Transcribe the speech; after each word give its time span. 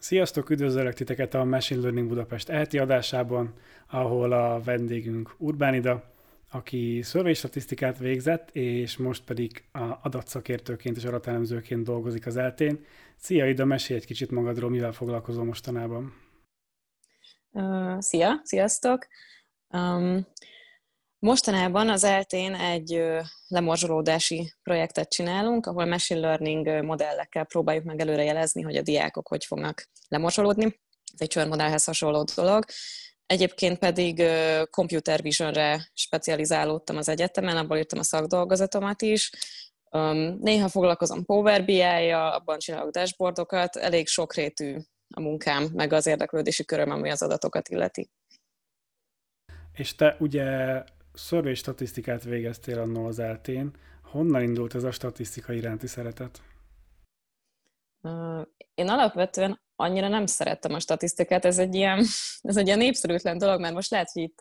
Sziasztok, 0.00 0.50
üdvözöllek 0.50 0.94
titeket 0.94 1.34
a 1.34 1.44
Machine 1.44 1.80
Learning 1.80 2.08
Budapest 2.08 2.48
elti 2.48 2.78
adásában, 2.78 3.54
ahol 3.86 4.32
a 4.32 4.60
vendégünk 4.60 5.34
Urbánida, 5.38 6.04
aki 6.50 7.00
szörvés 7.02 7.38
statisztikát 7.38 7.98
végzett, 7.98 8.50
és 8.52 8.96
most 8.96 9.24
pedig 9.24 9.64
a 9.72 9.98
adatszakértőként 10.02 10.96
és 10.96 11.04
adatelemzőként 11.04 11.84
dolgozik 11.84 12.26
az 12.26 12.36
eltén. 12.36 12.84
Szia 13.16 13.48
Ida, 13.48 13.64
mesélj 13.64 13.98
egy 13.98 14.06
kicsit 14.06 14.30
magadról, 14.30 14.70
mivel 14.70 14.92
foglalkozol 14.92 15.44
mostanában. 15.44 16.14
Uh, 17.50 18.00
szia, 18.00 18.40
sziasztok! 18.44 19.06
Um, 19.68 20.26
Mostanában 21.20 21.88
az 21.88 22.04
eltén 22.04 22.54
egy 22.54 23.02
lemorzsolódási 23.46 24.52
projektet 24.62 25.08
csinálunk, 25.08 25.66
ahol 25.66 25.84
machine 25.84 26.20
learning 26.20 26.82
modellekkel 26.84 27.44
próbáljuk 27.44 27.84
meg 27.84 28.00
előre 28.00 28.24
jelezni, 28.24 28.62
hogy 28.62 28.76
a 28.76 28.82
diákok 28.82 29.28
hogy 29.28 29.44
fognak 29.44 29.88
lemorzsolódni. 30.08 30.64
Ez 31.12 31.20
egy 31.20 31.28
csörmodellhez 31.28 31.84
hasonló 31.84 32.24
dolog. 32.34 32.64
Egyébként 33.26 33.78
pedig 33.78 34.22
computer 34.70 35.22
visionre 35.22 35.90
specializálódtam 35.94 36.96
az 36.96 37.08
egyetemen, 37.08 37.56
abból 37.56 37.76
írtam 37.76 37.98
a 37.98 38.02
szakdolgozatomat 38.02 39.02
is. 39.02 39.30
Néha 40.38 40.68
foglalkozom 40.68 41.24
Power 41.24 41.64
BI-jal, 41.64 42.32
abban 42.32 42.58
csinálok 42.58 42.90
dashboardokat, 42.90 43.76
elég 43.76 44.06
sokrétű 44.06 44.76
a 45.14 45.20
munkám, 45.20 45.68
meg 45.74 45.92
az 45.92 46.06
érdeklődési 46.06 46.64
köröm, 46.64 46.90
ami 46.90 47.10
az 47.10 47.22
adatokat 47.22 47.68
illeti. 47.68 48.10
És 49.72 49.94
te 49.94 50.16
ugye 50.20 50.82
szörvé 51.18 51.54
statisztikát 51.54 52.24
végeztél 52.24 52.78
annó 52.78 53.06
az 53.06 53.18
eltén. 53.18 53.70
Honnan 54.02 54.42
indult 54.42 54.74
ez 54.74 54.84
a 54.84 54.90
statisztika 54.90 55.52
iránti 55.52 55.86
szeretet? 55.86 56.42
Én 58.74 58.88
alapvetően 58.88 59.60
annyira 59.76 60.08
nem 60.08 60.26
szerettem 60.26 60.74
a 60.74 60.80
statisztikát, 60.80 61.44
ez 61.44 61.58
egy 61.58 61.74
ilyen, 61.74 61.98
ez 62.42 62.56
egy 62.56 62.66
ilyen 62.66 62.78
népszerűtlen 62.78 63.38
dolog, 63.38 63.60
mert 63.60 63.74
most 63.74 63.90
lehet, 63.90 64.10
hogy 64.12 64.22
itt 64.22 64.38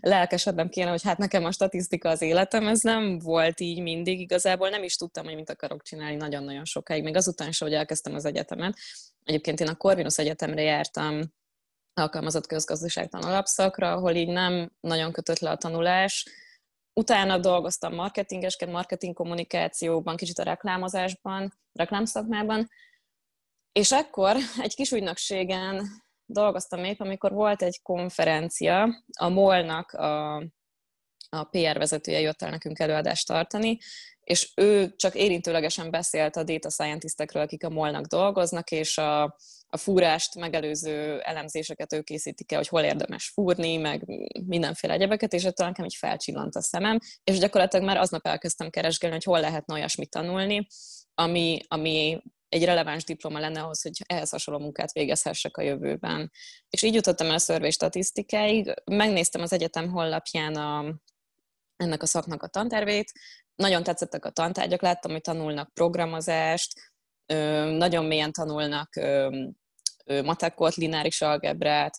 lelkesednem 0.00 0.68
kéne, 0.68 0.90
hogy 0.90 1.02
hát 1.02 1.18
nekem 1.18 1.44
a 1.44 1.52
statisztika 1.52 2.08
az 2.08 2.22
életem, 2.22 2.66
ez 2.66 2.80
nem 2.80 3.18
volt 3.18 3.60
így 3.60 3.82
mindig, 3.82 4.20
igazából 4.20 4.68
nem 4.68 4.82
is 4.82 4.96
tudtam, 4.96 5.24
hogy 5.24 5.34
mit 5.34 5.50
akarok 5.50 5.82
csinálni 5.82 6.16
nagyon-nagyon 6.16 6.64
sokáig, 6.64 7.02
még 7.02 7.16
azután 7.16 7.48
is, 7.48 7.58
hogy 7.58 7.72
elkezdtem 7.72 8.14
az 8.14 8.24
egyetemet. 8.24 8.78
Egyébként 9.24 9.60
én 9.60 9.68
a 9.68 9.74
Corvinus 9.74 10.18
Egyetemre 10.18 10.62
jártam 10.62 11.36
alkalmazott 11.98 12.46
közgazdaságtan 12.46 13.22
alapszakra, 13.22 13.92
ahol 13.92 14.14
így 14.14 14.28
nem 14.28 14.72
nagyon 14.80 15.12
kötött 15.12 15.38
le 15.38 15.50
a 15.50 15.56
tanulás. 15.56 16.26
Utána 16.92 17.38
dolgoztam 17.38 17.94
marketingesként, 17.94 18.72
marketing 18.72 19.14
kommunikációban, 19.14 20.16
kicsit 20.16 20.38
a 20.38 20.42
reklámozásban, 20.42 21.52
reklámszakmában, 21.72 22.68
és 23.72 23.92
akkor 23.92 24.36
egy 24.62 24.74
kis 24.74 24.90
ügynökségen 24.90 25.86
dolgoztam 26.24 26.84
épp, 26.84 27.00
amikor 27.00 27.32
volt 27.32 27.62
egy 27.62 27.82
konferencia, 27.82 29.04
a 29.18 29.28
MOL-nak 29.28 29.92
a, 29.92 30.36
a 31.28 31.44
PR 31.50 31.78
vezetője 31.78 32.20
jött 32.20 32.42
el 32.42 32.50
nekünk 32.50 32.78
előadást 32.78 33.26
tartani, 33.26 33.78
és 34.24 34.52
ő 34.54 34.94
csak 34.96 35.14
érintőlegesen 35.14 35.90
beszélt 35.90 36.36
a 36.36 36.42
data 36.42 36.70
scientistekről, 36.70 37.42
akik 37.42 37.64
a 37.64 37.70
molnak 37.70 38.06
dolgoznak, 38.06 38.70
és 38.70 38.98
a, 38.98 39.36
a 39.70 39.76
fúrást 39.76 40.34
megelőző 40.34 41.20
elemzéseket 41.20 41.92
ő 41.92 42.02
készítik 42.02 42.52
el, 42.52 42.58
hogy 42.58 42.68
hol 42.68 42.82
érdemes 42.82 43.28
fúrni, 43.28 43.76
meg 43.76 44.04
mindenféle 44.46 44.92
egyebeket, 44.92 45.32
és 45.32 45.44
ettől 45.44 45.66
nekem 45.66 45.84
így 45.84 45.94
felcsillant 45.94 46.56
a 46.56 46.62
szemem, 46.62 46.98
és 47.24 47.38
gyakorlatilag 47.38 47.86
már 47.86 47.96
aznap 47.96 48.26
elkezdtem 48.26 48.70
keresgélni, 48.70 49.14
hogy 49.14 49.24
hol 49.24 49.40
lehetne 49.40 49.74
olyasmit 49.74 50.10
tanulni, 50.10 50.66
ami, 51.14 51.60
ami 51.68 52.22
egy 52.48 52.64
releváns 52.64 53.04
diploma 53.04 53.38
lenne 53.38 53.60
ahhoz, 53.60 53.82
hogy 53.82 54.02
ehhez 54.06 54.30
hasonló 54.30 54.60
munkát 54.60 54.92
végezhessek 54.92 55.56
a 55.56 55.62
jövőben. 55.62 56.30
És 56.70 56.82
így 56.82 56.94
jutottam 56.94 57.26
el 57.26 57.34
a 57.34 57.38
szörvés 57.38 57.74
statisztikáig, 57.74 58.74
megnéztem 58.84 59.42
az 59.42 59.52
egyetem 59.52 59.88
honlapján 59.88 60.54
a, 60.54 61.00
ennek 61.76 62.02
a 62.02 62.06
szaknak 62.06 62.42
a 62.42 62.46
tantervét, 62.46 63.12
nagyon 63.54 63.82
tetszettek 63.82 64.24
a 64.24 64.30
tantárgyak, 64.30 64.82
láttam, 64.82 65.10
hogy 65.10 65.20
tanulnak 65.20 65.74
programozást, 65.74 66.72
nagyon 67.76 68.04
mélyen 68.04 68.32
tanulnak 68.32 68.96
matekot, 70.24 70.74
lineáris 70.74 71.22
algebrát, 71.22 71.98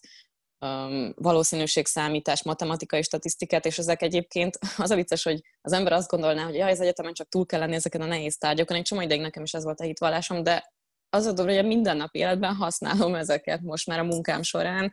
valószínűségszámítás, 1.16 2.44
matematikai 2.44 3.02
statisztikát, 3.02 3.66
és 3.66 3.78
ezek 3.78 4.02
egyébként 4.02 4.60
az 4.78 4.92
a 4.92 4.96
vicces, 4.96 5.24
hogy 5.24 5.42
az 5.62 5.72
ember 5.72 5.94
azt 5.94 6.10
gondolná, 6.10 6.44
hogy 6.44 6.56
jaj, 6.56 6.72
az 6.72 6.82
egyetemen 6.82 7.14
csak 7.14 7.30
túl 7.30 7.46
kell 7.46 7.60
lenni 7.60 7.76
ezeken 7.76 8.02
a 8.02 8.06
nehéz 8.06 8.38
tárgyakon, 8.38 8.78
egy 8.78 8.84
csomó 8.84 9.02
ideig 9.02 9.22
nekem 9.22 9.44
is 9.44 9.54
ez 9.54 9.64
volt 9.64 9.80
a 9.80 9.84
hitvallásom, 9.84 10.44
de 10.44 10.74
az 11.10 11.26
a 11.26 11.32
dolog, 11.32 11.52
hogy 11.52 11.66
a 11.66 11.68
mindennapi 11.68 12.20
életben 12.20 12.56
használom 12.56 13.16
ezeket 13.16 13.62
most 13.62 13.88
már 13.88 14.00
a 14.00 14.04
munkám 14.04 14.42
során, 14.42 14.92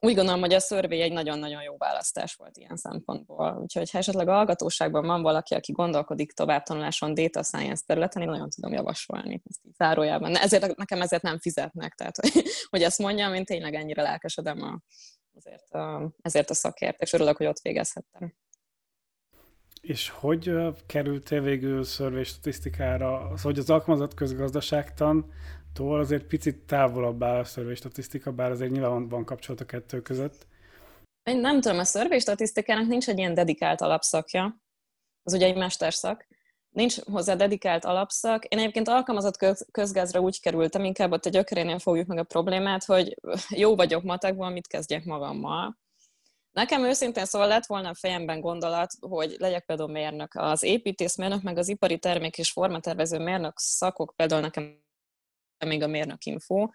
úgy 0.00 0.14
gondolom, 0.14 0.40
hogy 0.40 0.52
a 0.52 0.60
szörvé 0.60 1.00
egy 1.00 1.12
nagyon-nagyon 1.12 1.62
jó 1.62 1.76
választás 1.76 2.34
volt 2.34 2.56
ilyen 2.56 2.76
szempontból. 2.76 3.58
Úgyhogy 3.60 3.90
ha 3.90 3.98
esetleg 3.98 4.28
a 4.28 4.32
hallgatóságban 4.32 5.06
van 5.06 5.22
valaki, 5.22 5.54
aki 5.54 5.72
gondolkodik 5.72 6.32
továbbtanuláson 6.32 7.14
data 7.14 7.42
science 7.42 7.82
területen, 7.86 8.22
én 8.22 8.28
nagyon 8.28 8.50
tudom 8.50 8.72
javasolni 8.72 9.42
ezt 9.48 9.60
így 9.66 9.74
zárójában. 9.74 10.36
Ezért, 10.36 10.76
nekem 10.76 11.00
ezért 11.00 11.22
nem 11.22 11.38
fizetnek, 11.38 11.94
tehát 11.94 12.16
hogy, 12.16 12.44
hogy 12.70 12.82
ezt 12.82 12.98
mondjam, 12.98 13.34
én 13.34 13.44
tényleg 13.44 13.74
ennyire 13.74 14.02
lelkesedem 14.02 14.62
a, 14.62 14.80
azért 15.36 15.72
a, 15.74 16.12
ezért 16.22 16.50
a 16.50 16.54
szakért, 16.54 17.00
és 17.00 17.12
örülök, 17.12 17.36
hogy 17.36 17.46
ott 17.46 17.60
végezhettem. 17.60 18.34
És 19.80 20.08
hogy 20.08 20.52
kerültél 20.86 21.40
végül 21.40 21.84
szörvé 21.84 22.22
statisztikára? 22.22 23.18
Az, 23.18 23.42
hogy 23.42 23.58
az 23.58 23.70
alkalmazott 23.70 24.14
közgazdaságtan 24.14 25.32
tól 25.78 26.00
azért 26.00 26.24
picit 26.24 26.56
távolabb 26.56 27.22
áll 27.22 27.38
a 27.38 27.44
szörvé 27.44 27.74
statisztika, 27.74 28.32
bár 28.32 28.50
azért 28.50 28.70
nyilván 28.70 28.90
van, 28.90 29.08
van 29.08 29.24
kapcsolat 29.24 29.60
a 29.60 29.64
kettő 29.64 30.00
között. 30.00 30.46
Én 31.22 31.36
nem 31.38 31.60
tudom, 31.60 31.78
a 31.78 31.84
szörvé 31.84 32.18
statisztikának 32.18 32.86
nincs 32.86 33.08
egy 33.08 33.18
ilyen 33.18 33.34
dedikált 33.34 33.80
alapszakja. 33.80 34.60
Az 35.22 35.32
ugye 35.32 35.46
egy 35.46 35.56
mesterszak. 35.56 36.26
Nincs 36.68 37.00
hozzá 37.00 37.34
dedikált 37.34 37.84
alapszak. 37.84 38.44
Én 38.44 38.58
egyébként 38.58 38.88
alkalmazott 38.88 39.36
közgázra 39.70 40.20
úgy 40.20 40.40
kerültem, 40.40 40.84
inkább 40.84 41.12
ott 41.12 41.26
egy 41.26 41.32
gyökerénél 41.32 41.78
fogjuk 41.78 42.06
meg 42.06 42.18
a 42.18 42.22
problémát, 42.22 42.84
hogy 42.84 43.16
jó 43.62 43.76
vagyok 43.76 44.02
matekban, 44.02 44.52
mit 44.52 44.66
kezdjek 44.66 45.04
magammal. 45.04 45.78
Nekem 46.52 46.84
őszintén 46.84 47.24
szóval 47.24 47.48
lett 47.48 47.66
volna 47.66 47.88
a 47.88 47.94
fejemben 47.94 48.40
gondolat, 48.40 48.92
hogy 49.00 49.36
legyek 49.38 49.64
például 49.64 49.90
mérnök. 49.90 50.34
Az 50.34 50.62
építészmérnök, 50.62 51.42
meg 51.42 51.58
az 51.58 51.68
ipari 51.68 51.98
termék 51.98 52.38
és 52.38 52.50
formatervező 52.50 53.18
mérnök 53.18 53.58
szakok 53.58 54.12
például 54.16 54.40
nekem 54.40 54.86
még 55.66 55.82
a 55.82 55.86
mérnök 55.86 56.24
info. 56.24 56.68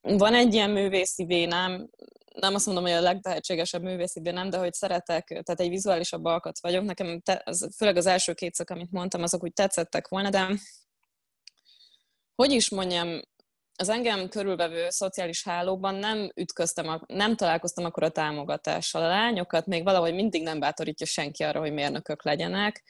Van 0.00 0.34
egy 0.34 0.54
ilyen 0.54 0.70
művészi 0.70 1.24
vénám, 1.24 1.88
nem 2.34 2.54
azt 2.54 2.66
mondom, 2.66 2.84
hogy 2.84 2.92
a 2.92 3.00
legtehetségesebb 3.00 3.82
művészi 3.82 4.20
vénám, 4.20 4.50
de 4.50 4.58
hogy 4.58 4.72
szeretek, 4.72 5.26
tehát 5.26 5.60
egy 5.60 5.68
vizuálisabb 5.68 6.24
alkat 6.24 6.60
vagyok. 6.60 6.84
Nekem 6.84 7.20
te, 7.20 7.42
az, 7.44 7.68
főleg 7.76 7.96
az 7.96 8.06
első 8.06 8.34
két 8.34 8.54
szak, 8.54 8.70
amit 8.70 8.90
mondtam, 8.90 9.22
azok 9.22 9.42
úgy 9.42 9.52
tetszettek 9.52 10.08
volna, 10.08 10.30
de 10.30 10.48
hogy 12.34 12.52
is 12.52 12.70
mondjam, 12.70 13.20
az 13.74 13.88
engem 13.88 14.28
körülvevő 14.28 14.90
szociális 14.90 15.44
hálóban 15.44 15.94
nem 15.94 16.30
ütköztem, 16.34 16.88
a, 16.88 17.00
nem 17.06 17.36
találkoztam 17.36 17.84
akkor 17.84 18.02
a 18.02 18.10
támogatással. 18.10 19.02
A 19.02 19.08
lányokat 19.08 19.66
még 19.66 19.84
valahogy 19.84 20.14
mindig 20.14 20.42
nem 20.42 20.60
bátorítja 20.60 21.06
senki 21.06 21.42
arra, 21.42 21.60
hogy 21.60 21.72
mérnökök 21.72 22.24
legyenek 22.24 22.84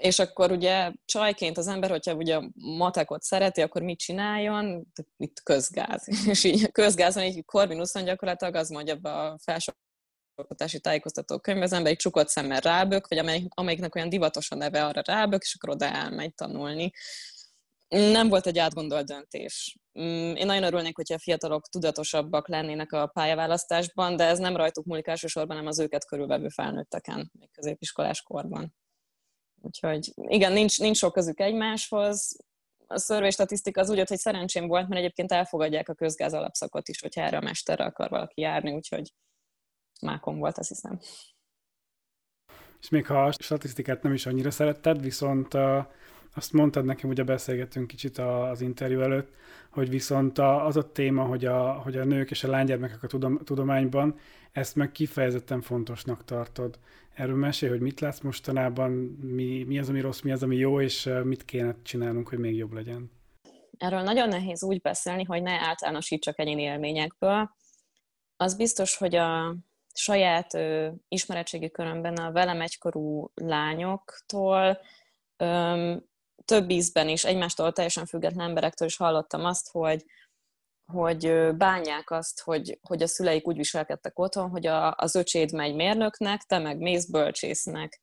és 0.00 0.18
akkor 0.18 0.50
ugye 0.50 0.92
csajként 1.04 1.58
az 1.58 1.66
ember, 1.66 1.90
hogyha 1.90 2.14
ugye 2.14 2.40
matekot 2.54 3.22
szereti, 3.22 3.60
akkor 3.60 3.82
mit 3.82 3.98
csináljon? 3.98 4.92
Itt 5.16 5.42
közgáz. 5.42 6.08
És 6.32 6.44
így 6.44 6.72
közgázon, 6.72 7.22
így 7.22 7.44
Corvinuson 7.44 8.04
gyakorlatilag 8.04 8.54
az 8.54 8.68
mondja 8.68 8.96
be 8.96 9.10
a 9.10 9.38
felsőoktatási 9.42 10.80
tájékoztató 10.80 11.38
könyv, 11.38 11.62
az 11.62 11.72
ember 11.72 11.92
egy 11.92 11.98
csukott 11.98 12.28
szemmel 12.28 12.60
rábök, 12.60 13.08
vagy 13.08 13.18
amelyik, 13.18 13.46
amelyiknek 13.48 13.94
olyan 13.94 14.08
divatos 14.08 14.50
a 14.50 14.54
neve 14.54 14.84
arra 14.84 15.02
rábök, 15.04 15.42
és 15.42 15.54
akkor 15.54 15.74
oda 15.74 15.86
elmegy 15.86 16.34
tanulni. 16.34 16.90
Nem 17.88 18.28
volt 18.28 18.46
egy 18.46 18.58
átgondolt 18.58 19.06
döntés. 19.06 19.78
Mm, 20.00 20.34
én 20.34 20.46
nagyon 20.46 20.62
örülnék, 20.62 20.96
hogyha 20.96 21.14
a 21.14 21.18
fiatalok 21.18 21.68
tudatosabbak 21.68 22.48
lennének 22.48 22.92
a 22.92 23.06
pályaválasztásban, 23.06 24.16
de 24.16 24.24
ez 24.24 24.38
nem 24.38 24.56
rajtuk 24.56 24.84
múlik 24.84 25.06
elsősorban, 25.06 25.56
hanem 25.56 25.70
az 25.70 25.78
őket 25.78 26.06
körülvevő 26.06 26.48
felnőtteken, 26.48 27.30
még 27.38 27.50
középiskolás 27.52 28.22
korban. 28.22 28.74
Úgyhogy 29.62 30.12
igen, 30.14 30.52
nincs, 30.52 30.80
nincs 30.80 30.96
sok 30.96 31.12
közük 31.12 31.40
egymáshoz. 31.40 32.36
A 32.86 32.98
szörvés 32.98 33.34
statisztika 33.34 33.80
az 33.80 33.90
úgy, 33.90 34.08
hogy 34.08 34.18
szerencsém 34.18 34.66
volt, 34.66 34.88
mert 34.88 35.00
egyébként 35.00 35.32
elfogadják 35.32 35.88
a 35.88 35.94
közgáz 35.94 36.34
alapszakot 36.34 36.88
is, 36.88 37.00
hogyha 37.00 37.20
erre 37.20 37.36
a 37.36 37.40
mesterre 37.40 37.84
akar 37.84 38.08
valaki 38.08 38.40
járni, 38.40 38.72
úgyhogy 38.72 39.12
mákom 40.00 40.38
volt, 40.38 40.58
azt 40.58 40.68
hiszem. 40.68 41.00
És 42.80 42.88
még 42.88 43.06
ha 43.06 43.24
a 43.24 43.32
statisztikát 43.32 44.02
nem 44.02 44.12
is 44.12 44.26
annyira 44.26 44.50
szeretted, 44.50 45.02
viszont 45.02 45.54
azt 46.34 46.52
mondtad 46.52 46.84
nekem, 46.84 47.10
ugye 47.10 47.22
beszélgettünk 47.22 47.86
kicsit 47.86 48.18
az 48.18 48.60
interjú 48.60 49.00
előtt, 49.00 49.34
hogy 49.70 49.88
viszont 49.88 50.38
az 50.38 50.76
a 50.76 50.92
téma, 50.92 51.24
hogy 51.24 51.44
a, 51.44 51.72
hogy 51.72 51.96
a 51.96 52.04
nők 52.04 52.30
és 52.30 52.44
a 52.44 52.48
lánygyermekek 52.48 53.02
a 53.02 53.06
tudom, 53.06 53.38
tudományban, 53.44 54.18
ezt 54.52 54.76
meg 54.76 54.92
kifejezetten 54.92 55.60
fontosnak 55.60 56.24
tartod. 56.24 56.78
Erről 57.20 57.36
mesélj, 57.36 57.70
hogy 57.70 57.80
mit 57.80 58.00
látsz 58.00 58.20
mostanában, 58.20 58.90
mi, 59.20 59.64
mi 59.64 59.78
az, 59.78 59.88
ami 59.88 60.00
rossz, 60.00 60.20
mi 60.20 60.32
az, 60.32 60.42
ami 60.42 60.56
jó, 60.56 60.80
és 60.80 61.10
mit 61.24 61.44
kéne 61.44 61.76
csinálnunk, 61.82 62.28
hogy 62.28 62.38
még 62.38 62.56
jobb 62.56 62.72
legyen. 62.72 63.10
erről 63.78 64.00
nagyon 64.00 64.28
nehéz 64.28 64.62
úgy 64.62 64.80
beszélni, 64.80 65.24
hogy 65.24 65.42
ne 65.42 65.50
általánosítsak 65.50 66.38
egyéni 66.38 66.62
élményekből. 66.62 67.50
Az 68.36 68.56
biztos, 68.56 68.96
hogy 68.96 69.14
a 69.14 69.56
saját 69.94 70.54
ö, 70.54 70.88
ismeretségi 71.08 71.70
körömben 71.70 72.14
a 72.14 72.32
velem 72.32 72.60
egykorú 72.60 73.30
lányoktól 73.34 74.80
ö, 75.36 75.94
több 76.44 76.70
ízben 76.70 77.08
is, 77.08 77.24
egymástól 77.24 77.72
teljesen 77.72 78.06
független 78.06 78.48
emberektől 78.48 78.88
is 78.88 78.96
hallottam 78.96 79.44
azt, 79.44 79.70
hogy, 79.70 80.04
hogy 80.92 81.56
bánják 81.56 82.10
azt, 82.10 82.40
hogy, 82.42 82.78
hogy 82.82 83.02
a 83.02 83.06
szüleik 83.06 83.46
úgy 83.46 83.56
viselkedtek 83.56 84.18
otthon, 84.18 84.50
hogy 84.50 84.66
a, 84.66 84.94
az 84.96 85.14
öcséd 85.14 85.52
megy 85.52 85.74
mérnöknek, 85.74 86.42
te 86.42 86.58
meg 86.58 86.78
mész 86.78 87.06
bölcsésznek. 87.06 88.00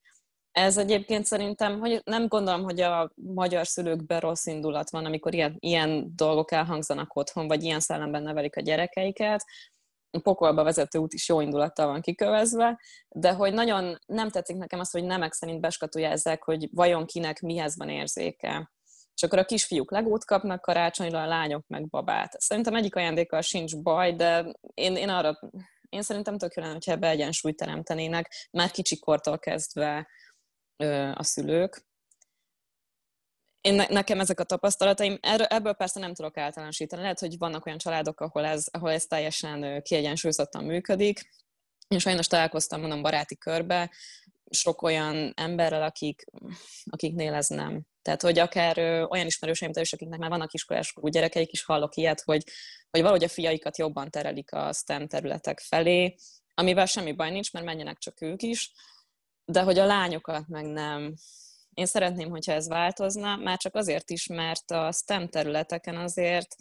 Ez 0.52 0.78
egyébként 0.78 1.26
szerintem, 1.26 1.80
hogy 1.80 2.02
nem 2.04 2.28
gondolom, 2.28 2.64
hogy 2.64 2.82
a 2.82 3.12
magyar 3.16 3.68
szülőkben 3.68 4.20
rossz 4.20 4.46
indulat 4.46 4.90
van, 4.90 5.06
amikor 5.06 5.34
ilyen, 5.34 5.56
ilyen 5.60 6.12
dolgok 6.16 6.52
elhangzanak 6.52 7.16
otthon, 7.16 7.48
vagy 7.48 7.64
ilyen 7.64 7.80
szellemben 7.80 8.24
nevelik 8.24 8.56
a 8.56 8.62
gyerekeiket. 8.62 9.44
A 10.12 10.20
pokolba 10.20 10.64
vezető 10.64 11.00
út 11.00 11.14
is 11.14 11.30
jó 11.30 11.42
indulattal 11.42 11.88
van 11.88 12.02
kikövezve, 12.02 12.80
de 13.10 13.34
hogy 13.34 13.54
nagyon 13.54 13.98
nem 14.06 14.30
tetszik 14.30 14.58
nekem 14.58 14.80
az, 14.80 14.92
hogy 14.92 15.04
nemek 15.04 15.34
szerint 15.34 15.62
beskatujázzák, 15.62 16.44
hogy 16.44 16.70
vajon 16.72 17.06
kinek 17.06 17.42
mihez 17.42 17.78
van 17.78 17.90
érzéke. 17.90 18.72
És 19.18 19.24
akkor 19.24 19.40
a 19.40 19.46
kisfiúk 19.46 19.92
legót 19.92 20.26
kapnak 20.26 20.62
karácsonyra, 20.62 21.22
a 21.22 21.28
lányok 21.28 21.68
meg 21.68 21.90
babát. 21.90 22.42
Szerintem 22.42 22.76
egyik 22.76 22.96
ajándékkal 22.96 23.42
sincs 23.42 23.78
baj, 23.78 24.14
de 24.14 24.54
én, 24.74 24.96
én 24.96 25.10
arra 25.10 25.40
én 25.90 26.02
szerintem 26.02 26.38
tök 26.38 26.54
jó 26.54 26.62
lenne, 26.62 26.74
hogyha 26.74 26.92
ebbe 26.92 27.10
egyensúlyt 27.10 27.56
teremtenének, 27.56 28.48
már 28.52 28.72
kicsikortól 28.72 29.40
kezdve 29.40 30.08
a 31.14 31.24
szülők. 31.24 31.86
Én, 33.62 33.84
nekem 33.90 34.20
ezek 34.20 34.40
a 34.40 34.44
tapasztalataim, 34.44 35.18
ebből 35.22 35.74
persze 35.74 36.00
nem 36.00 36.14
tudok 36.14 36.38
általánosítani. 36.38 37.02
Lehet, 37.02 37.20
hogy 37.20 37.38
vannak 37.38 37.66
olyan 37.66 37.78
családok, 37.78 38.20
ahol 38.20 38.46
ez, 38.46 38.68
ahol 38.72 38.92
ez 38.92 39.06
teljesen 39.06 39.82
kiegyensúlyozottan 39.82 40.64
működik. 40.64 41.30
Én 41.88 42.00
sajnos 42.00 42.28
találkoztam, 42.28 42.80
mondom, 42.80 43.02
baráti 43.02 43.38
körbe, 43.38 43.92
sok 44.50 44.82
olyan 44.82 45.34
emberrel, 45.36 45.84
akik, 45.84 46.24
akiknél 46.86 47.34
ez 47.34 47.48
nem. 47.48 47.82
Tehát, 48.08 48.22
hogy 48.22 48.40
akár 48.40 48.78
ö, 48.78 49.04
olyan 49.04 49.26
ismerőseimtől 49.26 49.84
is, 49.84 49.94
akiknek 49.94 50.20
már 50.20 50.30
vannak 50.30 50.54
iskoláskorú 50.54 51.08
gyerekeik 51.08 51.52
is 51.52 51.64
hallok 51.64 51.96
ilyet, 51.96 52.22
hogy, 52.22 52.44
hogy 52.90 53.02
valahogy 53.02 53.24
a 53.24 53.28
fiaikat 53.28 53.78
jobban 53.78 54.10
terelik 54.10 54.52
a 54.54 54.74
STEM 54.74 55.08
területek 55.08 55.60
felé, 55.60 56.16
amivel 56.54 56.86
semmi 56.86 57.12
baj 57.12 57.32
nincs, 57.32 57.54
mert 57.54 57.66
menjenek 57.66 57.98
csak 57.98 58.22
ők 58.22 58.42
is, 58.42 58.72
de 59.46 59.62
hogy 59.62 59.80
a 59.80 59.86
lányokat 59.86 60.48
meg 60.48 60.66
nem. 60.66 61.14
Én 61.74 61.86
szeretném, 61.86 62.30
hogyha 62.30 62.52
ez 62.52 62.68
változna, 62.68 63.36
már 63.36 63.58
csak 63.58 63.76
azért 63.76 64.10
is, 64.10 64.28
mert 64.28 64.72
a 64.72 64.92
STEM 64.92 65.30
területeken 65.30 65.98
azért 65.98 66.56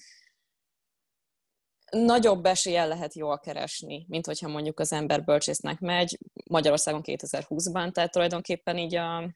nagyobb 1.90 2.46
eséllyel 2.46 2.88
lehet 2.88 3.14
jól 3.14 3.38
keresni, 3.38 4.06
mint 4.08 4.26
hogyha 4.26 4.48
mondjuk 4.48 4.80
az 4.80 4.92
ember 4.92 5.24
bölcsésznek 5.24 5.80
megy 5.80 6.18
Magyarországon 6.46 7.02
2020-ban, 7.04 7.92
tehát 7.92 8.10
tulajdonképpen 8.10 8.78
így 8.78 8.94
a 8.94 9.34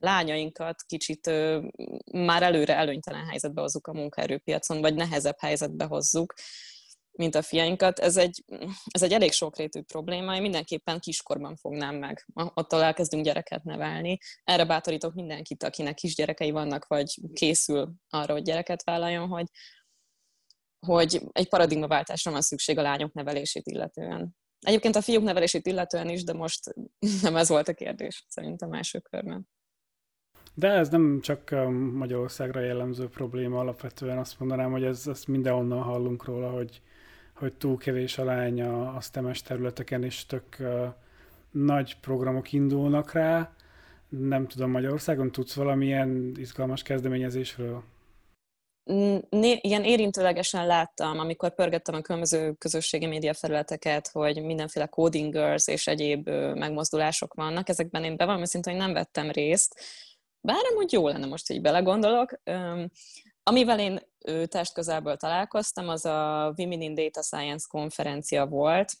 lányainkat 0.00 0.82
kicsit 0.82 1.30
már 2.12 2.42
előre 2.42 2.76
előnytelen 2.76 3.26
helyzetbe 3.26 3.60
hozzuk 3.60 3.86
a 3.86 3.92
munkaerőpiacon, 3.92 4.80
vagy 4.80 4.94
nehezebb 4.94 5.36
helyzetbe 5.38 5.84
hozzuk, 5.84 6.34
mint 7.16 7.34
a 7.34 7.42
fiainkat. 7.42 7.98
Ez 7.98 8.16
egy, 8.16 8.44
ez 8.90 9.02
egy 9.02 9.12
elég 9.12 9.32
sokrétű 9.32 9.80
probléma, 9.80 10.34
én 10.34 10.40
mindenképpen 10.40 11.00
kiskorban 11.00 11.56
fognám 11.56 11.96
meg. 11.96 12.26
Attól 12.34 12.82
elkezdünk 12.82 13.24
gyereket 13.24 13.64
nevelni. 13.64 14.18
Erre 14.44 14.64
bátorítok 14.64 15.14
mindenkit, 15.14 15.62
akinek 15.62 15.94
kisgyerekei 15.94 16.50
vannak, 16.50 16.86
vagy 16.86 17.20
készül 17.32 17.92
arra, 18.08 18.32
hogy 18.32 18.42
gyereket 18.42 18.84
vállaljon, 18.84 19.28
hogy, 19.28 19.46
hogy 20.86 21.20
egy 21.32 21.48
paradigmaváltásra 21.48 22.30
van 22.30 22.42
szükség 22.42 22.78
a 22.78 22.82
lányok 22.82 23.12
nevelését 23.12 23.66
illetően. 23.66 24.36
Egyébként 24.60 24.96
a 24.96 25.02
fiúk 25.02 25.22
nevelését 25.22 25.66
illetően 25.66 26.08
is, 26.08 26.24
de 26.24 26.32
most 26.32 26.74
nem 27.22 27.36
ez 27.36 27.48
volt 27.48 27.68
a 27.68 27.74
kérdés, 27.74 28.24
szerintem 28.28 28.72
első 28.72 28.98
körben. 28.98 29.48
De 30.58 30.68
ez 30.68 30.88
nem 30.88 31.20
csak 31.20 31.54
Magyarországra 31.92 32.60
jellemző 32.60 33.08
probléma, 33.08 33.58
alapvetően 33.58 34.18
azt 34.18 34.38
mondanám, 34.38 34.70
hogy 34.70 34.84
ez, 34.84 35.06
ezt 35.06 35.28
mindenhonnan 35.28 35.82
hallunk 35.82 36.24
róla, 36.24 36.50
hogy, 36.50 36.80
hogy 37.34 37.52
túl 37.52 37.76
kevés 37.76 38.18
a 38.18 38.24
lány 38.24 38.62
a, 38.62 38.96
a 38.96 39.00
STEM-es 39.00 39.42
területeken, 39.42 40.02
és 40.02 40.26
tök 40.26 40.44
uh, 40.58 40.86
nagy 41.50 41.96
programok 42.00 42.52
indulnak 42.52 43.12
rá. 43.12 43.52
Nem 44.08 44.46
tudom, 44.46 44.70
Magyarországon 44.70 45.32
tudsz 45.32 45.54
valamilyen 45.54 46.32
izgalmas 46.36 46.82
kezdeményezésről? 46.82 47.82
Ilyen 49.60 49.84
érintőlegesen 49.84 50.66
láttam, 50.66 51.18
amikor 51.18 51.54
pörgettem 51.54 51.94
a 51.94 52.00
különböző 52.00 52.52
közösségi 52.52 53.06
média 53.06 53.34
felületeket, 53.34 54.08
hogy 54.08 54.42
mindenféle 54.42 54.86
codingers 54.86 55.68
és 55.68 55.86
egyéb 55.86 56.28
megmozdulások 56.54 57.34
vannak. 57.34 57.68
Ezekben 57.68 58.04
én 58.04 58.16
bevallom 58.16 58.44
szintén, 58.44 58.72
hogy 58.72 58.82
nem 58.82 58.92
vettem 58.92 59.30
részt, 59.30 59.80
bár 60.46 60.64
amúgy 60.72 60.92
jó 60.92 61.08
lenne 61.08 61.26
most, 61.26 61.46
hogy 61.46 61.60
belegondolok. 61.60 62.40
Amivel 63.42 63.80
én 63.80 64.00
test 64.46 64.72
közelből 64.72 65.16
találkoztam, 65.16 65.88
az 65.88 66.04
a 66.04 66.52
Women 66.56 66.80
in 66.80 66.94
Data 66.94 67.22
Science 67.22 67.66
konferencia 67.68 68.46
volt, 68.46 68.92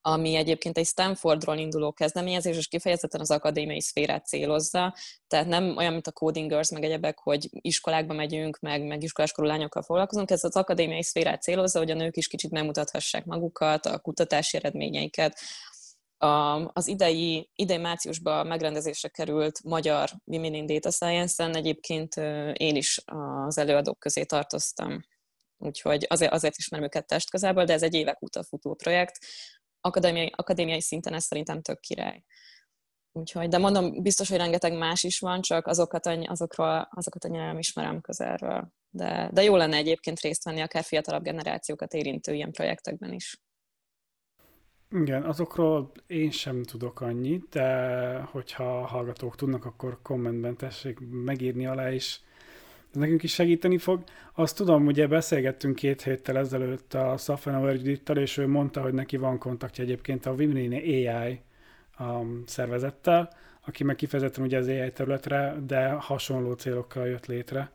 ami 0.00 0.34
egyébként 0.34 0.78
egy 0.78 0.86
Stanfordról 0.86 1.56
induló 1.56 1.92
kezdeményezés, 1.92 2.56
és 2.56 2.68
kifejezetten 2.68 3.20
az 3.20 3.30
akadémiai 3.30 3.80
szférát 3.80 4.26
célozza, 4.26 4.94
tehát 5.26 5.46
nem 5.46 5.76
olyan, 5.76 5.92
mint 5.92 6.06
a 6.06 6.12
Codingers, 6.12 6.70
meg 6.70 6.84
egyebek, 6.84 7.18
hogy 7.18 7.48
iskolákba 7.50 8.14
megyünk, 8.14 8.58
meg, 8.60 8.86
meg 8.86 9.02
iskoláskorú 9.02 9.48
lányokkal 9.48 9.82
foglalkozunk, 9.82 10.30
ez 10.30 10.44
az 10.44 10.56
akadémiai 10.56 11.02
szférát 11.02 11.42
célozza, 11.42 11.78
hogy 11.78 11.90
a 11.90 11.94
nők 11.94 12.16
is 12.16 12.28
kicsit 12.28 12.50
megmutathassák 12.50 13.24
magukat, 13.24 13.86
a 13.86 13.98
kutatási 13.98 14.56
eredményeiket, 14.56 15.40
az 16.72 16.86
idei, 16.86 17.50
idei 17.54 17.76
márciusban 17.76 18.46
megrendezésre 18.46 19.08
került 19.08 19.62
magyar 19.62 20.10
Women 20.24 20.54
in 20.54 20.66
Data 20.66 20.90
Science-en 20.90 21.56
egyébként 21.56 22.16
én 22.52 22.76
is 22.76 23.00
az 23.46 23.58
előadók 23.58 23.98
közé 23.98 24.24
tartoztam. 24.24 25.00
Úgyhogy 25.58 26.06
azért, 26.08 26.32
azért 26.32 26.56
ismerem 26.56 26.86
őket 26.86 27.06
test 27.06 27.30
közelből, 27.30 27.64
de 27.64 27.72
ez 27.72 27.82
egy 27.82 27.94
évek 27.94 28.22
óta 28.22 28.42
futó 28.42 28.74
projekt. 28.74 29.18
Akadémiai, 29.80 30.32
akadémiai 30.36 30.80
szinten 30.80 31.14
ez 31.14 31.24
szerintem 31.24 31.62
tök 31.62 31.80
király. 31.80 32.22
Úgyhogy, 33.12 33.48
de 33.48 33.58
mondom, 33.58 34.02
biztos, 34.02 34.28
hogy 34.28 34.38
rengeteg 34.38 34.72
más 34.72 35.02
is 35.02 35.18
van, 35.18 35.40
csak 35.40 35.66
azokat, 35.66 36.06
azokról, 36.06 36.88
azokat 36.90 37.24
annyira 37.24 37.44
nem 37.44 37.58
ismerem 37.58 38.00
közelről. 38.00 38.72
De, 38.90 39.30
de 39.32 39.42
jó 39.42 39.56
lenne 39.56 39.76
egyébként 39.76 40.20
részt 40.20 40.44
venni 40.44 40.60
akár 40.60 40.84
fiatalabb 40.84 41.22
generációkat 41.22 41.92
érintő 41.92 42.34
ilyen 42.34 42.52
projektekben 42.52 43.12
is. 43.12 43.40
Igen, 44.90 45.22
azokról 45.22 45.90
én 46.06 46.30
sem 46.30 46.62
tudok 46.62 47.00
annyit, 47.00 47.48
de 47.50 48.20
hogyha 48.20 48.78
a 48.78 48.86
hallgatók 48.86 49.36
tudnak, 49.36 49.64
akkor 49.64 49.98
kommentben 50.02 50.56
tessék 50.56 50.98
megírni 51.10 51.66
alá 51.66 51.92
is. 51.92 52.20
Ez 52.90 53.00
nekünk 53.00 53.22
is 53.22 53.32
segíteni 53.32 53.78
fog. 53.78 54.02
Azt 54.34 54.56
tudom, 54.56 54.86
ugye 54.86 55.06
beszélgettünk 55.06 55.76
két 55.76 56.02
héttel 56.02 56.38
ezelőtt 56.38 56.94
a 56.94 57.16
Safran 57.16 57.74
Judittal, 57.74 58.16
és 58.16 58.36
ő 58.36 58.46
mondta, 58.46 58.80
hogy 58.80 58.92
neki 58.92 59.16
van 59.16 59.38
kontaktja 59.38 59.84
egyébként 59.84 60.26
a 60.26 60.32
Women 60.32 60.72
AI 60.72 61.40
um, 61.98 62.42
szervezettel, 62.46 63.32
aki 63.66 63.84
meg 63.84 63.96
kifejezetten 63.96 64.44
ugye 64.44 64.58
az 64.58 64.68
AI 64.68 64.92
területre, 64.92 65.56
de 65.66 65.88
hasonló 65.90 66.52
célokkal 66.52 67.06
jött 67.06 67.26
létre. 67.26 67.70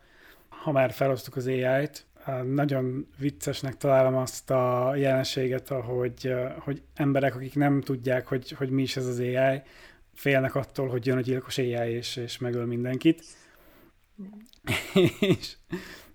Ha 0.50 0.72
már 0.72 0.92
felosztuk 0.92 1.36
az 1.36 1.48
AI-t, 1.48 2.06
nagyon 2.44 3.08
viccesnek 3.18 3.78
találom 3.78 4.16
azt 4.16 4.52
a 4.52 4.96
jelenséget, 4.96 5.72
ahogy 5.72 6.34
hogy 6.60 6.82
emberek, 6.94 7.36
akik 7.36 7.56
nem 7.56 7.82
tudják, 7.82 8.28
hogy, 8.28 8.52
hogy 8.52 8.70
mi 8.70 8.82
is 8.82 8.98
ez 8.98 9.06
az 9.06 9.20
AI, 9.20 9.62
félnek 10.14 10.56
attól, 10.56 10.88
hogy 10.88 11.06
jön 11.06 11.18
a 11.18 11.22
gyilkos 11.22 11.58
AI 11.58 11.92
és, 11.92 12.16
és 12.16 12.38
megöl 12.38 12.66
mindenkit. 12.66 13.24
és 15.20 15.56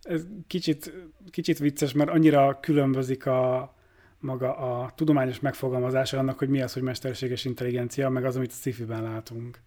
ez 0.02 0.26
kicsit, 0.46 0.92
kicsit 1.30 1.58
vicces, 1.58 1.92
mert 1.92 2.10
annyira 2.10 2.60
különbözik 2.60 3.26
a 3.26 3.74
maga 4.18 4.56
a 4.56 4.92
tudományos 4.94 5.40
megfogalmazása 5.40 6.18
annak, 6.18 6.38
hogy 6.38 6.48
mi 6.48 6.60
az, 6.60 6.72
hogy 6.72 6.82
mesterséges 6.82 7.44
intelligencia, 7.44 8.08
meg 8.08 8.24
az, 8.24 8.36
amit 8.36 8.50
a 8.50 8.54
sci-fi-ben 8.54 9.02
látunk. 9.02 9.60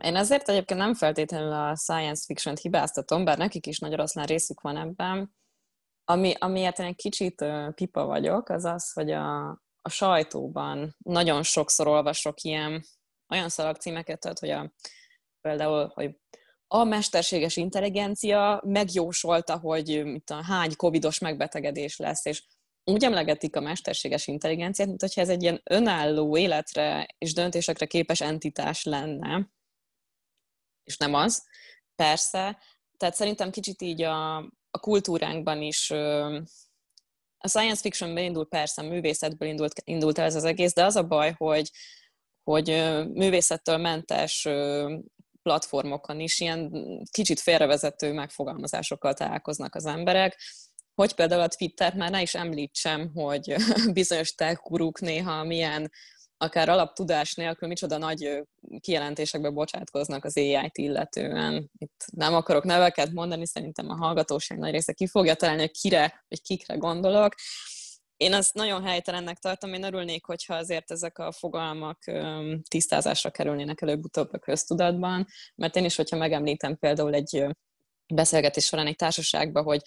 Én 0.00 0.16
ezért 0.16 0.48
egyébként 0.48 0.80
nem 0.80 0.94
feltétlenül 0.94 1.52
a 1.52 1.76
science 1.76 2.24
fiction-t 2.26 2.58
hibáztatom, 2.58 3.24
bár 3.24 3.38
nekik 3.38 3.66
is 3.66 3.78
nagy 3.78 3.92
oroszlán 3.92 4.26
részük 4.26 4.60
van 4.60 4.76
ebben. 4.76 5.34
Ami, 6.04 6.34
amiért 6.38 6.78
én 6.78 6.86
egy 6.86 6.96
kicsit 6.96 7.44
pipa 7.74 8.04
vagyok, 8.04 8.48
az 8.48 8.64
az, 8.64 8.92
hogy 8.92 9.10
a, 9.10 9.48
a 9.82 9.88
sajtóban 9.88 10.96
nagyon 10.98 11.42
sokszor 11.42 11.86
olvasok 11.86 12.40
ilyen 12.42 12.84
olyan 13.28 13.48
szalagcímeket, 13.48 14.20
tehát, 14.20 14.38
hogy 14.38 14.50
a, 14.50 14.72
például, 15.40 15.90
hogy 15.94 16.18
a 16.68 16.84
mesterséges 16.84 17.56
intelligencia 17.56 18.62
megjósolta, 18.64 19.58
hogy 19.58 19.88
itt 19.88 20.30
a 20.30 20.42
hány 20.42 20.76
covidos 20.76 21.18
megbetegedés 21.18 21.96
lesz, 21.96 22.24
és 22.24 22.44
úgy 22.84 23.04
emlegetik 23.04 23.56
a 23.56 23.60
mesterséges 23.60 24.26
intelligenciát, 24.26 24.88
mint 24.88 25.00
hogyha 25.00 25.20
ez 25.20 25.28
egy 25.28 25.42
ilyen 25.42 25.60
önálló 25.64 26.36
életre 26.36 27.06
és 27.18 27.32
döntésekre 27.32 27.86
képes 27.86 28.20
entitás 28.20 28.84
lenne, 28.84 29.48
és 30.86 30.96
nem 30.96 31.14
az. 31.14 31.44
Persze, 31.94 32.58
tehát 32.96 33.14
szerintem 33.14 33.50
kicsit 33.50 33.82
így 33.82 34.02
a, 34.02 34.36
a 34.70 34.78
kultúránkban 34.80 35.62
is 35.62 35.90
a 37.38 37.48
science 37.48 37.80
fictionből 37.80 38.24
indult, 38.24 38.48
persze, 38.48 38.82
a 38.82 38.88
művészetből 38.88 39.48
indult, 39.48 39.80
indult 39.84 40.18
el 40.18 40.24
ez 40.24 40.34
az 40.34 40.44
egész, 40.44 40.74
de 40.74 40.84
az 40.84 40.96
a 40.96 41.06
baj, 41.06 41.34
hogy, 41.36 41.70
hogy 42.42 42.66
művészettől 43.12 43.76
mentes 43.76 44.48
platformokon 45.42 46.20
is 46.20 46.40
ilyen 46.40 46.72
kicsit 47.10 47.40
félrevezető 47.40 48.12
megfogalmazásokkal 48.12 49.14
találkoznak 49.14 49.74
az 49.74 49.86
emberek, 49.86 50.40
hogy 50.94 51.14
például 51.14 51.40
a 51.40 51.48
Twitter 51.48 51.94
már 51.94 52.10
ne 52.10 52.22
is 52.22 52.34
említsem, 52.34 53.10
hogy 53.14 53.54
bizonyos 53.92 54.34
telkuruk 54.34 55.00
néha 55.00 55.44
milyen 55.44 55.90
akár 56.38 56.68
alaptudás 56.68 57.34
nélkül 57.34 57.68
micsoda 57.68 57.98
nagy 57.98 58.42
kijelentésekbe 58.80 59.50
bocsátkoznak 59.50 60.24
az 60.24 60.36
AI-t 60.36 60.78
illetően. 60.78 61.70
Itt 61.78 62.04
nem 62.12 62.34
akarok 62.34 62.64
neveket 62.64 63.12
mondani, 63.12 63.46
szerintem 63.46 63.90
a 63.90 63.96
hallgatóság 63.96 64.58
nagy 64.58 64.70
része 64.70 64.92
ki 64.92 65.06
fogja 65.06 65.34
találni, 65.34 65.60
hogy 65.60 65.70
kire 65.70 66.24
vagy 66.28 66.42
kikre 66.42 66.74
gondolok. 66.74 67.34
Én 68.16 68.32
azt 68.34 68.54
nagyon 68.54 68.84
helytelennek 68.84 69.38
tartom, 69.38 69.72
én 69.72 69.82
örülnék, 69.82 70.26
hogyha 70.26 70.54
azért 70.54 70.90
ezek 70.90 71.18
a 71.18 71.32
fogalmak 71.32 71.98
tisztázásra 72.68 73.30
kerülnének 73.30 73.80
előbb-utóbb 73.80 74.32
a 74.32 74.38
köztudatban, 74.38 75.26
mert 75.54 75.76
én 75.76 75.84
is, 75.84 75.96
hogyha 75.96 76.16
megemlítem 76.16 76.78
például 76.78 77.14
egy 77.14 77.46
beszélgetés 78.14 78.64
során 78.64 78.86
egy 78.86 78.96
társaságban, 78.96 79.64
hogy 79.64 79.80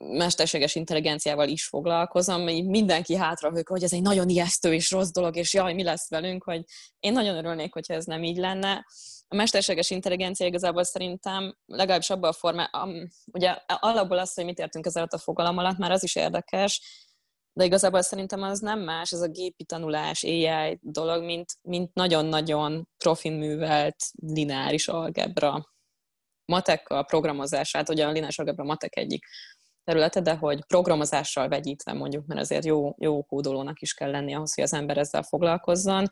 mesterséges 0.00 0.74
intelligenciával 0.74 1.48
is 1.48 1.66
foglalkozom, 1.66 2.42
mindenki 2.42 3.16
hátra 3.16 3.52
hogy 3.64 3.82
ez 3.82 3.92
egy 3.92 4.02
nagyon 4.02 4.28
ijesztő 4.28 4.74
és 4.74 4.90
rossz 4.90 5.10
dolog, 5.10 5.36
és 5.36 5.54
jaj, 5.54 5.74
mi 5.74 5.82
lesz 5.82 6.10
velünk, 6.10 6.44
hogy 6.44 6.64
én 7.00 7.12
nagyon 7.12 7.36
örülnék, 7.36 7.72
hogyha 7.72 7.94
ez 7.94 8.04
nem 8.04 8.22
így 8.22 8.36
lenne. 8.36 8.86
A 9.28 9.34
mesterséges 9.34 9.90
intelligencia 9.90 10.46
igazából 10.46 10.84
szerintem 10.84 11.56
legalábbis 11.66 12.10
abban 12.10 12.30
a 12.30 12.32
formában, 12.32 13.08
ugye 13.32 13.56
alapból 13.66 14.18
az, 14.18 14.34
hogy 14.34 14.44
mit 14.44 14.58
értünk 14.58 14.86
ezzel 14.86 15.06
a 15.10 15.18
fogalom 15.18 15.58
alatt, 15.58 15.78
már 15.78 15.90
az 15.90 16.02
is 16.02 16.16
érdekes, 16.16 16.80
de 17.52 17.64
igazából 17.64 18.02
szerintem 18.02 18.42
az 18.42 18.60
nem 18.60 18.80
más, 18.80 19.12
ez 19.12 19.20
a 19.20 19.28
gépi 19.28 19.64
tanulás, 19.64 20.24
AI 20.24 20.78
dolog, 20.80 21.24
mint, 21.24 21.52
mint 21.62 21.94
nagyon-nagyon 21.94 22.88
profin 22.96 23.32
művelt 23.32 23.96
lineáris 24.12 24.88
algebra 24.88 25.71
matekkal, 26.44 27.04
programozását, 27.04 27.88
ugye 27.88 28.06
a 28.06 28.10
lineáris 28.10 28.38
algebra 28.38 28.64
matek 28.64 28.96
egyik 28.96 29.24
területe, 29.84 30.20
de 30.20 30.34
hogy 30.34 30.66
programozással 30.66 31.48
vegyítve 31.48 31.92
mondjuk, 31.92 32.26
mert 32.26 32.40
azért 32.40 32.64
jó, 32.64 32.94
jó 32.98 33.22
kódolónak 33.22 33.80
is 33.80 33.94
kell 33.94 34.10
lenni 34.10 34.34
ahhoz, 34.34 34.54
hogy 34.54 34.64
az 34.64 34.72
ember 34.72 34.98
ezzel 34.98 35.22
foglalkozzon, 35.22 36.06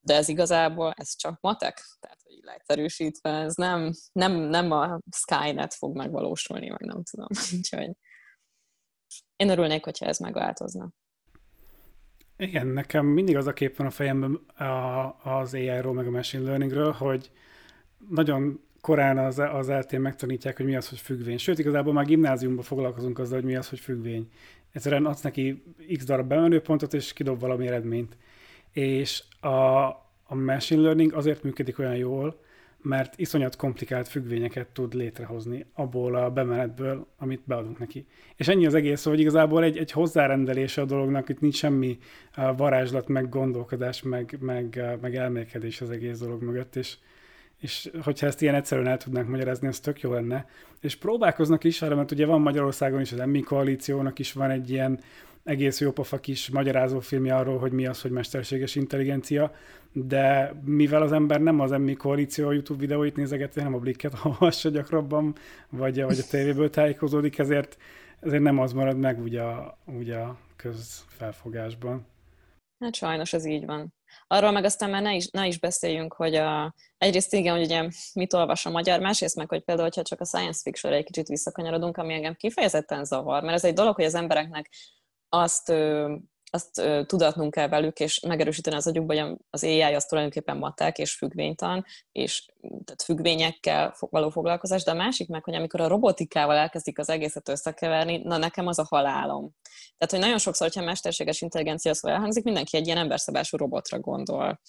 de 0.00 0.14
ez 0.14 0.28
igazából, 0.28 0.92
ez 0.96 1.16
csak 1.16 1.40
matek, 1.40 1.82
tehát 2.00 2.20
hogy 2.24 2.38
leegyszerűsítve, 2.42 3.30
ez 3.30 3.54
nem, 3.54 3.92
nem, 4.12 4.32
nem 4.32 4.70
a 4.70 4.98
Skynet 5.16 5.74
fog 5.74 5.96
megvalósulni, 5.96 6.68
meg 6.68 6.80
nem 6.80 7.02
tudom. 7.10 7.28
Úgyhogy 7.56 7.90
én 9.36 9.48
örülnék, 9.48 9.84
hogyha 9.84 10.06
ez 10.06 10.18
megváltozna. 10.18 10.90
Igen, 12.36 12.66
nekem 12.66 13.06
mindig 13.06 13.36
az 13.36 13.46
a 13.46 13.52
kép 13.52 13.76
van 13.76 13.86
a 13.86 13.90
fejemben 13.90 14.40
az 15.22 15.54
AI-ról, 15.54 15.92
meg 15.92 16.06
a 16.06 16.10
machine 16.10 16.42
learningről, 16.42 16.92
hogy 16.92 17.30
nagyon 18.08 18.60
korán 18.82 19.18
az, 19.18 19.38
az 19.38 19.68
eltén 19.68 20.00
megtanítják, 20.00 20.56
hogy 20.56 20.66
mi 20.66 20.76
az, 20.76 20.88
hogy 20.88 20.98
függvény. 20.98 21.38
Sőt, 21.38 21.58
igazából 21.58 21.92
már 21.92 22.04
gimnáziumban 22.04 22.64
foglalkozunk 22.64 23.18
azzal, 23.18 23.34
hogy 23.34 23.48
mi 23.48 23.56
az, 23.56 23.68
hogy 23.68 23.80
függvény. 23.80 24.28
Egyszerűen 24.72 25.06
adsz 25.06 25.20
neki 25.20 25.62
x 25.96 26.04
darab 26.04 26.28
bemenőpontot, 26.28 26.94
és 26.94 27.12
kidob 27.12 27.40
valami 27.40 27.66
eredményt. 27.66 28.16
És 28.72 29.22
a, 29.40 29.86
a 30.24 30.34
machine 30.34 30.82
learning 30.82 31.12
azért 31.14 31.42
működik 31.42 31.78
olyan 31.78 31.96
jól, 31.96 32.40
mert 32.82 33.18
iszonyat 33.18 33.56
komplikált 33.56 34.08
függvényeket 34.08 34.68
tud 34.68 34.94
létrehozni 34.94 35.66
abból 35.74 36.14
a 36.14 36.30
bemenetből, 36.30 37.06
amit 37.18 37.42
beadunk 37.44 37.78
neki. 37.78 38.06
És 38.36 38.48
ennyi 38.48 38.66
az 38.66 38.74
egész, 38.74 39.04
hogy 39.04 39.20
igazából 39.20 39.64
egy, 39.64 39.78
egy 39.78 39.90
hozzárendelése 39.90 40.80
a 40.80 40.84
dolognak, 40.84 41.28
itt 41.28 41.40
nincs 41.40 41.56
semmi 41.56 41.98
varázslat, 42.56 43.08
meg 43.08 43.28
gondolkodás, 43.28 44.02
meg, 44.02 44.36
meg, 44.40 44.82
meg 45.00 45.16
elmélkedés 45.16 45.80
az 45.80 45.90
egész 45.90 46.18
dolog 46.18 46.42
mögött, 46.42 46.76
és, 46.76 46.96
és 47.62 47.90
hogyha 48.02 48.26
ezt 48.26 48.42
ilyen 48.42 48.54
egyszerűen 48.54 48.86
el 48.86 48.96
tudnánk 48.96 49.28
magyarázni, 49.28 49.68
az 49.68 49.80
tök 49.80 50.00
jó 50.00 50.12
lenne. 50.12 50.46
És 50.80 50.96
próbálkoznak 50.96 51.64
is 51.64 51.82
arra, 51.82 51.96
mert 51.96 52.10
ugye 52.10 52.26
van 52.26 52.40
Magyarországon 52.40 53.00
is 53.00 53.12
az 53.12 53.20
Emmi 53.20 53.40
koalíciónak 53.40 54.18
is 54.18 54.32
van 54.32 54.50
egy 54.50 54.70
ilyen 54.70 55.00
egész 55.44 55.80
jópofa 55.80 56.18
kis 56.18 56.50
magyarázó 56.50 57.00
filmje 57.00 57.36
arról, 57.36 57.58
hogy 57.58 57.72
mi 57.72 57.86
az, 57.86 58.02
hogy 58.02 58.10
mesterséges 58.10 58.74
intelligencia, 58.74 59.54
de 59.92 60.54
mivel 60.64 61.02
az 61.02 61.12
ember 61.12 61.40
nem 61.40 61.60
az 61.60 61.72
Emmi 61.72 61.94
koalíció 61.94 62.50
YouTube 62.50 62.80
videóit 62.80 63.16
nézegeti, 63.16 63.58
hanem 63.58 63.74
a 63.74 63.78
blikket 63.78 64.14
olvassa 64.24 64.68
gyakrabban, 64.68 65.34
vagy, 65.68 66.02
vagy 66.02 66.18
a 66.18 66.28
tévéből 66.30 66.70
tájékozódik, 66.70 67.38
ezért, 67.38 67.76
ezért 68.20 68.42
nem 68.42 68.58
az 68.58 68.72
marad 68.72 68.98
meg 68.98 69.20
ugye 69.20 69.42
ugye 69.84 70.20
közfelfogásban. 70.56 72.06
Hát 72.78 72.94
sajnos 72.94 73.32
ez 73.32 73.44
így 73.44 73.64
van. 73.64 73.92
Arról 74.26 74.50
meg 74.50 74.64
aztán 74.64 74.90
már 74.90 75.02
ne 75.02 75.14
is, 75.14 75.28
ne 75.30 75.46
is 75.46 75.58
beszéljünk, 75.58 76.12
hogy 76.12 76.34
a, 76.34 76.74
egyrészt 76.98 77.32
igen, 77.32 77.54
hogy 77.54 77.64
ugye 77.64 77.88
mit 78.12 78.32
olvas 78.32 78.66
a 78.66 78.70
magyar, 78.70 79.00
másrészt 79.00 79.36
meg, 79.36 79.48
hogy 79.48 79.62
például, 79.62 79.88
hogyha 79.88 80.02
csak 80.02 80.20
a 80.20 80.24
science 80.24 80.60
fiction 80.62 80.92
egy 80.92 81.04
kicsit 81.04 81.28
visszakanyarodunk, 81.28 81.96
ami 81.96 82.14
engem 82.14 82.34
kifejezetten 82.34 83.04
zavar, 83.04 83.42
mert 83.42 83.54
ez 83.54 83.64
egy 83.64 83.74
dolog, 83.74 83.94
hogy 83.94 84.04
az 84.04 84.14
embereknek 84.14 84.70
azt 85.28 85.72
azt 86.54 86.82
tudatnunk 87.06 87.52
kell 87.52 87.68
velük, 87.68 88.00
és 88.00 88.20
megerősíteni 88.20 88.76
az 88.76 88.86
agyukban, 88.86 89.16
hogy 89.16 89.36
az 89.50 89.64
AI 89.64 89.82
az 89.82 90.04
tulajdonképpen 90.04 90.56
matek 90.56 90.98
és 90.98 91.14
függvénytan, 91.14 91.84
és 92.12 92.46
tehát 92.60 93.02
függvényekkel 93.04 93.94
való 93.98 94.30
foglalkozás, 94.30 94.82
de 94.82 94.90
a 94.90 94.94
másik 94.94 95.28
meg, 95.28 95.44
hogy 95.44 95.54
amikor 95.54 95.80
a 95.80 95.88
robotikával 95.88 96.56
elkezdik 96.56 96.98
az 96.98 97.08
egészet 97.08 97.48
összekeverni, 97.48 98.16
na 98.16 98.36
nekem 98.36 98.66
az 98.66 98.78
a 98.78 98.86
halálom. 98.88 99.50
Tehát, 99.98 100.10
hogy 100.10 100.18
nagyon 100.18 100.38
sokszor, 100.38 100.66
hogyha 100.66 100.84
mesterséges 100.84 101.40
intelligencia 101.40 101.94
szó 101.94 102.08
elhangzik, 102.08 102.44
mindenki 102.44 102.76
egy 102.76 102.86
ilyen 102.86 102.98
emberszabású 102.98 103.56
robotra 103.56 103.98
gondol 103.98 104.60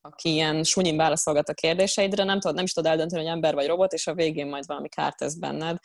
aki 0.00 0.32
ilyen 0.32 0.64
sunyin 0.64 0.96
válaszolgat 0.96 1.48
a 1.48 1.54
kérdéseidre, 1.54 2.24
nem 2.24 2.40
tudod, 2.40 2.56
nem 2.56 2.64
is 2.64 2.72
tudod 2.72 2.90
eldönteni, 2.90 3.22
hogy 3.22 3.30
ember 3.30 3.54
vagy 3.54 3.66
robot, 3.66 3.92
és 3.92 4.06
a 4.06 4.14
végén 4.14 4.46
majd 4.46 4.66
valami 4.66 4.88
kárt 4.88 5.16
tesz 5.16 5.34
benned. 5.34 5.78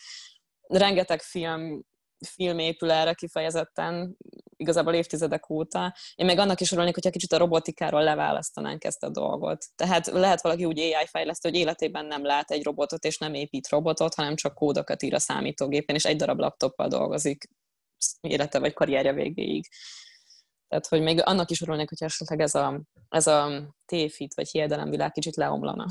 Rengeteg 0.67 1.21
film 1.21 1.83
film 2.25 2.59
épül 2.59 2.91
erre 2.91 3.13
kifejezetten, 3.13 4.17
igazából 4.55 4.93
évtizedek 4.93 5.49
óta. 5.49 5.95
Én 6.15 6.25
meg 6.25 6.37
annak 6.37 6.61
is 6.61 6.71
örülnék, 6.71 6.93
hogyha 6.93 7.09
kicsit 7.09 7.31
a 7.31 7.37
robotikáról 7.37 8.03
leválasztanánk 8.03 8.83
ezt 8.83 9.03
a 9.03 9.09
dolgot. 9.09 9.65
Tehát 9.75 10.07
lehet 10.07 10.41
valaki 10.41 10.65
úgy 10.65 10.79
AI 10.79 11.05
fejlesztő, 11.05 11.49
hogy 11.49 11.57
életében 11.57 12.05
nem 12.05 12.25
lát 12.25 12.51
egy 12.51 12.63
robotot, 12.63 13.03
és 13.05 13.17
nem 13.17 13.33
épít 13.33 13.69
robotot, 13.69 14.13
hanem 14.13 14.35
csak 14.35 14.53
kódokat 14.53 15.03
ír 15.03 15.13
a 15.13 15.19
számítógépen, 15.19 15.95
és 15.95 16.05
egy 16.05 16.17
darab 16.17 16.39
laptoppal 16.39 16.87
dolgozik 16.87 17.49
élete 18.21 18.59
vagy 18.59 18.73
karrierje 18.73 19.13
végéig. 19.13 19.67
Tehát, 20.67 20.87
hogy 20.87 21.01
még 21.01 21.21
annak 21.25 21.49
is 21.49 21.61
örülnék, 21.61 21.89
hogy 21.89 22.03
esetleg 22.03 22.39
ez 22.39 22.55
a, 22.55 22.81
ez 23.09 23.27
a 23.27 23.69
tévhit 23.85 24.33
vagy 24.33 24.49
hiedelemvilág 24.49 25.11
kicsit 25.11 25.35
leomlana. 25.35 25.85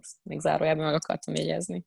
Ezt 0.00 0.16
még 0.22 0.40
zárójában 0.40 0.84
meg 0.84 0.94
akartam 0.94 1.34
jegyezni. 1.34 1.84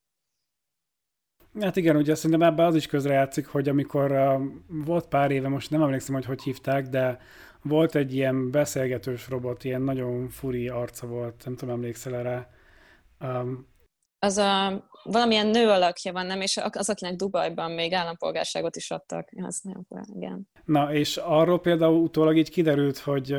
Hát 1.59 1.75
igen, 1.75 1.95
ugye 1.95 2.15
szerintem 2.15 2.47
ebben 2.47 2.65
az 2.65 2.75
is 2.75 2.87
közrejátszik, 2.87 3.47
hogy 3.47 3.69
amikor 3.69 4.11
uh, 4.11 4.41
volt 4.85 5.07
pár 5.07 5.31
éve, 5.31 5.47
most 5.47 5.69
nem 5.69 5.81
emlékszem, 5.81 6.15
hogy 6.15 6.25
hogy 6.25 6.43
hívták, 6.43 6.87
de 6.87 7.19
volt 7.61 7.95
egy 7.95 8.13
ilyen 8.13 8.51
beszélgetős 8.51 9.29
robot, 9.29 9.63
ilyen 9.63 9.81
nagyon 9.81 10.29
furi 10.29 10.67
arca 10.69 11.07
volt, 11.07 11.41
nem 11.45 11.55
tudom, 11.55 11.75
emlékszel 11.75 12.15
erre. 12.15 12.49
Um, 13.19 13.67
az 14.19 14.37
a, 14.37 14.83
valamilyen 15.05 15.47
nő 15.47 15.69
alakja 15.69 16.11
van, 16.11 16.25
nem? 16.25 16.41
És 16.41 16.59
az, 16.71 16.89
akinek 16.89 17.15
Dubajban 17.15 17.71
még 17.71 17.93
állampolgárságot 17.93 18.75
is 18.75 18.91
adtak. 18.91 19.29
Az 19.41 19.61
fura, 19.87 20.03
igen. 20.15 20.47
Na, 20.65 20.93
és 20.93 21.17
arról 21.17 21.59
például 21.59 22.01
utólag 22.01 22.37
így 22.37 22.49
kiderült, 22.49 22.97
hogy, 22.97 23.35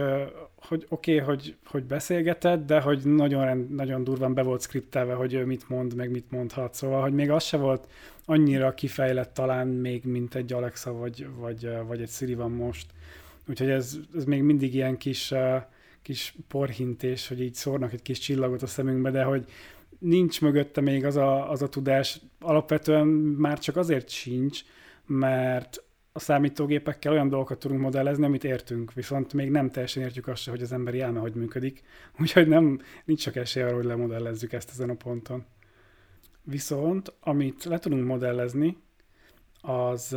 hogy 0.69 0.87
oké, 0.89 1.21
okay, 1.21 1.27
hogy, 1.27 1.57
hogy 1.67 1.85
beszélgetett, 1.85 2.67
de 2.67 2.81
hogy 2.81 3.01
nagyon, 3.05 3.67
nagyon 3.71 4.05
durván 4.05 4.35
be 4.35 4.43
volt 4.43 4.63
skriptelve, 4.63 5.15
hogy 5.15 5.35
ő 5.35 5.45
mit 5.45 5.69
mond, 5.69 5.95
meg 5.95 6.11
mit 6.11 6.31
mondhat. 6.31 6.75
Szóval, 6.75 7.03
hogy 7.03 7.13
még 7.13 7.31
az 7.31 7.45
se 7.45 7.57
volt 7.57 7.87
annyira 8.25 8.75
kifejlett 8.75 9.35
talán 9.35 9.69
még, 9.69 10.05
mint 10.05 10.35
egy 10.35 10.53
Alexa 10.53 10.93
vagy, 10.93 11.27
vagy, 11.37 11.69
vagy 11.87 12.01
egy 12.01 12.11
Siri 12.11 12.35
van 12.35 12.51
most. 12.51 12.87
Úgyhogy 13.49 13.69
ez, 13.69 13.97
ez 14.15 14.25
még 14.25 14.43
mindig 14.43 14.75
ilyen 14.75 14.97
kis, 14.97 15.35
kis 16.03 16.35
porhintés, 16.49 17.29
hogy 17.29 17.41
így 17.41 17.55
szórnak 17.55 17.93
egy 17.93 18.03
kis 18.03 18.19
csillagot 18.19 18.63
a 18.63 18.67
szemünkbe, 18.67 19.11
de 19.11 19.23
hogy 19.23 19.45
nincs 19.99 20.41
mögötte 20.41 20.81
még 20.81 21.05
az 21.05 21.17
a, 21.17 21.51
az 21.51 21.63
a 21.63 21.69
tudás, 21.69 22.21
alapvetően 22.41 23.07
már 23.07 23.59
csak 23.59 23.77
azért 23.77 24.09
sincs, 24.09 24.61
mert 25.07 25.85
a 26.13 26.19
számítógépekkel 26.19 27.13
olyan 27.13 27.29
dolgokat 27.29 27.59
tudunk 27.59 27.81
modellezni, 27.81 28.25
amit 28.25 28.45
értünk, 28.45 28.93
viszont 28.93 29.33
még 29.33 29.51
nem 29.51 29.71
teljesen 29.71 30.03
értjük 30.03 30.27
azt 30.27 30.43
se, 30.43 30.51
hogy 30.51 30.63
az 30.63 30.73
emberi 30.73 31.01
elme 31.01 31.19
hogy 31.19 31.35
működik, 31.35 31.83
úgyhogy 32.21 32.49
nem, 32.49 32.81
nincs 33.05 33.23
csak 33.23 33.37
esély 33.37 33.63
arra, 33.63 33.75
hogy 33.75 33.85
lemodellezzük 33.85 34.53
ezt 34.53 34.71
ezen 34.71 34.91
a 34.91 34.95
ponton. 34.95 35.45
Viszont, 36.43 37.15
amit 37.21 37.65
le 37.65 37.79
tudunk 37.79 38.07
modellezni, 38.07 38.77
az, 39.61 40.17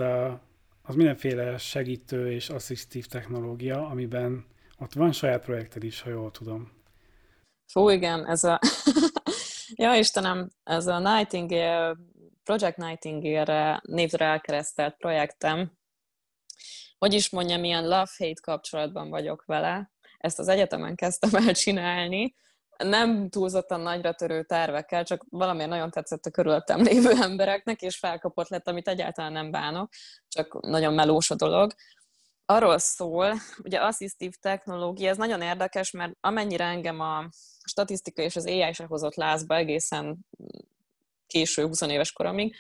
az 0.82 0.96
mindenféle 0.96 1.58
segítő 1.58 2.32
és 2.32 2.50
asszisztív 2.50 3.06
technológia, 3.06 3.88
amiben 3.88 4.46
ott 4.80 4.94
van 4.94 5.12
saját 5.12 5.44
projekted 5.44 5.84
is, 5.84 6.02
ha 6.02 6.10
jól 6.10 6.32
tudom. 6.32 6.72
Fú, 7.72 7.90
igen, 7.90 8.26
ez 8.26 8.44
a... 8.44 8.60
ja, 9.80 9.96
Istenem, 9.96 10.50
ez 10.64 10.88
a 10.88 11.00
Nightingale 11.00 11.96
Project 12.44 12.78
Nightingale-re 12.78 13.82
névre 13.84 14.26
elkeresztelt 14.26 14.98
projektem, 14.98 15.72
hogy 16.98 17.14
is 17.14 17.30
mondjam, 17.30 17.64
ilyen 17.64 17.84
love-hate 17.84 18.42
kapcsolatban 18.42 19.10
vagyok 19.10 19.46
vele. 19.46 19.92
Ezt 20.18 20.40
az 20.40 20.48
egyetemen 20.48 20.96
kezdtem 20.96 21.36
el 21.48 21.54
csinálni, 21.54 22.36
nem 22.78 23.30
túlzottan 23.30 23.82
nagyra 23.82 24.14
törő 24.14 24.44
tervekkel, 24.44 25.04
csak 25.04 25.26
valamiért 25.30 25.70
nagyon 25.70 25.92
tetszett 25.92 26.26
a 26.26 26.32
körülöttem 26.32 26.82
lévő 26.82 27.12
embereknek, 27.22 27.82
és 27.82 27.98
felkapott 27.98 28.50
lett, 28.50 28.68
amit 28.68 28.88
egyáltalán 28.88 29.32
nem 29.32 29.52
bánok, 29.52 29.90
csak 30.28 30.62
nagyon 30.62 30.94
melós 30.94 31.32
a 31.32 31.36
dolog. 31.36 31.74
Arról 32.46 32.78
szól, 32.78 33.34
ugye 33.64 33.80
asszisztív 33.80 34.34
technológia, 34.42 35.10
ez 35.10 35.18
nagyon 35.18 35.42
érdekes, 35.42 35.92
mert 35.92 36.14
amennyire 36.20 36.66
engem 36.66 37.00
a 37.00 37.30
statisztika 37.70 38.22
és 38.22 38.36
az 38.36 38.46
AI 38.46 38.74
se 38.74 38.86
hozott 38.86 39.16
lázba 39.16 39.56
egészen 39.56 40.18
késő, 41.28 41.66
20 41.66 41.82
éves 41.82 42.12
koromig, 42.12 42.56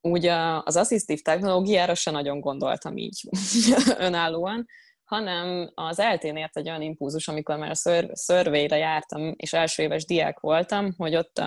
úgy 0.00 0.26
az 0.64 0.76
asszisztív 0.76 1.20
technológiára 1.20 1.94
se 1.94 2.10
nagyon 2.10 2.40
gondoltam 2.40 2.96
így 2.96 3.28
önállóan, 4.08 4.66
hanem 5.04 5.70
az 5.74 5.98
eltén 5.98 6.36
ért 6.36 6.56
egy 6.56 6.68
olyan 6.68 6.82
impulzus, 6.82 7.28
amikor 7.28 7.56
már 7.56 7.70
a 7.70 7.96
szörvére 8.12 8.76
jártam, 8.76 9.34
és 9.36 9.52
első 9.52 9.82
éves 9.82 10.04
diák 10.04 10.40
voltam, 10.40 10.94
hogy 10.96 11.16
ott 11.16 11.40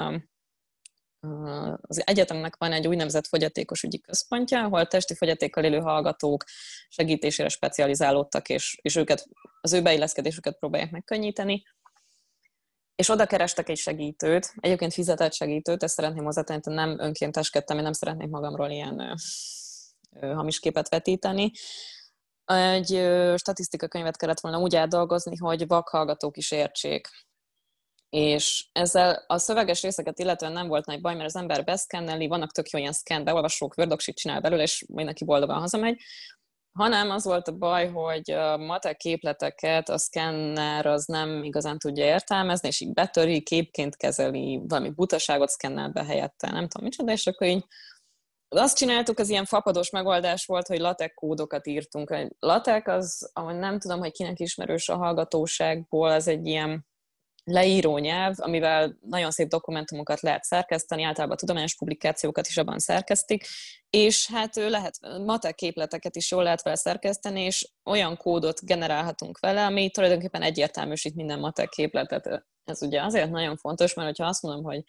az 1.81 2.07
egyetemnek 2.07 2.55
van 2.57 2.71
egy 2.71 2.87
úgynevezett 2.87 3.27
fogyatékos 3.27 3.83
ügyi 3.83 3.99
központja, 3.99 4.63
ahol 4.63 4.87
testi 4.87 5.15
fogyatékkal 5.15 5.63
élő 5.63 5.79
hallgatók 5.79 6.43
segítésére 6.89 7.49
specializálódtak, 7.49 8.49
és, 8.49 8.77
és 8.81 8.95
őket, 8.95 9.27
az 9.61 9.73
ő 9.73 9.81
beilleszkedésüket 9.81 10.57
próbálják 10.57 10.91
megkönnyíteni. 10.91 11.63
És 12.95 13.09
oda 13.09 13.25
kerestek 13.25 13.69
egy 13.69 13.77
segítőt, 13.77 14.53
egyébként 14.59 14.93
fizetett 14.93 15.33
segítőt, 15.33 15.83
ezt 15.83 15.93
szeretném 15.93 16.23
hozzátenni, 16.23 16.61
nem 16.63 16.99
önkénteskedtem, 16.99 17.77
én 17.77 17.83
nem 17.83 17.93
szeretnék 17.93 18.29
magamról 18.29 18.69
ilyen 18.69 18.99
ö, 18.99 19.13
ö, 20.19 20.33
hamis 20.33 20.59
képet 20.59 20.89
vetíteni, 20.89 21.51
egy 22.45 22.87
statisztikakönyvet 23.35 24.17
kellett 24.17 24.39
volna 24.39 24.59
úgy 24.59 24.75
átdolgozni, 24.75 25.37
hogy 25.37 25.67
vakhallgatók 25.67 26.37
is 26.37 26.51
értsék. 26.51 27.07
És 28.09 28.69
ezzel 28.71 29.23
a 29.27 29.37
szöveges 29.37 29.81
részeket 29.81 30.19
illetően 30.19 30.51
nem 30.51 30.67
volt 30.67 30.85
nagy 30.85 31.01
baj, 31.01 31.13
mert 31.13 31.25
az 31.25 31.35
ember 31.35 31.63
beszkenneli, 31.63 32.27
vannak 32.27 32.51
tök 32.51 32.69
jó 32.69 32.79
ilyen 32.79 32.91
szkán 32.91 33.23
beolvasók, 33.23 33.77
Wordoksit 33.77 34.15
csinál 34.15 34.41
belőle, 34.41 34.61
és 34.63 34.85
mindenki 34.87 35.25
boldogan 35.25 35.59
hazamegy, 35.59 36.01
hanem 36.71 37.09
az 37.09 37.23
volt 37.23 37.47
a 37.47 37.57
baj, 37.57 37.89
hogy 37.89 38.31
a 38.31 38.57
matek 38.57 38.97
képleteket 38.97 39.89
a 39.89 39.97
szkenner 39.97 40.85
az 40.85 41.05
nem 41.05 41.43
igazán 41.43 41.77
tudja 41.79 42.05
értelmezni, 42.05 42.67
és 42.67 42.79
így 42.79 42.93
betöri, 42.93 43.41
képként 43.41 43.95
kezeli, 43.95 44.61
valami 44.67 44.89
butaságot 44.89 45.49
szkennel 45.49 45.89
be 45.89 46.03
helyette, 46.03 46.51
nem 46.51 46.67
tudom 46.67 46.83
micsoda, 46.83 47.11
és 47.11 47.27
akkor 47.27 47.47
így 47.47 47.65
azt 48.55 48.77
csináltuk, 48.77 49.19
az 49.19 49.29
ilyen 49.29 49.45
fapados 49.45 49.89
megoldás 49.89 50.45
volt, 50.45 50.67
hogy 50.67 50.79
latek 50.79 51.13
kódokat 51.13 51.67
írtunk. 51.67 52.09
A 52.09 52.27
latek 52.39 52.87
az, 52.87 53.29
ahogy 53.33 53.55
nem 53.55 53.79
tudom, 53.79 53.99
hogy 53.99 54.11
kinek 54.11 54.39
ismerős 54.39 54.89
a 54.89 54.97
hallgatóságból, 54.97 56.09
az 56.09 56.27
egy 56.27 56.45
ilyen 56.45 56.85
leíró 57.51 57.97
nyelv, 57.97 58.35
amivel 58.37 58.97
nagyon 59.01 59.31
szép 59.31 59.47
dokumentumokat 59.47 60.21
lehet 60.21 60.43
szerkeszteni, 60.43 61.03
általában 61.03 61.37
tudományos 61.37 61.75
publikációkat 61.75 62.47
is 62.47 62.57
abban 62.57 62.79
szerkesztik, 62.79 63.45
és 63.89 64.27
hát 64.31 64.55
lehet 64.55 64.99
matek 65.25 65.55
képleteket 65.55 66.15
is 66.15 66.31
jól 66.31 66.43
lehet 66.43 66.63
vele 66.63 66.75
szerkeszteni, 66.75 67.41
és 67.41 67.69
olyan 67.83 68.17
kódot 68.17 68.65
generálhatunk 68.65 69.39
vele, 69.39 69.65
ami 69.65 69.89
tulajdonképpen 69.89 70.41
egyértelműsít 70.41 71.15
minden 71.15 71.39
matek 71.39 71.69
képletet. 71.69 72.45
Ez 72.65 72.81
ugye 72.81 73.01
azért 73.01 73.29
nagyon 73.29 73.57
fontos, 73.57 73.93
mert 73.93 74.17
ha 74.17 74.25
azt 74.25 74.41
mondom, 74.41 74.63
hogy 74.63 74.83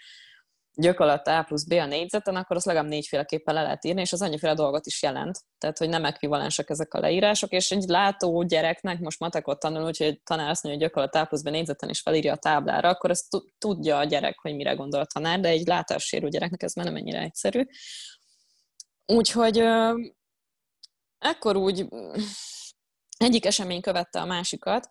gyök 0.75 1.01
A 1.01 1.43
plusz 1.47 1.65
B 1.65 1.73
a 1.73 1.87
négyzeten, 1.87 2.37
akkor 2.37 2.57
azt 2.57 2.67
legalább 2.67 2.89
négyféleképpen 2.89 3.55
le 3.55 3.63
lehet 3.63 3.85
írni, 3.85 4.01
és 4.01 4.13
az 4.13 4.23
annyiféle 4.23 4.55
dolgot 4.55 4.87
is 4.87 5.03
jelent. 5.03 5.39
Tehát, 5.59 5.79
hogy 5.79 5.89
nem 5.89 6.05
ekvivalensek 6.05 6.71
ezek 6.71 6.95
a 6.95 7.01
leírások, 7.01 7.51
és 7.51 7.71
egy 7.71 7.85
látó 7.85 8.43
gyereknek 8.43 8.99
most 8.99 9.19
matekot 9.19 9.59
tanul, 9.59 9.85
úgyhogy 9.85 10.23
tanár 10.23 10.51
azt 10.51 10.63
mondja, 10.63 10.87
hogy 10.87 10.93
gyök 10.95 11.15
A 11.15 11.25
plusz 11.25 11.43
B 11.43 11.49
négyzeten 11.49 11.89
is 11.89 12.01
felírja 12.01 12.33
a 12.33 12.37
táblára, 12.37 12.89
akkor 12.89 13.11
ezt 13.11 13.27
tudja 13.59 13.99
a 13.99 14.05
gyerek, 14.05 14.39
hogy 14.39 14.55
mire 14.55 14.73
gondol 14.73 15.01
a 15.01 15.07
tanár, 15.07 15.41
de 15.41 15.49
egy 15.49 15.67
látássérű 15.67 16.29
gyereknek 16.29 16.63
ez 16.63 16.75
már 16.75 16.87
nem 16.87 16.97
ennyire 16.97 17.21
egyszerű. 17.21 17.63
Úgyhogy 19.07 19.63
ekkor 21.19 21.57
úgy 21.57 21.89
egyik 23.17 23.47
esemény 23.47 23.81
követte 23.81 24.21
a 24.21 24.25
másikat, 24.25 24.89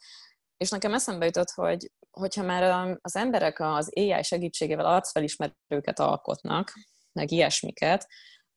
és 0.57 0.69
nekem 0.69 0.93
eszembe 0.93 1.25
jutott, 1.25 1.49
hogy 1.49 1.91
hogyha 2.11 2.43
már 2.43 2.97
az 3.01 3.15
emberek 3.15 3.59
az 3.59 3.91
AI 3.95 4.23
segítségével 4.23 4.85
arcfelismerőket 4.85 5.99
alkotnak, 5.99 6.73
meg 7.11 7.31
ilyesmiket, 7.31 8.07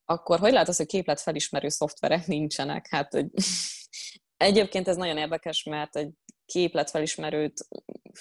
akkor 0.05 0.39
hogy 0.39 0.53
lehet 0.53 0.69
az, 0.69 0.77
hogy 0.77 0.87
képletfelismerő 0.87 1.69
szoftverek 1.69 2.27
nincsenek? 2.27 2.87
Hát 2.91 3.13
hogy 3.13 3.27
egyébként 4.37 4.89
ez 4.89 4.97
nagyon 4.97 5.17
érdekes, 5.17 5.63
mert 5.63 5.97
egy 5.97 6.13
képletfelismerőt, 6.47 7.67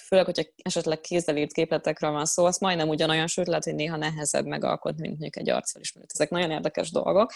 főleg, 0.06 0.24
hogyha 0.24 0.42
esetleg 0.62 1.00
kézzel 1.00 1.36
írt 1.36 1.52
képletekről 1.52 2.10
van 2.10 2.24
szó, 2.24 2.44
az 2.44 2.58
majdnem 2.58 2.88
ugyanolyan, 2.88 3.26
sőt 3.26 3.46
lehet, 3.46 3.64
hogy 3.64 3.74
néha 3.74 3.96
nehezebb 3.96 4.46
megalkotni, 4.46 5.00
mint 5.00 5.20
mondjuk 5.20 5.36
egy 5.36 5.50
arcfelismerőt. 5.50 6.12
Ezek 6.12 6.30
nagyon 6.30 6.50
érdekes 6.50 6.90
dolgok. 6.90 7.32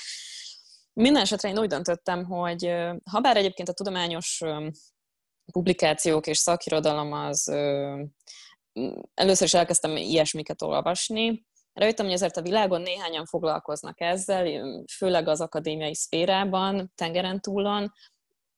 Minden 0.92 1.22
esetre 1.22 1.48
én 1.48 1.58
úgy 1.58 1.68
döntöttem, 1.68 2.24
hogy 2.24 2.64
ha 3.10 3.20
bár 3.20 3.36
egyébként 3.36 3.68
a 3.68 3.72
tudományos 3.72 4.40
publikációk 5.52 6.26
és 6.26 6.38
szakirodalom 6.38 7.12
az 7.12 7.48
először 9.14 9.46
is 9.46 9.54
elkezdtem 9.54 9.96
ilyesmiket 9.96 10.62
olvasni. 10.62 11.46
Rájöttem, 11.72 12.04
hogy 12.04 12.14
ezért 12.14 12.36
a 12.36 12.42
világon 12.42 12.80
néhányan 12.80 13.26
foglalkoznak 13.26 14.00
ezzel, 14.00 14.46
főleg 14.96 15.28
az 15.28 15.40
akadémiai 15.40 15.94
szférában, 15.94 16.92
tengeren 16.94 17.40
túlon. 17.40 17.92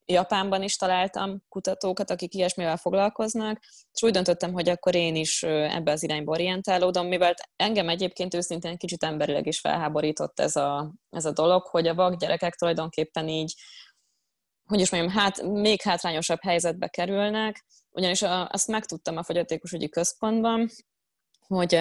Japánban 0.05 0.63
is 0.63 0.77
találtam 0.77 1.43
kutatókat, 1.49 2.11
akik 2.11 2.35
ilyesmivel 2.35 2.77
foglalkoznak, 2.77 3.59
és 3.93 4.03
úgy 4.03 4.13
döntöttem, 4.13 4.53
hogy 4.53 4.69
akkor 4.69 4.95
én 4.95 5.17
is 5.17 5.43
ebbe 5.43 5.93
az 5.93 6.03
irányba 6.03 6.33
orientálódom, 6.33 7.07
mivel 7.07 7.35
engem 7.57 7.89
egyébként 7.89 8.35
őszintén 8.35 8.77
kicsit 8.77 9.03
emberileg 9.03 9.47
is 9.47 9.61
felháborított 9.61 10.41
ez 10.41 10.57
a, 10.57 10.95
ez 11.11 11.25
a 11.25 11.33
dolog, 11.33 11.67
hogy 11.67 11.87
a 11.87 11.95
vak 11.95 12.17
gyerekek 12.17 12.55
tulajdonképpen 12.55 13.29
így 13.29 13.55
hogy 14.71 14.81
is 14.81 14.91
mondjam, 14.91 15.13
hát 15.13 15.43
még 15.43 15.83
hátrányosabb 15.83 16.43
helyzetbe 16.43 16.89
kerülnek, 16.89 17.65
ugyanis 17.91 18.23
a, 18.23 18.49
azt 18.49 18.69
megtudtam 18.69 19.17
a 19.17 19.23
fogyatékosügyi 19.23 19.89
központban, 19.89 20.71
hogy 21.47 21.81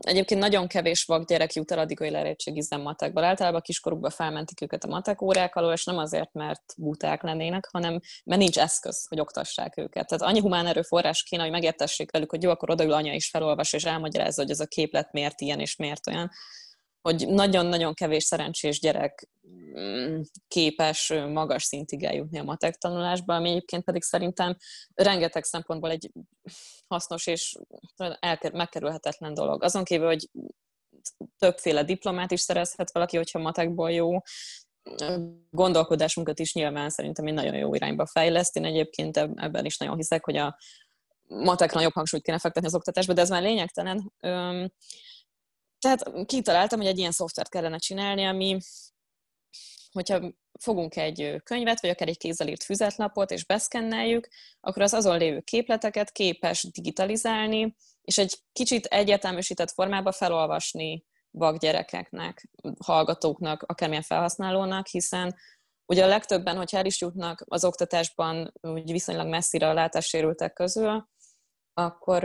egyébként 0.00 0.40
nagyon 0.40 0.66
kevés 0.66 1.04
vak 1.04 1.28
gyerek 1.28 1.52
jut 1.52 1.70
el 1.70 1.78
addig, 1.78 1.98
hogy 1.98 2.10
lehetségizzen 2.10 2.80
matekból. 2.80 3.24
Általában 3.24 3.60
kiskorukban 3.60 4.10
felmentik 4.10 4.60
őket 4.60 4.84
a 4.84 4.88
matek 4.88 5.22
órák 5.22 5.54
alól, 5.54 5.72
és 5.72 5.84
nem 5.84 5.98
azért, 5.98 6.32
mert 6.32 6.62
buták 6.76 7.22
lennének, 7.22 7.68
hanem 7.72 8.00
mert 8.24 8.40
nincs 8.40 8.58
eszköz, 8.58 9.06
hogy 9.08 9.20
oktassák 9.20 9.76
őket. 9.76 10.06
Tehát 10.08 10.22
annyi 10.24 10.40
humán 10.40 10.66
erőforrás 10.66 11.22
kéne, 11.22 11.42
hogy 11.42 11.50
megértessék 11.50 12.10
velük, 12.10 12.30
hogy 12.30 12.42
jó, 12.42 12.50
akkor 12.50 12.70
odaül 12.70 12.92
anya 12.92 13.12
is 13.12 13.28
felolvas, 13.28 13.72
és 13.72 13.84
elmagyarázza, 13.84 14.42
hogy 14.42 14.50
ez 14.50 14.60
a 14.60 14.66
képlet 14.66 15.12
miért 15.12 15.40
ilyen 15.40 15.60
és 15.60 15.76
miért 15.76 16.06
olyan 16.06 16.30
hogy 17.08 17.28
nagyon-nagyon 17.28 17.94
kevés 17.94 18.24
szerencsés 18.24 18.80
gyerek 18.80 19.28
mm, 19.78 20.20
képes 20.48 21.12
magas 21.28 21.62
szintig 21.62 22.04
eljutni 22.04 22.38
a 22.38 22.42
matek 22.42 22.74
tanulásba, 22.74 23.34
ami 23.34 23.50
egyébként 23.50 23.84
pedig 23.84 24.02
szerintem 24.02 24.56
rengeteg 24.94 25.44
szempontból 25.44 25.90
egy 25.90 26.10
hasznos 26.86 27.26
és 27.26 27.56
megkerülhetetlen 28.52 29.34
dolog. 29.34 29.62
Azon 29.62 29.84
kívül, 29.84 30.06
hogy 30.06 30.30
többféle 31.38 31.84
diplomát 31.84 32.30
is 32.30 32.40
szerezhet 32.40 32.92
valaki, 32.92 33.16
hogyha 33.16 33.38
matekból 33.38 33.90
jó, 33.90 34.18
gondolkodásunkat 35.50 36.38
is 36.38 36.54
nyilván 36.54 36.90
szerintem 36.90 37.26
egy 37.26 37.34
nagyon 37.34 37.54
jó 37.54 37.74
irányba 37.74 38.06
fejleszt. 38.06 38.56
Én 38.56 38.64
egyébként 38.64 39.16
ebben 39.16 39.64
is 39.64 39.76
nagyon 39.76 39.96
hiszek, 39.96 40.24
hogy 40.24 40.36
a 40.36 40.58
matekra 41.26 41.76
nagyobb 41.76 41.92
hangsúlyt 41.92 42.22
kéne 42.22 42.38
fektetni 42.38 42.68
az 42.68 42.74
oktatásba, 42.74 43.12
de 43.12 43.20
ez 43.20 43.30
már 43.30 43.42
lényegtelen. 43.42 44.12
Tehát 45.84 46.26
kitaláltam, 46.26 46.78
hogy 46.78 46.88
egy 46.88 46.98
ilyen 46.98 47.10
szoftvert 47.10 47.48
kellene 47.48 47.78
csinálni, 47.78 48.24
ami, 48.24 48.58
hogyha 49.92 50.32
fogunk 50.60 50.96
egy 50.96 51.40
könyvet, 51.44 51.80
vagy 51.80 51.90
akár 51.90 52.08
egy 52.08 52.18
kézzel 52.18 52.48
írt 52.48 52.62
füzetlapot, 52.62 53.30
és 53.30 53.44
beszkenneljük, 53.44 54.28
akkor 54.60 54.82
az 54.82 54.92
azon 54.92 55.18
lévő 55.18 55.40
képleteket 55.40 56.12
képes 56.12 56.62
digitalizálni, 56.62 57.76
és 58.02 58.18
egy 58.18 58.38
kicsit 58.52 58.84
egyeteműsített 58.86 59.70
formába 59.70 60.12
felolvasni 60.12 61.04
gyerekeknek, 61.58 62.48
hallgatóknak, 62.84 63.62
akármilyen 63.62 64.02
felhasználónak, 64.02 64.86
hiszen 64.86 65.36
ugye 65.86 66.04
a 66.04 66.08
legtöbben, 66.08 66.56
hogyha 66.56 66.78
el 66.78 66.86
is 66.86 67.00
jutnak 67.00 67.44
az 67.48 67.64
oktatásban 67.64 68.52
úgy 68.60 68.92
viszonylag 68.92 69.28
messzire 69.28 69.68
a 69.68 69.72
látássérültek 69.72 70.52
közül, 70.52 71.08
akkor 71.74 72.24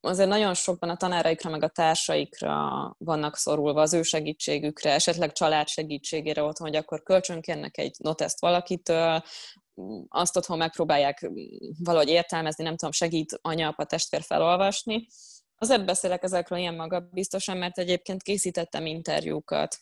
azért 0.00 0.28
nagyon 0.28 0.54
sokban 0.54 0.90
a 0.90 0.96
tanáraikra, 0.96 1.50
meg 1.50 1.62
a 1.62 1.68
társaikra 1.68 2.58
vannak 2.98 3.36
szorulva, 3.36 3.80
az 3.80 3.92
ő 3.92 4.02
segítségükre, 4.02 4.92
esetleg 4.92 5.32
család 5.32 5.68
segítségére 5.68 6.42
otthon, 6.42 6.68
hogy 6.68 6.76
akkor 6.76 7.02
kölcsönkérnek 7.02 7.78
egy 7.78 7.96
noteszt 7.98 8.40
valakitől, 8.40 9.22
azt 10.08 10.36
otthon 10.36 10.58
megpróbálják 10.58 11.30
valahogy 11.78 12.08
értelmezni, 12.08 12.64
nem 12.64 12.76
tudom, 12.76 12.92
segít 12.92 13.38
anya, 13.42 13.68
apa, 13.68 13.84
testvér 13.84 14.22
felolvasni, 14.22 15.06
Azért 15.62 15.84
beszélek 15.84 16.22
ezekről 16.22 16.58
ilyen 16.58 16.74
magabiztosan, 16.74 17.56
mert 17.56 17.78
egyébként 17.78 18.22
készítettem 18.22 18.86
interjúkat 18.86 19.78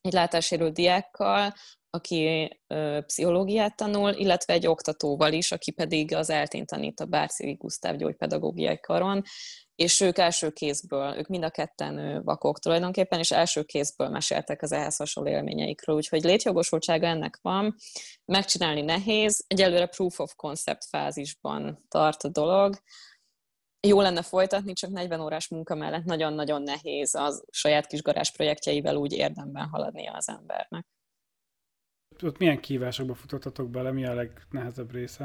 egy 0.00 0.12
látássérült 0.12 0.74
diákkal, 0.74 1.54
aki 1.90 2.50
ö, 2.66 2.98
pszichológiát 3.06 3.76
tanul, 3.76 4.10
illetve 4.10 4.52
egy 4.52 4.66
oktatóval 4.66 5.32
is, 5.32 5.52
aki 5.52 5.70
pedig 5.70 6.14
az 6.14 6.30
eltén 6.30 6.66
tanít 6.66 7.00
a 7.00 7.04
Bárcivi 7.04 7.52
Gusztáv 7.52 7.96
gyógypedagógiai 7.96 8.80
karon, 8.80 9.22
és 9.74 10.00
ők 10.00 10.18
első 10.18 10.50
kézből, 10.50 11.16
ők 11.16 11.26
mind 11.26 11.44
a 11.44 11.50
ketten 11.50 12.24
vakok 12.24 12.58
tulajdonképpen, 12.58 13.18
és 13.18 13.30
első 13.30 13.62
kézből 13.62 14.08
meséltek 14.08 14.62
az 14.62 14.72
ehhez 14.72 14.96
hasonló 14.96 15.30
élményeikről, 15.30 15.96
úgyhogy 15.96 16.22
létjogosultsága 16.22 17.06
ennek 17.06 17.38
van, 17.42 17.74
megcsinálni 18.24 18.80
nehéz, 18.80 19.44
egyelőre 19.46 19.86
proof 19.86 20.18
of 20.20 20.34
concept 20.36 20.84
fázisban 20.84 21.78
tart 21.88 22.22
a 22.22 22.28
dolog, 22.28 22.76
jó 23.86 24.00
lenne 24.00 24.22
folytatni, 24.22 24.72
csak 24.72 24.90
40 24.90 25.20
órás 25.20 25.48
munka 25.48 25.74
mellett 25.74 26.04
nagyon-nagyon 26.04 26.62
nehéz 26.62 27.14
az 27.14 27.44
saját 27.50 27.86
kis 27.86 28.02
garázs 28.02 28.30
projektjeivel 28.30 28.96
úgy 28.96 29.12
érdemben 29.12 29.68
haladnia 29.68 30.12
az 30.12 30.28
embernek. 30.28 30.86
Ott 32.22 32.38
milyen 32.38 32.60
kívásokba 32.60 33.14
futottatok 33.14 33.70
bele, 33.70 33.92
mi 33.92 34.06
a 34.06 34.14
legnehezebb 34.14 34.92
része? 34.92 35.24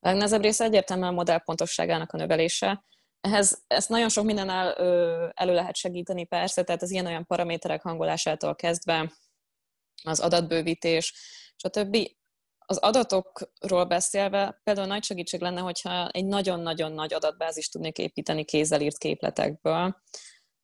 A 0.00 0.08
legnehezebb 0.08 0.42
része 0.42 0.64
egyértelműen 0.64 1.08
a 1.08 1.14
modell 1.14 1.38
pontosságának 1.38 2.12
a 2.12 2.16
növelése. 2.16 2.84
Ehhez 3.20 3.64
ezt 3.66 3.88
nagyon 3.88 4.08
sok 4.08 4.24
mindennel 4.24 4.72
elő 5.32 5.54
lehet 5.54 5.76
segíteni 5.76 6.24
persze, 6.24 6.62
tehát 6.62 6.82
az 6.82 6.90
ilyen-olyan 6.90 7.26
paraméterek 7.26 7.82
hangolásától 7.82 8.54
kezdve, 8.54 9.12
az 10.02 10.20
adatbővítés, 10.20 11.14
stb 11.56 11.96
az 12.70 12.76
adatokról 12.76 13.84
beszélve 13.84 14.60
például 14.64 14.86
nagy 14.86 15.04
segítség 15.04 15.40
lenne, 15.40 15.60
hogyha 15.60 16.08
egy 16.08 16.26
nagyon-nagyon 16.26 16.92
nagy 16.92 17.14
adatbázis 17.14 17.68
tudnék 17.68 17.98
építeni 17.98 18.44
kézzel 18.44 18.80
írt 18.80 18.98
képletekből. 18.98 19.96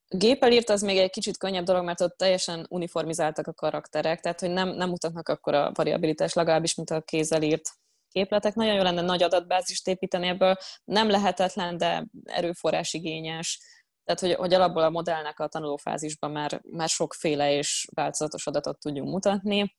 Géppel 0.08 0.52
írt 0.52 0.70
az 0.70 0.82
még 0.82 0.98
egy 0.98 1.10
kicsit 1.10 1.36
könnyebb 1.36 1.64
dolog, 1.64 1.84
mert 1.84 2.00
ott 2.00 2.16
teljesen 2.16 2.66
uniformizáltak 2.68 3.46
a 3.46 3.52
karakterek, 3.52 4.20
tehát 4.20 4.40
hogy 4.40 4.50
nem, 4.50 4.68
nem 4.68 4.88
mutatnak 4.88 5.28
akkor 5.28 5.54
a 5.54 5.70
variabilitás 5.74 6.32
legalábbis, 6.32 6.74
mint 6.74 6.90
a 6.90 7.00
kézzel 7.00 7.42
írt 7.42 7.70
képletek. 8.08 8.54
Nagyon 8.54 8.74
jó 8.74 8.82
lenne 8.82 9.00
nagy 9.00 9.22
adatbázist 9.22 9.88
építeni 9.88 10.26
ebből. 10.26 10.56
Nem 10.84 11.10
lehetetlen, 11.10 11.76
de 11.76 12.06
erőforrás 12.24 12.92
igényes. 12.92 13.60
Tehát, 14.04 14.20
hogy, 14.20 14.34
hogy 14.34 14.54
alapból 14.54 14.82
a 14.82 14.90
modellnek 14.90 15.40
a 15.40 15.48
tanulófázisban 15.48 16.30
már, 16.30 16.60
már 16.70 16.88
sokféle 16.88 17.52
és 17.52 17.86
változatos 17.94 18.46
adatot 18.46 18.78
tudjunk 18.78 19.10
mutatni. 19.10 19.76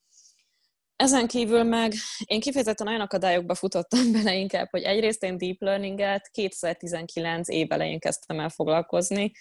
Ezen 0.96 1.28
kívül 1.28 1.64
meg 1.64 1.94
én 2.26 2.40
kifejezetten 2.40 2.88
olyan 2.88 3.02
akadályokba 3.02 3.56
futottam 3.56 4.12
bele 4.16 4.36
inkább, 4.36 4.68
hogy 4.70 4.82
egyrészt 4.82 5.24
én 5.24 5.38
deep 5.38 5.62
learning-et 5.62 6.30
2019 6.32 7.50
év 7.50 7.72
elején 7.72 8.00
kezdtem 8.00 8.40
el 8.40 8.50
foglalkozni. 8.50 9.32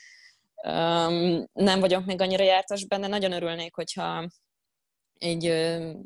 Nem 1.52 1.80
vagyok 1.80 2.04
még 2.04 2.20
annyira 2.20 2.44
jártas 2.44 2.86
benne, 2.86 3.06
nagyon 3.06 3.32
örülnék, 3.32 3.74
hogyha 3.74 4.28
egy 5.18 5.52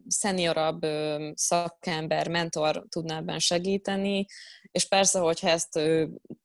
szeniorabb 0.09 0.87
szakember, 1.35 2.29
mentor 2.29 2.87
tudná 2.89 3.17
ebben 3.17 3.39
segíteni, 3.39 4.27
és 4.71 4.89
persze, 4.89 5.19
hogyha 5.19 5.49
ezt 5.49 5.81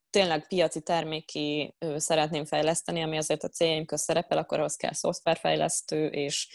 tényleg 0.09 0.47
piaci 0.47 0.81
terméki 0.81 1.75
szeretném 1.95 2.45
fejleszteni, 2.45 3.01
ami 3.01 3.17
azért 3.17 3.43
a 3.43 3.49
céljaim 3.49 3.85
közt 3.85 4.03
szerepel, 4.03 4.37
akkor 4.37 4.57
ahhoz 4.59 4.75
kell 4.75 4.93
szoftverfejlesztő 4.93 6.07
és 6.07 6.47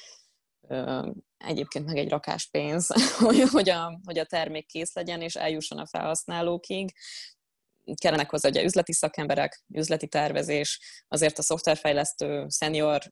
egyébként 1.36 1.84
meg 1.84 1.96
egy 1.96 2.08
rakás 2.08 2.48
pénz, 2.50 2.86
hogy, 3.50 3.68
a, 3.68 4.00
hogy 4.04 4.18
a 4.18 4.24
termék 4.24 4.66
kész 4.66 4.94
legyen, 4.94 5.22
és 5.22 5.34
eljusson 5.34 5.78
a 5.78 5.86
felhasználókig. 5.86 6.94
Kellenek 7.94 8.30
hozzá 8.30 8.48
ugye 8.48 8.64
üzleti 8.64 8.92
szakemberek, 8.92 9.62
üzleti 9.74 10.08
tervezés, 10.08 10.80
azért 11.08 11.38
a 11.38 11.42
szoftverfejlesztő, 11.42 12.46
senior 12.48 13.02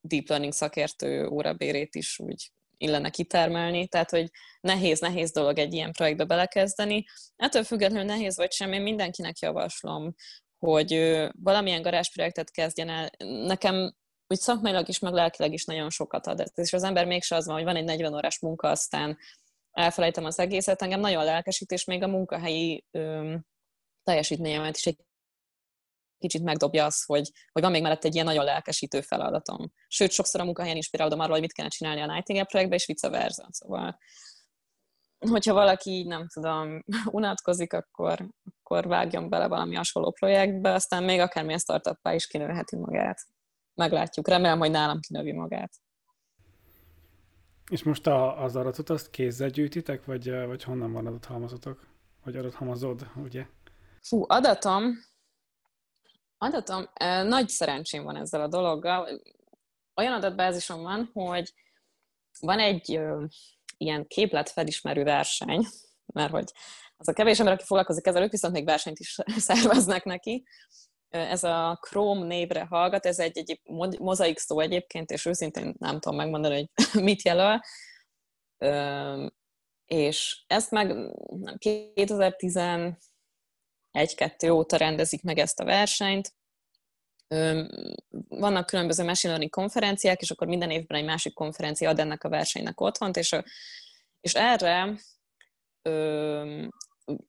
deep 0.00 0.28
learning 0.28 0.52
szakértő 0.52 1.26
órabérét 1.26 1.94
is 1.94 2.18
úgy 2.18 2.52
illene 2.76 3.10
kitermelni, 3.10 3.88
tehát 3.88 4.10
hogy 4.10 4.30
nehéz, 4.60 5.00
nehéz 5.00 5.30
dolog 5.30 5.58
egy 5.58 5.74
ilyen 5.74 5.92
projektbe 5.92 6.24
belekezdeni. 6.24 7.04
Ettől 7.36 7.62
függetlenül 7.64 8.06
nehéz 8.06 8.36
vagy 8.36 8.52
sem, 8.52 8.72
én 8.72 8.82
mindenkinek 8.82 9.38
javaslom, 9.38 10.14
hogy 10.58 11.22
valamilyen 11.42 11.82
garázsprojektet 11.82 12.50
kezdjen 12.50 12.88
el. 12.88 13.10
Nekem 13.46 13.94
úgy 14.26 14.38
szakmailag 14.38 14.88
is, 14.88 14.98
meg 14.98 15.12
lelkileg 15.12 15.52
is 15.52 15.64
nagyon 15.64 15.90
sokat 15.90 16.26
ad. 16.26 16.42
És 16.54 16.72
az 16.72 16.82
ember 16.82 17.06
mégse 17.06 17.36
az 17.36 17.46
van, 17.46 17.54
hogy 17.54 17.64
van 17.64 17.76
egy 17.76 17.84
40 17.84 18.14
órás 18.14 18.38
munka, 18.38 18.68
aztán 18.68 19.18
elfelejtem 19.72 20.24
az 20.24 20.38
egészet. 20.38 20.82
Engem 20.82 21.00
nagyon 21.00 21.24
lelkesít, 21.24 21.70
és 21.70 21.84
még 21.84 22.02
a 22.02 22.08
munkahelyi 22.08 22.84
öm, 22.90 23.46
teljesítményemet 24.08 24.76
is 24.76 24.86
egy 24.86 24.98
kicsit 26.18 26.42
megdobja 26.42 26.84
az, 26.84 27.04
hogy, 27.04 27.30
hogy 27.52 27.62
van 27.62 27.70
még 27.70 27.82
mellett 27.82 28.04
egy 28.04 28.14
ilyen 28.14 28.26
nagyon 28.26 28.44
lelkesítő 28.44 29.00
feladatom. 29.00 29.72
Sőt, 29.88 30.10
sokszor 30.10 30.40
a 30.40 30.44
munkahelyen 30.44 30.76
inspirálódom 30.76 31.20
arról, 31.20 31.32
hogy 31.32 31.40
mit 31.40 31.52
kellene 31.52 31.74
csinálni 31.74 32.00
a 32.00 32.06
Nightingale 32.06 32.46
projektbe, 32.46 32.74
és 32.74 32.86
vice 32.86 33.08
versa. 33.08 33.48
Szóval, 33.50 33.98
hogyha 35.18 35.52
valaki 35.52 35.90
így, 35.90 36.06
nem 36.06 36.28
tudom, 36.28 36.84
unatkozik, 37.18 37.72
akkor, 37.72 38.28
akkor 38.58 38.86
vágjon 38.86 39.28
bele 39.28 39.46
valami 39.46 39.74
hasonló 39.74 40.10
projektbe, 40.10 40.72
aztán 40.72 41.04
még 41.04 41.20
akármilyen 41.20 41.58
startuppá 41.58 42.14
is 42.14 42.26
kinőheti 42.26 42.76
magát 42.76 43.26
meglátjuk. 43.74 44.28
Remélem, 44.28 44.58
hogy 44.58 44.70
nálam 44.70 45.00
kinövi 45.00 45.32
magát. 45.32 45.72
És 47.70 47.82
most 47.82 48.06
a, 48.06 48.42
az 48.42 48.56
adatot 48.56 48.90
azt 48.90 49.10
kézzel 49.10 49.48
gyűjtitek, 49.48 50.04
vagy, 50.04 50.30
vagy 50.46 50.62
honnan 50.62 50.92
van 50.92 51.06
adathalmazotok? 51.06 51.86
Vagy 52.24 52.36
adathalmazod, 52.36 53.10
ugye? 53.16 53.46
Fú, 54.08 54.24
adatom, 54.26 54.98
adatom, 56.38 56.90
nagy 57.28 57.48
szerencsém 57.48 58.04
van 58.04 58.16
ezzel 58.16 58.40
a 58.40 58.48
dologgal. 58.48 59.20
Olyan 59.94 60.12
adatbázisom 60.12 60.82
van, 60.82 61.10
hogy 61.12 61.54
van 62.40 62.58
egy 62.58 63.00
ilyen 63.76 64.06
képletfelismerő 64.06 65.04
verseny, 65.04 65.66
mert 66.06 66.30
hogy 66.30 66.52
az 66.96 67.08
a 67.08 67.12
kevés 67.12 67.38
ember, 67.38 67.54
aki 67.54 67.64
foglalkozik 67.64 68.06
ezzel, 68.06 68.22
ők 68.22 68.30
viszont 68.30 68.54
még 68.54 68.64
versenyt 68.64 68.98
is 68.98 69.18
szerveznek 69.36 70.04
neki, 70.04 70.44
ez 71.08 71.44
a 71.44 71.78
Chrome 71.80 72.26
névre 72.26 72.64
hallgat, 72.64 73.06
ez 73.06 73.18
egy, 73.18 73.38
egy 73.38 73.60
mozaik 73.98 74.38
szó 74.38 74.60
egyébként, 74.60 75.10
és 75.10 75.26
őszintén 75.26 75.74
nem 75.78 76.00
tudom 76.00 76.18
megmondani, 76.18 76.54
hogy 76.54 77.02
mit 77.02 77.22
jelöl. 77.22 77.60
És 79.86 80.44
ezt 80.46 80.70
meg 80.70 80.96
2011-2 83.92 84.52
óta 84.52 84.76
rendezik 84.76 85.22
meg 85.22 85.38
ezt 85.38 85.60
a 85.60 85.64
versenyt. 85.64 86.32
Vannak 88.28 88.66
különböző 88.66 89.04
machine 89.04 89.32
learning 89.32 89.50
konferenciák, 89.50 90.20
és 90.20 90.30
akkor 90.30 90.46
minden 90.46 90.70
évben 90.70 90.98
egy 90.98 91.04
másik 91.04 91.34
konferencia 91.34 91.88
ad 91.88 91.98
ennek 91.98 92.24
a 92.24 92.28
versenynek 92.28 92.80
otthont, 92.80 93.16
és, 93.16 93.36
és 94.20 94.34
erre 94.34 94.98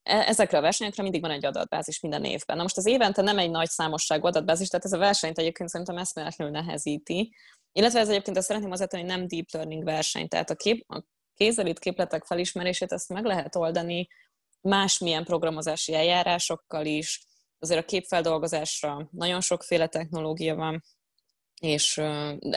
E, 0.04 0.28
ezekre 0.28 0.58
a 0.58 0.62
versenyekre 0.62 1.04
mindig 1.04 1.22
van 1.22 1.32
egy 1.32 1.46
adatbázis 1.46 2.00
minden 2.00 2.24
évben. 2.24 2.56
Na 2.56 2.62
most 2.62 2.78
az 2.78 2.86
évente 2.86 3.22
nem 3.22 3.38
egy 3.38 3.50
nagy 3.50 3.70
számosságú 3.70 4.26
adatbázis, 4.26 4.68
tehát 4.68 4.86
ez 4.86 4.94
a 4.94 4.98
versenyt 4.98 5.38
egyébként 5.38 5.70
szerintem 5.70 5.98
eszméletlenül 5.98 6.54
nehezíti. 6.54 7.36
Illetve 7.72 8.00
ez 8.00 8.10
egyébként 8.10 8.38
azt 8.38 8.48
szeretném 8.48 8.72
azért, 8.72 8.92
hogy 8.92 9.06
nem 9.06 9.28
deep 9.28 9.52
learning 9.52 9.84
verseny, 9.84 10.28
tehát 10.28 10.50
a, 10.50 10.56
kép, 10.56 10.92
a 10.92 11.04
kézelít 11.34 11.80
képletek 11.80 12.26
felismerését 12.26 12.92
ezt 12.92 13.10
meg 13.10 13.26
lehet 13.26 13.56
oldani 13.56 14.08
másmilyen 14.62 15.24
programozási 15.24 15.94
eljárásokkal 15.94 16.86
is. 16.86 17.22
Azért 17.60 17.82
a 17.82 17.86
képfeldolgozásra 17.86 19.08
nagyon 19.12 19.42
sokféle 19.42 19.88
technológia 19.88 20.56
van, 20.56 20.84
és, 21.62 22.02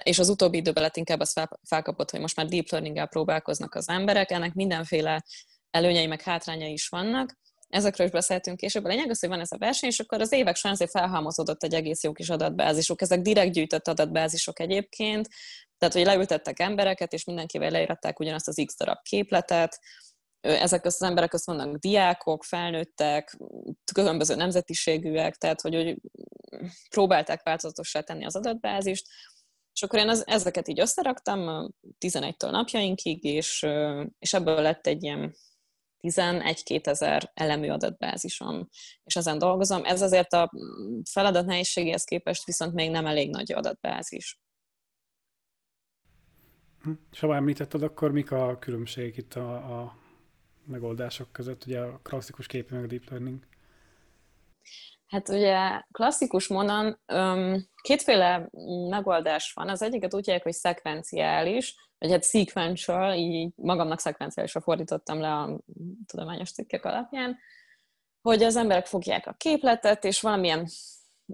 és 0.03 0.19
az 0.19 0.29
utóbbi 0.29 0.57
időben 0.57 0.83
lett 0.83 0.97
inkább 0.97 1.21
az 1.21 1.35
felkapott, 1.69 2.11
hogy 2.11 2.21
most 2.21 2.37
már 2.37 2.47
deep 2.47 2.71
learning 2.71 3.09
próbálkoznak 3.09 3.75
az 3.75 3.89
emberek, 3.89 4.31
ennek 4.31 4.55
mindenféle 4.55 5.25
előnyei 5.71 6.07
meg 6.07 6.23
hátrányai 6.23 6.73
is 6.73 6.89
vannak. 6.89 7.41
Ezekről 7.69 8.07
is 8.07 8.13
beszéltünk 8.13 8.57
később. 8.57 8.85
A 8.85 8.89
lényeg 8.89 9.11
az, 9.11 9.21
hogy 9.21 9.29
van 9.29 9.41
ez 9.41 9.53
a 9.53 9.59
verseny, 9.59 9.89
és 9.89 9.99
akkor 9.99 10.21
az 10.21 10.33
évek 10.33 10.57
során 10.57 10.75
azért 10.75 10.91
felhalmozódott 10.91 11.63
egy 11.63 11.75
egész 11.75 12.03
jó 12.03 12.13
kis 12.13 12.29
adatbázisuk. 12.29 13.03
Ezek 13.03 13.21
direkt 13.21 13.53
gyűjtött 13.53 13.89
adatbázisok 13.89 14.61
egyébként, 14.61 15.29
tehát 15.79 15.95
hogy 15.95 16.05
leültettek 16.05 16.61
embereket, 16.61 17.13
és 17.13 17.25
mindenkivel 17.25 17.71
leíratták 17.71 18.21
ugyanazt 18.21 18.49
az 18.49 18.63
X 18.67 18.77
darab 18.77 18.99
képletet, 19.03 19.79
ezek 20.43 20.85
az 20.85 21.03
emberek 21.03 21.31
között 21.31 21.57
vannak 21.57 21.77
diákok, 21.77 22.45
felnőttek, 22.45 23.37
különböző 23.95 24.35
nemzetiségűek, 24.35 25.37
tehát 25.37 25.61
hogy, 25.61 25.75
hogy 25.75 26.01
próbálták 26.91 27.43
változatossá 27.43 28.01
tenni 28.01 28.25
az 28.25 28.37
adatbázist, 28.37 29.07
és 29.75 29.83
akkor 29.83 29.99
én 29.99 30.09
az, 30.09 30.27
ezeket 30.27 30.69
így 30.69 30.81
összeraktam 30.81 31.71
11-től 32.01 32.51
napjainkig, 32.51 33.25
és, 33.25 33.67
és 34.19 34.33
ebből 34.33 34.61
lett 34.61 34.87
egy 34.87 35.03
ilyen 35.03 35.35
11-2 36.01 36.87
ezer 36.87 37.31
elemű 37.35 37.69
adatbázisom, 37.69 38.69
és 39.05 39.17
ezen 39.17 39.39
dolgozom. 39.39 39.85
Ez 39.85 40.03
azért 40.03 40.33
a 40.33 40.51
feladat 41.11 41.47
nehézségéhez 41.47 42.05
képest 42.05 42.45
viszont 42.45 42.75
még 42.75 42.91
nem 42.91 43.07
elég 43.07 43.31
nagy 43.31 43.53
adatbázis. 43.53 44.41
És 47.13 47.21
ha 47.21 47.35
említetted, 47.35 47.83
akkor 47.83 48.13
mik 48.13 48.31
a 48.31 48.59
különbségek 48.59 49.17
itt 49.17 49.35
a, 49.35 49.81
a 49.81 49.97
megoldások 50.65 51.33
között, 51.33 51.67
ugye 51.67 51.81
a 51.81 52.01
klasszikus 52.03 52.47
képi 52.47 52.75
meg 52.75 52.85
a 52.85 52.87
deep 52.87 53.11
learning? 53.11 53.39
Hát 55.07 55.29
ugye 55.29 55.83
klasszikus 55.91 56.47
monon 56.49 57.01
kétféle 57.83 58.49
megoldás 58.89 59.53
van. 59.53 59.69
Az 59.69 59.83
egyiket 59.83 60.15
úgy 60.15 60.25
hívják, 60.25 60.43
hogy 60.43 60.53
szekvenciális, 60.53 61.75
vagy 61.99 62.11
hát 62.11 62.25
sequential, 62.25 63.15
így 63.15 63.53
magamnak 63.57 64.01
szekvenciálisra 64.01 64.61
fordítottam 64.61 65.21
le 65.21 65.33
a 65.33 65.59
tudományos 66.07 66.51
cikkek 66.51 66.85
alapján, 66.85 67.39
hogy 68.23 68.43
az 68.43 68.57
emberek 68.57 68.87
fogják 68.87 69.27
a 69.27 69.33
képletet, 69.33 70.05
és 70.05 70.21
valamilyen 70.21 70.69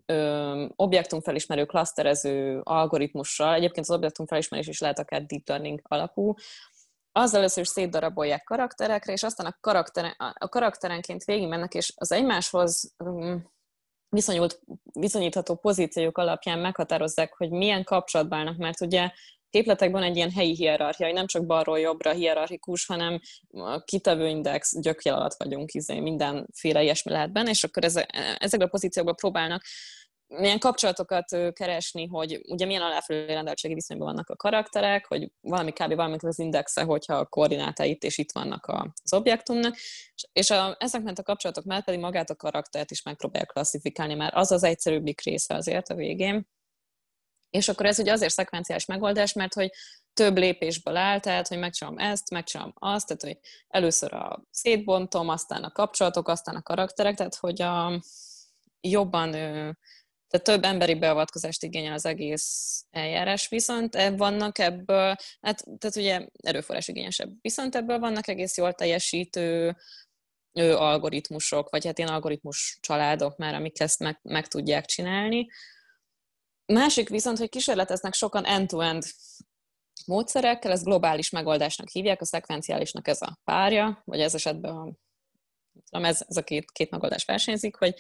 ö, 0.06 0.66
objektumfelismerő 0.76 1.64
klaszterező 1.64 2.60
algoritmussal, 2.62 3.54
egyébként 3.54 3.86
az 3.88 3.94
objektumfelismerés 3.94 4.66
is 4.66 4.80
lehet 4.80 4.98
akár 4.98 5.26
deep 5.26 5.48
learning 5.48 5.80
alapú, 5.82 6.34
azzal 7.12 7.38
először 7.38 7.62
is 7.62 7.68
szétdarabolják 7.68 8.44
karakterekre, 8.44 9.12
és 9.12 9.22
aztán 9.22 9.46
a, 9.46 9.56
karakteren, 9.60 10.14
a 10.18 10.48
karakterenként 10.48 11.24
végigmennek, 11.24 11.74
és 11.74 11.92
az 11.96 12.12
egymáshoz 12.12 12.94
um, 12.98 13.50
viszonyult, 14.08 14.60
viszonyítható 14.92 15.54
pozíciók 15.54 16.18
alapján 16.18 16.58
meghatározzák, 16.58 17.34
hogy 17.36 17.50
milyen 17.50 17.84
kapcsolatban 17.84 18.38
állnak, 18.38 18.56
mert 18.56 18.80
ugye 18.80 19.10
képletekben 19.50 20.02
egy 20.02 20.16
ilyen 20.16 20.30
helyi 20.30 20.54
hierarchia, 20.54 21.06
hogy 21.06 21.14
nem 21.14 21.26
csak 21.26 21.46
balról 21.46 21.78
jobbra 21.78 22.12
hierarchikus, 22.12 22.86
hanem 22.86 23.20
a 23.50 23.84
kitevő 23.84 24.28
index 24.28 24.80
gyökjel 24.80 25.14
alatt 25.14 25.34
vagyunk, 25.38 25.72
izé, 25.72 26.00
mindenféle 26.00 26.82
ilyesmi 26.82 27.12
lehet 27.12 27.32
benne, 27.32 27.50
és 27.50 27.64
akkor 27.64 27.84
ezekben 27.84 28.60
a 28.60 28.66
pozíciókban 28.66 29.14
próbálnak 29.14 29.64
milyen 30.28 30.58
kapcsolatokat 30.58 31.52
keresni, 31.52 32.06
hogy 32.06 32.40
ugye 32.48 32.66
milyen 32.66 32.82
aláfelé 32.82 33.32
rendeltségi 33.32 33.74
viszonyban 33.74 34.06
vannak 34.08 34.28
a 34.28 34.36
karakterek, 34.36 35.06
hogy 35.06 35.30
valami 35.40 35.72
kb. 35.72 35.94
valamit 35.94 36.22
az 36.22 36.38
indexe, 36.38 36.82
hogyha 36.82 37.14
a 37.14 37.26
koordinátáit 37.26 38.04
és 38.04 38.18
itt 38.18 38.32
vannak 38.32 38.66
az 39.02 39.12
objektumnak, 39.12 39.76
és 40.32 40.50
a, 40.50 40.76
ezek 40.78 41.02
a 41.18 41.22
kapcsolatok 41.22 41.64
mellett 41.64 41.84
pedig 41.84 42.00
magát 42.00 42.30
a 42.30 42.36
karaktert 42.36 42.90
is 42.90 43.02
megpróbálják 43.02 43.50
klasszifikálni, 43.50 44.14
mert 44.14 44.34
az 44.34 44.50
az 44.50 44.62
egyszerűbbik 44.62 45.20
része 45.20 45.54
azért 45.54 45.88
a 45.88 45.94
végén. 45.94 46.48
És 47.50 47.68
akkor 47.68 47.86
ez 47.86 47.98
ugye 47.98 48.12
azért 48.12 48.32
szekvenciális 48.32 48.84
megoldás, 48.84 49.32
mert 49.32 49.54
hogy 49.54 49.70
több 50.12 50.36
lépésből 50.36 50.96
áll, 50.96 51.20
tehát 51.20 51.48
hogy 51.48 51.58
megcsinálom 51.58 51.98
ezt, 51.98 52.30
megcsinálom 52.30 52.72
azt, 52.76 53.06
tehát 53.06 53.22
hogy 53.22 53.38
először 53.68 54.14
a 54.14 54.42
szétbontom, 54.50 55.28
aztán 55.28 55.64
a 55.64 55.72
kapcsolatok, 55.72 56.28
aztán 56.28 56.54
a 56.54 56.62
karakterek, 56.62 57.16
tehát 57.16 57.34
hogy 57.34 57.62
a 57.62 58.00
jobban 58.80 59.34
tehát 60.28 60.46
több 60.46 60.64
emberi 60.64 60.94
beavatkozást 60.94 61.62
igényel 61.62 61.92
az 61.92 62.06
egész 62.06 62.84
eljárás, 62.90 63.48
viszont 63.48 63.94
vannak 64.16 64.58
ebből, 64.58 65.16
hát 65.40 65.64
tehát 65.78 65.96
ugye 65.96 66.26
erőforrás 66.42 66.88
igényesebb, 66.88 67.30
viszont 67.40 67.74
ebből 67.74 67.98
vannak 67.98 68.28
egész 68.28 68.56
jól 68.56 68.72
teljesítő 68.72 69.76
ő, 70.52 70.76
algoritmusok, 70.76 71.70
vagy 71.70 71.84
hát 71.84 71.98
ilyen 71.98 72.10
algoritmus 72.10 72.78
családok 72.80 73.36
már, 73.36 73.54
amik 73.54 73.80
ezt 73.80 73.98
meg, 73.98 74.20
meg 74.22 74.46
tudják 74.46 74.84
csinálni. 74.84 75.46
Másik 76.66 77.08
viszont, 77.08 77.38
hogy 77.38 77.48
kísérleteznek 77.48 78.14
sokan 78.14 78.44
end-to-end 78.44 79.04
módszerekkel, 80.06 80.72
ez 80.72 80.82
globális 80.82 81.30
megoldásnak 81.30 81.88
hívják, 81.88 82.20
a 82.20 82.24
szekvenciálisnak 82.24 83.08
ez 83.08 83.22
a 83.22 83.38
párja, 83.44 84.02
vagy 84.04 84.20
ez 84.20 84.34
esetben 84.34 84.76
a, 84.76 84.92
tudom, 85.90 86.04
ez, 86.04 86.24
ez 86.28 86.36
a 86.36 86.42
két, 86.42 86.70
két 86.70 86.90
megoldás 86.90 87.24
versenyzik, 87.24 87.76
hogy 87.76 87.94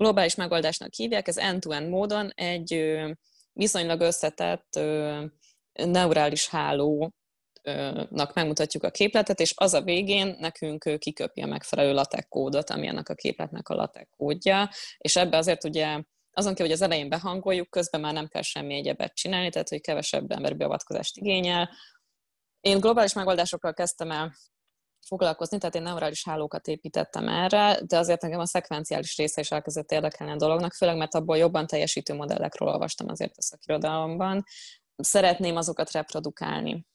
globális 0.00 0.34
megoldásnak 0.34 0.94
hívják, 0.94 1.28
ez 1.28 1.36
end-to-end 1.36 1.88
módon 1.88 2.30
egy 2.34 2.98
viszonylag 3.52 4.00
összetett 4.00 4.80
neurális 5.72 6.48
háló 6.48 7.12
nak 8.10 8.34
megmutatjuk 8.34 8.82
a 8.82 8.90
képletet, 8.90 9.40
és 9.40 9.52
az 9.56 9.74
a 9.74 9.82
végén 9.82 10.36
nekünk 10.38 10.98
kiköpi 10.98 11.40
a 11.40 11.46
megfelelő 11.46 11.92
latek 11.92 12.28
kódot, 12.28 12.70
ami 12.70 12.86
ennek 12.86 13.08
a 13.08 13.14
képletnek 13.14 13.68
a 13.68 13.74
latek 13.74 14.08
kódja, 14.16 14.70
és 14.98 15.16
ebbe 15.16 15.36
azért 15.36 15.64
ugye 15.64 16.02
azon 16.32 16.54
kívül, 16.54 16.66
hogy 16.66 16.80
az 16.80 16.82
elején 16.82 17.08
behangoljuk, 17.08 17.70
közben 17.70 18.00
már 18.00 18.12
nem 18.12 18.28
kell 18.28 18.42
semmi 18.42 18.74
egyebet 18.74 19.14
csinálni, 19.14 19.50
tehát 19.50 19.68
hogy 19.68 19.80
kevesebb 19.80 20.30
emberi 20.30 20.54
beavatkozást 20.54 21.16
igényel. 21.16 21.70
Én 22.60 22.80
globális 22.80 23.12
megoldásokkal 23.12 23.74
kezdtem 23.74 24.10
el 24.10 24.34
foglalkozni, 25.06 25.58
tehát 25.58 25.74
én 25.74 25.82
neurális 25.82 26.24
hálókat 26.24 26.66
építettem 26.66 27.28
erre, 27.28 27.80
de 27.86 27.98
azért 27.98 28.24
engem 28.24 28.40
a 28.40 28.46
szekvenciális 28.46 29.16
része 29.16 29.40
is 29.40 29.50
elkezdett 29.50 29.92
érdekelni 29.92 30.32
a 30.32 30.36
dolognak, 30.36 30.72
főleg 30.72 30.96
mert 30.96 31.14
abból 31.14 31.36
jobban 31.36 31.66
teljesítő 31.66 32.14
modellekről 32.14 32.68
olvastam 32.68 33.08
azért 33.08 33.36
a 33.36 33.42
szakirodalomban. 33.42 34.44
Szeretném 34.96 35.56
azokat 35.56 35.92
reprodukálni. 35.92 36.86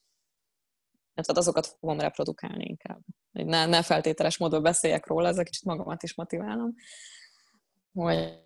Tehát 1.13 1.41
azokat 1.41 1.77
fogom 1.79 1.99
reprodukálni 1.99 2.65
inkább. 2.65 2.99
Hogy 3.31 3.45
ne, 3.45 3.65
ne 3.65 3.81
feltételes 3.81 4.37
módon 4.37 4.61
beszéljek 4.61 5.07
róla, 5.07 5.27
ezek 5.27 5.45
kicsit 5.45 5.63
magamat 5.63 6.03
is 6.03 6.15
motiválom. 6.15 6.73
Hogy, 7.93 8.43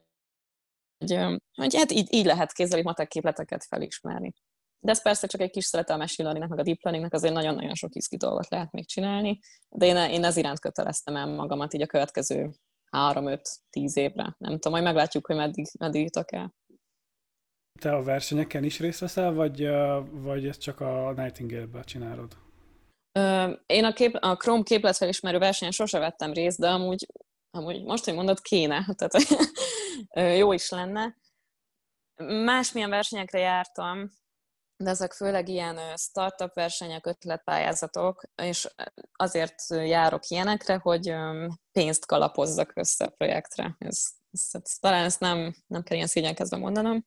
hogy, 0.98 1.20
hogy 1.54 1.76
hát 1.76 1.92
így, 1.92 2.14
így 2.14 2.26
lehet 2.26 2.52
kézzel 2.52 2.82
matek 2.82 3.08
képleteket 3.08 3.64
felismerni. 3.64 4.34
De 4.80 4.92
ez 4.92 5.02
persze 5.02 5.28
csak 5.28 5.42
egy 5.42 5.50
kis 5.50 5.66
szerete 5.66 5.94
a 5.94 5.98
machine 5.98 6.34
meg 6.34 6.60
a 6.60 6.64
deep 6.64 6.84
learningnek, 6.84 7.14
azért 7.14 7.34
nagyon-nagyon 7.34 7.74
sok 7.74 7.96
izgi 7.96 8.18
dolgot 8.18 8.50
lehet 8.50 8.72
még 8.72 8.88
csinálni, 8.88 9.40
de 9.70 9.86
én, 9.86 9.96
én 9.96 10.24
ez 10.24 10.38
iránt 10.38 10.60
köteleztem 10.60 11.16
el 11.16 11.28
magamat 11.28 11.74
így 11.74 11.82
a 11.82 11.86
következő 11.86 12.50
3-5-10 12.92 13.40
évre. 13.94 14.36
Nem 14.38 14.54
tudom, 14.54 14.72
majd 14.72 14.84
meglátjuk, 14.84 15.26
hogy 15.26 15.36
meddig, 15.36 15.66
meddig 15.80 16.02
jutok 16.02 16.34
el. 16.34 16.54
Te 17.80 17.96
a 17.96 18.04
versenyeken 18.04 18.64
is 18.64 18.80
részt 18.80 19.00
veszel, 19.00 19.34
vagy, 19.34 19.68
vagy 20.12 20.48
ezt 20.48 20.62
csak 20.62 20.80
a 20.80 21.14
Nightingale-ben 21.16 21.84
csinálod? 21.84 22.38
Én 23.66 23.84
a, 23.84 23.94
kép, 23.94 24.16
a 24.20 24.36
Chrome 24.36 24.64
képletfelismerő 24.64 25.38
versenyen 25.38 25.74
sose 25.74 26.00
vettem 26.00 26.34
részt, 26.34 26.60
de 26.60 26.70
amúgy, 26.70 27.08
amúgy 27.52 27.84
most, 27.84 28.06
hogy 28.06 28.14
mondod, 28.14 28.42
kéne, 28.42 28.86
tehát 28.98 29.18
jó 30.38 30.54
is 30.54 30.70
lenne. 30.70 31.18
Másmilyen 32.44 32.90
versenyekre 32.90 33.40
jártam, 33.40 34.12
de 34.84 34.90
ezek 34.90 35.14
főleg 35.14 35.48
ilyen 35.48 35.98
startup 35.98 36.54
versenyek, 36.54 37.06
ötletpályázatok, 37.06 38.24
és 38.36 38.68
azért 39.14 39.56
járok 39.70 40.28
ilyenekre, 40.28 40.78
hogy 40.82 41.16
pénzt 41.72 42.06
kalapozzak 42.06 42.72
össze 42.76 43.06
a 43.06 43.10
projektre. 43.10 43.76
Ez, 43.80 44.06
ez, 44.32 44.50
ez, 44.52 44.78
talán 44.80 45.04
ezt 45.04 45.20
nem, 45.20 45.56
nem 45.68 45.84
kell 45.84 45.96
ilyen 45.96 46.08
szégyenkezve 46.08 46.58
mondanom. 46.58 47.06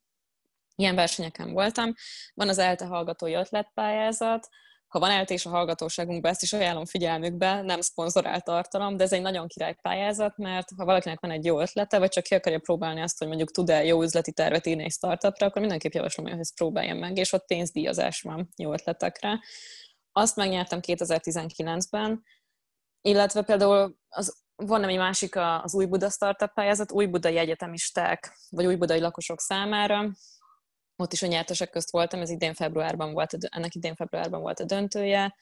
Ilyen 0.74 0.94
versenyeken 0.94 1.52
voltam. 1.52 1.94
Van 2.34 2.48
az 2.48 2.58
ELTE 2.58 2.86
hallgatói 2.86 3.34
ötletpályázat, 3.34 4.48
ha 4.92 4.98
van 4.98 5.10
eltés 5.10 5.46
a 5.46 5.50
hallgatóságunkban, 5.50 6.30
ezt 6.30 6.42
is 6.42 6.52
ajánlom 6.52 6.84
figyelmükbe, 6.84 7.62
nem 7.62 7.80
szponzorált 7.80 8.44
tartalom, 8.44 8.96
de 8.96 9.04
ez 9.04 9.12
egy 9.12 9.22
nagyon 9.22 9.46
király 9.46 9.76
pályázat, 9.82 10.36
mert 10.36 10.68
ha 10.76 10.84
valakinek 10.84 11.20
van 11.20 11.30
egy 11.30 11.44
jó 11.44 11.60
ötlete, 11.60 11.98
vagy 11.98 12.08
csak 12.08 12.24
ki 12.24 12.34
akarja 12.34 12.58
próbálni 12.58 13.00
azt, 13.00 13.18
hogy 13.18 13.26
mondjuk 13.26 13.50
tud-e 13.50 13.84
jó 13.84 14.02
üzleti 14.02 14.32
tervet 14.32 14.66
írni 14.66 14.84
egy 14.84 14.92
startupra, 14.92 15.46
akkor 15.46 15.60
mindenképp 15.60 15.92
javaslom, 15.92 16.26
hogy 16.26 16.38
ezt 16.38 16.54
próbáljon 16.54 16.96
meg, 16.96 17.16
és 17.16 17.32
ott 17.32 17.46
pénzdíjazás 17.46 18.20
van 18.20 18.48
jó 18.56 18.72
ötletekre. 18.72 19.40
Azt 20.12 20.36
megnyertem 20.36 20.78
2019-ben, 20.82 22.22
illetve 23.00 23.42
például 23.42 23.96
az, 24.08 24.42
van 24.56 24.84
egy 24.84 24.96
másik 24.96 25.36
az 25.36 25.74
Új 25.74 25.86
Buda 25.86 26.10
Startup 26.10 26.52
pályázat, 26.52 26.92
új 26.92 27.06
budai 27.06 27.36
egyetemisták, 27.36 28.38
vagy 28.48 28.66
új 28.66 28.76
budai 28.76 29.00
lakosok 29.00 29.40
számára, 29.40 30.10
ott 30.96 31.12
is 31.12 31.22
a 31.22 31.26
nyertesek 31.26 31.70
közt 31.70 31.90
voltam, 31.90 32.20
ez 32.20 32.30
idén 32.30 32.54
februárban 32.54 33.12
volt, 33.12 33.36
ennek 33.48 33.74
idén 33.74 33.94
februárban 33.94 34.40
volt 34.40 34.60
a 34.60 34.64
döntője. 34.64 35.34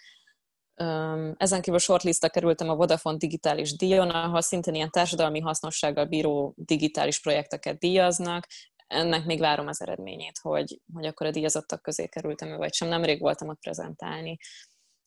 Ezen 1.37 1.61
kívül 1.61 1.79
shortlista 1.79 2.29
kerültem 2.29 2.69
a 2.69 2.75
Vodafone 2.75 3.17
digitális 3.17 3.77
díjon, 3.77 4.11
ahol 4.11 4.41
szintén 4.41 4.75
ilyen 4.75 4.91
társadalmi 4.91 5.41
hasznossággal 5.41 6.05
bíró 6.05 6.55
digitális 6.57 7.21
projekteket 7.21 7.79
díjaznak. 7.79 8.47
Ennek 8.87 9.25
még 9.25 9.39
várom 9.39 9.67
az 9.67 9.83
eredményét, 9.83 10.39
hogy, 10.43 10.81
hogy 10.95 11.07
akkor 11.07 11.27
a 11.27 11.31
díjazottak 11.31 11.83
közé 11.83 12.07
kerültem 12.07 12.57
vagy 12.57 12.75
sem. 12.75 12.89
Nemrég 12.89 13.21
voltam 13.21 13.49
ott 13.49 13.61
prezentálni. 13.61 14.39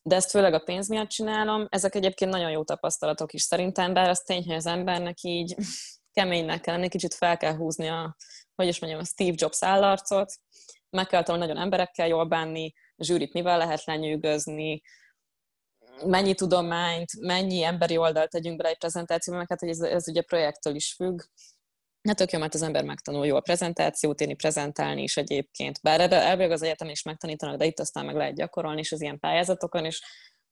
De 0.01 0.15
ezt 0.15 0.29
főleg 0.29 0.53
a 0.53 0.59
pénz 0.59 0.89
miatt 0.89 1.09
csinálom. 1.09 1.67
Ezek 1.69 1.95
egyébként 1.95 2.31
nagyon 2.31 2.51
jó 2.51 2.63
tapasztalatok 2.63 3.33
is 3.33 3.41
szerintem, 3.41 3.93
bár 3.93 4.09
az 4.09 4.19
tény, 4.19 4.45
hogy 4.45 4.55
az 4.55 4.65
embernek 4.65 5.21
így 5.21 5.55
keménynek 6.17 6.61
kell 6.61 6.75
lenni, 6.75 6.89
kicsit 6.89 7.13
fel 7.13 7.37
kell 7.37 7.55
húzni 7.55 7.87
a, 7.87 8.15
hogy 8.55 8.67
is 8.67 8.79
mondjam, 8.79 9.01
a 9.01 9.05
Steve 9.05 9.35
Jobs 9.35 9.63
állarcot, 9.63 10.33
meg 10.89 11.07
kell 11.07 11.23
tanulni 11.23 11.47
nagyon 11.47 11.63
emberekkel 11.63 12.07
jól 12.07 12.25
bánni, 12.25 12.73
a 12.95 13.03
zsűrit 13.03 13.33
mivel 13.33 13.57
lehet 13.57 13.83
lenyűgözni, 13.83 14.81
mennyi 16.05 16.35
tudományt, 16.35 17.19
mennyi 17.19 17.63
emberi 17.63 17.97
oldalt 17.97 18.29
tegyünk 18.29 18.57
bele 18.57 18.69
egy 18.69 18.77
prezentációba, 18.77 19.39
meg 19.39 19.49
hát 19.49 19.59
hogy 19.59 19.69
ez, 19.69 19.79
ez 19.79 20.07
ugye 20.07 20.21
projektől 20.21 20.75
is 20.75 20.93
függ. 20.93 21.21
Hát 22.07 22.15
tök 22.15 22.31
jó, 22.31 22.39
mert 22.39 22.53
az 22.53 22.61
ember 22.61 22.83
megtanul 22.83 23.25
jól 23.25 23.41
prezentációt 23.41 24.21
írni, 24.21 24.33
prezentálni 24.33 25.01
is 25.01 25.17
egyébként. 25.17 25.79
Bár 25.81 26.01
ebbe 26.01 26.21
elvileg 26.21 26.51
az 26.51 26.61
egyetem 26.61 26.89
is 26.89 27.03
megtanítanak, 27.03 27.57
de 27.57 27.65
itt 27.65 27.79
aztán 27.79 28.05
meg 28.05 28.15
lehet 28.15 28.35
gyakorolni 28.35 28.79
is 28.79 28.91
az 28.91 29.01
ilyen 29.01 29.19
pályázatokon, 29.19 29.85
és 29.85 30.01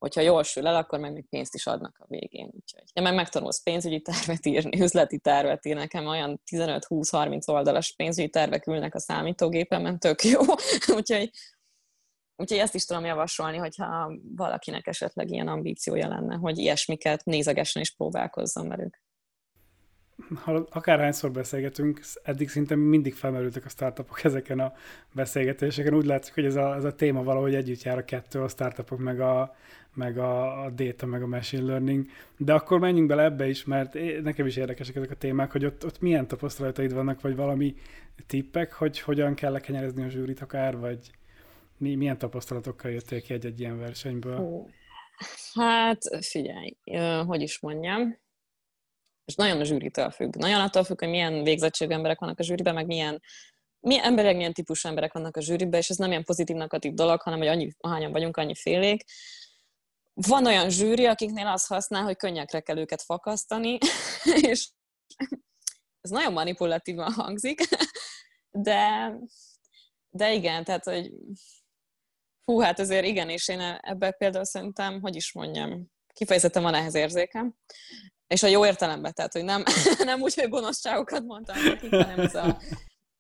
hogyha 0.02 0.22
jól 0.22 0.44
sül 0.44 0.68
el, 0.68 0.76
akkor 0.76 1.00
meg 1.00 1.14
még 1.14 1.26
pénzt 1.30 1.54
is 1.54 1.68
adnak 1.68 1.96
a 2.00 2.06
végén. 2.08 2.50
Úgyhogy, 2.54 2.84
ja, 2.94 3.02
meg 3.02 3.16
megtanulsz 3.16 3.64
pénzügyi 3.64 4.02
tervet 4.02 4.46
írni, 4.46 4.82
üzleti 4.82 5.20
tervet 5.20 5.66
írni. 5.66 5.80
Nekem 5.80 6.06
olyan 6.06 6.42
15-20-30 6.52 7.50
oldalas 7.50 7.94
pénzügyi 7.96 8.30
tervek 8.30 8.68
ülnek 8.68 8.96
a 8.96 9.00
számítógépemen, 9.00 10.00
tök 10.00 10.24
jó. 10.24 10.40
úgyhogy, 10.98 11.30
úgyhogy 12.36 12.58
ezt 12.58 12.76
is 12.76 12.86
tudom 12.86 13.06
javasolni, 13.06 13.58
hogyha 13.58 14.14
valakinek 14.36 14.88
esetleg 14.88 15.30
ilyen 15.30 15.48
ambíciója 15.48 16.08
lenne, 16.08 16.36
hogy 16.36 16.58
ilyesmiket 16.58 17.26
nézegesen 17.26 17.82
is 17.82 17.96
próbálkozzon 17.96 18.68
velük. 18.68 19.02
akárhányszor 20.70 21.32
beszélgetünk, 21.32 22.02
eddig 22.24 22.50
szinte 22.50 22.76
mindig 22.76 23.14
felmerültek 23.14 23.66
a 23.66 23.70
startupok 23.70 24.24
ezeken 24.30 24.60
a 24.60 24.74
beszélgetéseken. 25.14 25.94
Úgy 25.94 26.06
látszik, 26.06 26.34
hogy 26.34 26.46
ez 26.46 26.56
a, 26.56 26.76
ez 26.76 26.84
a 26.84 26.96
téma 26.96 27.24
valahogy 27.24 27.56
együtt 27.56 27.82
jár 27.82 27.98
a 27.98 28.06
kettő, 28.06 28.42
a 28.42 28.48
startupok, 28.48 29.00
meg 29.00 29.20
a, 29.20 29.56
meg 29.94 30.18
a, 30.18 30.64
a 30.64 30.70
data, 30.70 31.06
meg 31.06 31.22
a 31.22 31.28
machine 31.28 31.64
learning. 31.64 32.06
De 32.38 32.54
akkor 32.54 32.80
menjünk 32.80 33.08
bele 33.08 33.24
ebbe 33.24 33.48
is, 33.48 33.64
mert 33.66 33.94
nekem 34.24 34.46
is 34.46 34.56
érdekesek 34.56 34.96
ezek 34.96 35.12
a 35.12 35.16
témák, 35.16 35.52
hogy 35.52 35.66
ott, 35.66 35.86
ott 35.86 36.00
milyen 36.00 36.28
tapasztalataid 36.28 36.94
vannak, 36.94 37.22
vagy 37.22 37.36
valami 37.36 37.76
tippek, 38.28 38.74
hogy 38.74 39.00
hogyan 39.00 39.34
kell 39.34 39.52
lekenyerezni 39.52 40.04
a 40.04 40.10
zsűrit 40.10 40.42
akár, 40.42 40.78
vagy 40.78 41.12
mi, 41.78 41.96
milyen 41.96 42.18
tapasztalatokkal 42.18 42.92
jöttél 42.92 43.22
ki 43.22 43.34
egy-egy 43.34 43.60
ilyen 43.60 43.80
versenyből? 43.80 44.68
Hát 45.54 46.02
figyelj, 46.20 46.78
hogy 47.26 47.42
is 47.42 47.60
mondjam, 47.60 48.20
és 49.26 49.36
nagyon 49.36 49.60
a 49.60 49.64
zsűritől 49.64 50.10
függ. 50.10 50.36
Nagyon 50.36 50.62
attól 50.62 50.84
függ, 50.84 51.00
hogy 51.00 51.10
milyen 51.10 51.44
végzettségű 51.44 51.94
emberek 51.94 52.20
vannak 52.20 52.40
a 52.40 52.44
zsűriben, 52.44 52.74
meg 52.74 52.86
milyen, 52.86 53.22
milyen 53.80 54.04
emberek, 54.04 54.36
milyen 54.36 54.54
típusú 54.54 54.88
emberek 54.88 55.14
vannak 55.14 55.38
a 55.38 55.42
zsűriben, 55.42 55.80
és 55.80 55.90
ez 55.90 55.98
nem 55.98 56.10
ilyen 56.10 56.24
pozitív-negatív 56.24 56.94
dolog, 56.94 57.22
hanem 57.22 57.40
hogy 57.40 57.48
annyi, 57.48 57.72
ahányan 57.80 58.12
vagyunk, 58.12 58.38
annyi 58.38 58.56
félék. 58.56 59.04
Van 60.14 60.46
olyan 60.46 60.70
zsűri, 60.70 61.06
akiknél 61.06 61.48
az 61.48 61.66
használ, 61.66 62.04
hogy 62.04 62.16
könnyekre 62.16 62.60
kell 62.60 62.78
őket 62.78 63.02
fakasztani, 63.02 63.78
és 64.52 64.70
ez 66.02 66.10
nagyon 66.10 66.34
manipulatívan 66.34 67.12
hangzik, 67.12 67.62
de, 68.68 69.14
de 70.10 70.34
igen, 70.34 70.64
tehát, 70.64 70.84
hogy 70.84 71.12
hú, 72.44 72.60
hát 72.60 72.80
azért 72.80 73.06
igen, 73.06 73.30
és 73.30 73.48
én 73.48 73.60
ebben 73.82 74.16
például 74.18 74.46
szerintem, 74.46 75.02
hogy 75.02 75.16
is 75.16 75.34
mondjam, 75.34 75.92
kifejezetten 76.14 76.64
van 76.64 76.74
ehhez 76.74 76.96
érzékem, 76.96 77.56
és 78.28 78.44
a 78.44 78.48
jó 78.48 78.66
értelemben, 78.66 79.14
tehát, 79.14 79.34
hogy 79.34 79.44
nem, 79.44 79.64
nem 80.04 80.22
úgy, 80.22 80.34
hogy 80.34 80.50
gonoszságokat 80.50 81.24
mondtam 81.24 81.64
nekik, 81.64 81.90
hanem 81.90 82.20
ez 82.20 82.36
a, 82.36 82.62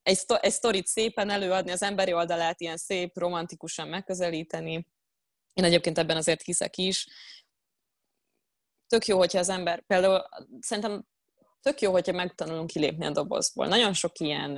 egy, 0.03 0.17
szto- 0.17 0.43
egy 0.43 0.51
sztorit 0.51 0.87
szépen 0.87 1.29
előadni, 1.29 1.71
az 1.71 1.81
emberi 1.81 2.13
oldalát 2.13 2.61
ilyen 2.61 2.77
szép, 2.77 3.17
romantikusan 3.17 3.87
megközelíteni. 3.87 4.87
Én 5.53 5.63
egyébként 5.63 5.97
ebben 5.97 6.17
azért 6.17 6.41
hiszek 6.41 6.77
is. 6.77 7.07
Tök 8.87 9.05
jó, 9.05 9.17
hogyha 9.17 9.39
az 9.39 9.49
ember, 9.49 9.83
például 9.87 10.21
szerintem 10.59 11.05
tök 11.61 11.81
jó, 11.81 11.91
hogyha 11.91 12.11
megtanulunk 12.11 12.67
kilépni 12.67 13.05
a 13.05 13.11
dobozból. 13.11 13.67
Nagyon 13.67 13.93
sok 13.93 14.19
ilyen 14.19 14.53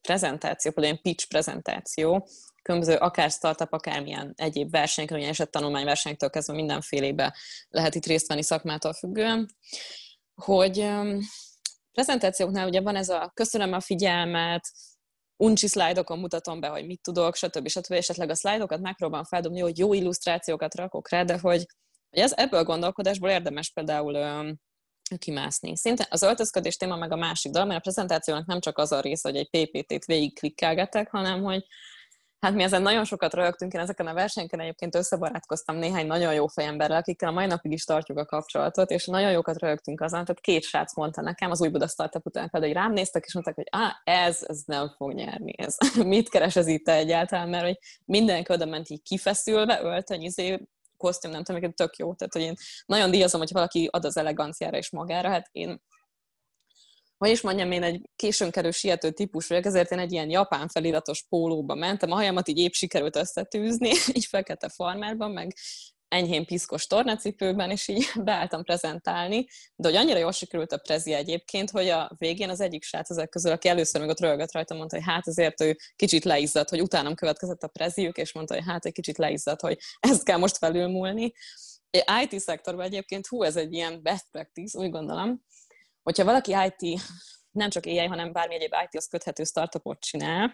prezentáció, 0.00 0.72
például 0.72 0.92
ilyen 0.92 1.02
pitch 1.02 1.28
prezentáció, 1.28 2.28
különböző 2.62 2.94
akár 2.94 3.30
startup, 3.30 3.72
akármilyen 3.72 4.32
egyéb 4.36 4.70
versenyekről, 4.70 5.18
ilyen 5.18 5.30
esettanulmányversenyektől 5.30 6.30
kezdve 6.30 6.54
mindenfélébe 6.54 7.36
lehet 7.68 7.94
itt 7.94 8.06
részt 8.06 8.26
venni 8.26 8.42
szakmától 8.42 8.92
függően, 8.92 9.48
hogy 10.34 10.90
prezentációknál 11.92 12.68
ugye 12.68 12.80
van 12.80 12.96
ez 12.96 13.08
a 13.08 13.30
köszönöm 13.34 13.72
a 13.72 13.80
figyelmet, 13.80 14.70
uncsi 15.36 15.66
szlájdokon 15.66 16.18
mutatom 16.18 16.60
be, 16.60 16.68
hogy 16.68 16.86
mit 16.86 17.02
tudok, 17.02 17.36
stb. 17.36 17.68
stb. 17.68 17.92
Esetleg 17.92 18.30
a 18.30 18.34
szlájdokat 18.34 18.80
megpróbálom 18.80 19.24
feldobni, 19.24 19.60
hogy 19.60 19.78
jó 19.78 19.92
illusztrációkat 19.92 20.74
rakok 20.74 21.10
rá, 21.10 21.22
de 21.22 21.38
hogy, 21.38 21.66
hogy 22.10 22.22
ez, 22.22 22.32
ebből 22.36 22.60
a 22.60 22.64
gondolkodásból 22.64 23.30
érdemes 23.30 23.70
például 23.70 24.56
kimászni. 25.18 25.76
Szinte 25.76 26.06
az 26.10 26.22
öltözködés 26.22 26.76
téma 26.76 26.96
meg 26.96 27.12
a 27.12 27.16
másik 27.16 27.52
dolog, 27.52 27.68
mert 27.68 27.80
a 27.80 27.82
prezentációnak 27.82 28.46
nem 28.46 28.60
csak 28.60 28.78
az 28.78 28.92
a 28.92 29.00
része, 29.00 29.30
hogy 29.30 29.38
egy 29.38 29.50
PPT-t 29.50 30.04
végig 30.04 30.38
klikkelgetek, 30.38 31.10
hanem 31.10 31.42
hogy 31.42 31.66
Hát 32.44 32.54
mi 32.54 32.62
ezen 32.62 32.82
nagyon 32.82 33.04
sokat 33.04 33.34
rögtünk, 33.34 33.72
én 33.72 33.80
ezeken 33.80 34.06
a 34.06 34.14
versenyeken 34.14 34.60
egyébként 34.60 34.94
összebarátkoztam 34.94 35.76
néhány 35.76 36.06
nagyon 36.06 36.34
jó 36.34 36.46
fejemberrel, 36.46 36.96
akikkel 36.96 37.28
a 37.28 37.32
mai 37.32 37.46
napig 37.46 37.72
is 37.72 37.84
tartjuk 37.84 38.18
a 38.18 38.24
kapcsolatot, 38.24 38.90
és 38.90 39.06
nagyon 39.06 39.30
jókat 39.30 39.58
rögtünk 39.58 40.00
azon, 40.00 40.24
tehát 40.24 40.40
két 40.40 40.62
srác 40.62 40.96
mondta 40.96 41.20
nekem 41.20 41.50
az 41.50 41.60
új 41.60 41.68
Buda 41.68 41.86
Startup 41.86 42.26
után 42.26 42.50
például, 42.50 42.72
hogy 42.72 42.82
rám 42.82 42.92
néztek, 42.92 43.24
és 43.26 43.34
mondták, 43.34 43.54
hogy 43.54 43.68
ah, 43.70 43.92
ez, 44.04 44.44
ez 44.48 44.62
nem 44.66 44.94
fog 44.96 45.12
nyerni, 45.12 45.54
ez. 45.56 45.76
Mit 46.06 46.28
keres 46.28 46.56
ez 46.56 46.66
itt 46.66 46.88
egyáltalán, 46.88 47.48
mert 47.48 47.64
hogy 47.64 47.78
mindenki 48.04 48.52
oda 48.52 48.64
ment 48.64 48.90
így 48.90 49.02
kifeszülve, 49.02 49.80
öltöny, 49.82 50.22
izé, 50.22 50.68
kosztüm, 50.96 51.30
nem 51.30 51.42
tudom, 51.42 51.72
tök 51.72 51.96
jó. 51.96 52.14
Tehát, 52.14 52.32
hogy 52.32 52.42
én 52.42 52.54
nagyon 52.86 53.10
díjazom, 53.10 53.40
hogy 53.40 53.52
valaki 53.52 53.88
ad 53.92 54.04
az 54.04 54.16
eleganciára 54.16 54.76
és 54.76 54.90
magára, 54.90 55.28
hát 55.28 55.48
én 55.52 55.80
hogy 57.18 57.30
is 57.30 57.40
mondjam, 57.40 57.72
én 57.72 57.82
egy 57.82 58.10
későn 58.16 58.50
kerül 58.50 58.72
siető 58.72 59.10
típus 59.10 59.46
vagyok, 59.46 59.64
ezért 59.64 59.90
én 59.90 59.98
egy 59.98 60.12
ilyen 60.12 60.30
japán 60.30 60.68
feliratos 60.68 61.24
pólóba 61.28 61.74
mentem, 61.74 62.10
a 62.10 62.14
hajamat 62.14 62.48
így 62.48 62.58
épp 62.58 62.72
sikerült 62.72 63.16
összetűzni, 63.16 63.90
így 64.16 64.24
fekete 64.24 64.68
farmerban, 64.68 65.30
meg 65.30 65.54
enyhén 66.14 66.46
piszkos 66.46 66.86
tornacipőben, 66.86 67.70
és 67.70 67.88
így 67.88 68.06
beálltam 68.24 68.62
prezentálni, 68.62 69.46
de 69.76 69.88
hogy 69.88 69.96
annyira 69.96 70.18
jól 70.18 70.32
sikerült 70.32 70.72
a 70.72 70.78
prezi 70.78 71.12
egyébként, 71.12 71.70
hogy 71.70 71.88
a 71.88 72.10
végén 72.18 72.50
az 72.50 72.60
egyik 72.60 72.82
srác 72.82 73.10
ezek 73.10 73.28
közül, 73.28 73.52
aki 73.52 73.68
először 73.68 74.00
még 74.00 74.10
ott 74.10 74.20
rögött 74.20 74.52
rajta, 74.52 74.74
mondta, 74.74 74.96
hogy 74.96 75.04
hát 75.06 75.28
azért 75.28 75.60
ő 75.60 75.76
kicsit 75.96 76.24
leizzadt, 76.24 76.68
hogy 76.68 76.80
utánam 76.80 77.14
következett 77.14 77.62
a 77.62 77.68
preziük, 77.68 78.16
és 78.16 78.32
mondta, 78.32 78.54
hogy 78.54 78.64
hát 78.66 78.84
egy 78.84 78.92
kicsit 78.92 79.18
leizzadt, 79.18 79.60
hogy 79.60 79.78
ezt 80.00 80.24
kell 80.24 80.38
most 80.38 80.56
felülmúlni. 80.56 81.32
IT 82.22 82.40
szektorban 82.40 82.84
egyébként, 82.84 83.26
hú, 83.26 83.42
ez 83.42 83.56
egy 83.56 83.72
ilyen 83.72 84.02
best 84.02 84.24
practice, 84.30 84.78
úgy 84.78 84.90
gondolom, 84.90 85.44
hogyha 86.04 86.24
valaki 86.24 86.54
IT, 86.66 87.00
nem 87.50 87.70
csak 87.70 87.86
AI, 87.86 88.06
hanem 88.06 88.32
bármi 88.32 88.54
egyéb 88.54 88.74
IT-hoz 88.84 89.06
köthető 89.06 89.44
startupot 89.44 90.00
csinál, 90.00 90.52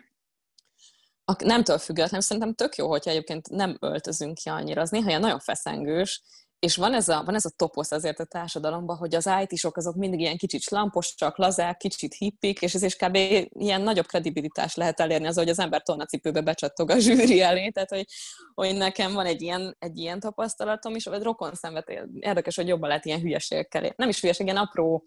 nemtől 1.39 1.79
függetlenül 1.79 2.21
szerintem 2.21 2.55
tök 2.55 2.77
jó, 2.77 2.89
hogyha 2.89 3.11
egyébként 3.11 3.49
nem 3.49 3.77
öltözünk 3.81 4.35
ki 4.35 4.49
annyira. 4.49 4.81
Az 4.81 4.91
néha 4.91 5.09
ilyen 5.09 5.21
nagyon 5.21 5.39
feszengős, 5.39 6.23
és 6.59 6.77
van 6.77 6.95
ez 6.95 7.09
a, 7.09 7.23
van 7.25 7.35
ez 7.35 7.45
a 7.45 7.53
toposz 7.57 7.93
azért 7.93 8.21
a 8.21 8.25
társadalomban, 8.25 8.97
hogy 8.97 9.15
az 9.15 9.31
IT-sok 9.43 9.77
azok 9.77 9.95
mindig 9.95 10.21
ilyen 10.21 10.37
kicsit 10.37 10.63
slamposak, 10.63 11.39
lazák, 11.39 11.77
kicsit 11.77 12.15
hippik, 12.15 12.63
és 12.63 12.75
ez 12.75 12.83
is 12.83 12.97
kb. 12.97 13.15
ilyen 13.49 13.81
nagyobb 13.81 14.07
kredibilitást 14.07 14.77
lehet 14.77 15.01
elérni 15.01 15.27
az, 15.27 15.37
hogy 15.37 15.49
az 15.49 15.59
ember 15.59 15.83
tornacipőbe 15.83 16.41
becsattog 16.41 16.91
a 16.91 16.99
zsűri 16.99 17.41
elé, 17.41 17.69
tehát 17.69 17.91
hogy, 17.91 18.07
hogy 18.55 18.77
nekem 18.77 19.13
van 19.13 19.27
egy 19.27 19.43
ilyen, 19.43 19.77
egy 19.79 19.99
ilyen 19.99 20.21
tapasztalatom, 20.21 20.95
és 20.95 21.05
vagy 21.05 21.23
rokon 21.23 21.55
szenved, 21.55 21.85
érdekes, 22.19 22.57
hogy 22.57 22.69
jobban 22.69 22.89
lehet 22.89 23.05
ilyen 23.05 23.21
hülyeségekkel, 23.21 23.93
nem 23.97 24.09
is 24.09 24.21
hülyeség, 24.21 24.47
ilyen 24.47 24.59
apró 24.59 25.05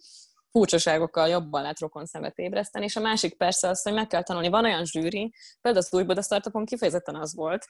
furcsaságokkal 0.53 1.27
jobban 1.27 1.61
lehet 1.61 1.79
rokon 1.79 2.05
szemet 2.05 2.37
ébreszteni, 2.37 2.85
és 2.85 2.95
a 2.95 2.99
másik 2.99 3.37
persze 3.37 3.67
az, 3.67 3.81
hogy 3.81 3.93
meg 3.93 4.07
kell 4.07 4.23
tanulni. 4.23 4.49
Van 4.49 4.65
olyan 4.65 4.85
zsűri, 4.85 5.33
például 5.61 5.85
az 5.85 5.93
újból 5.93 6.17
a 6.17 6.21
startupon 6.21 6.65
kifejezetten 6.65 7.15
az 7.15 7.35
volt, 7.35 7.65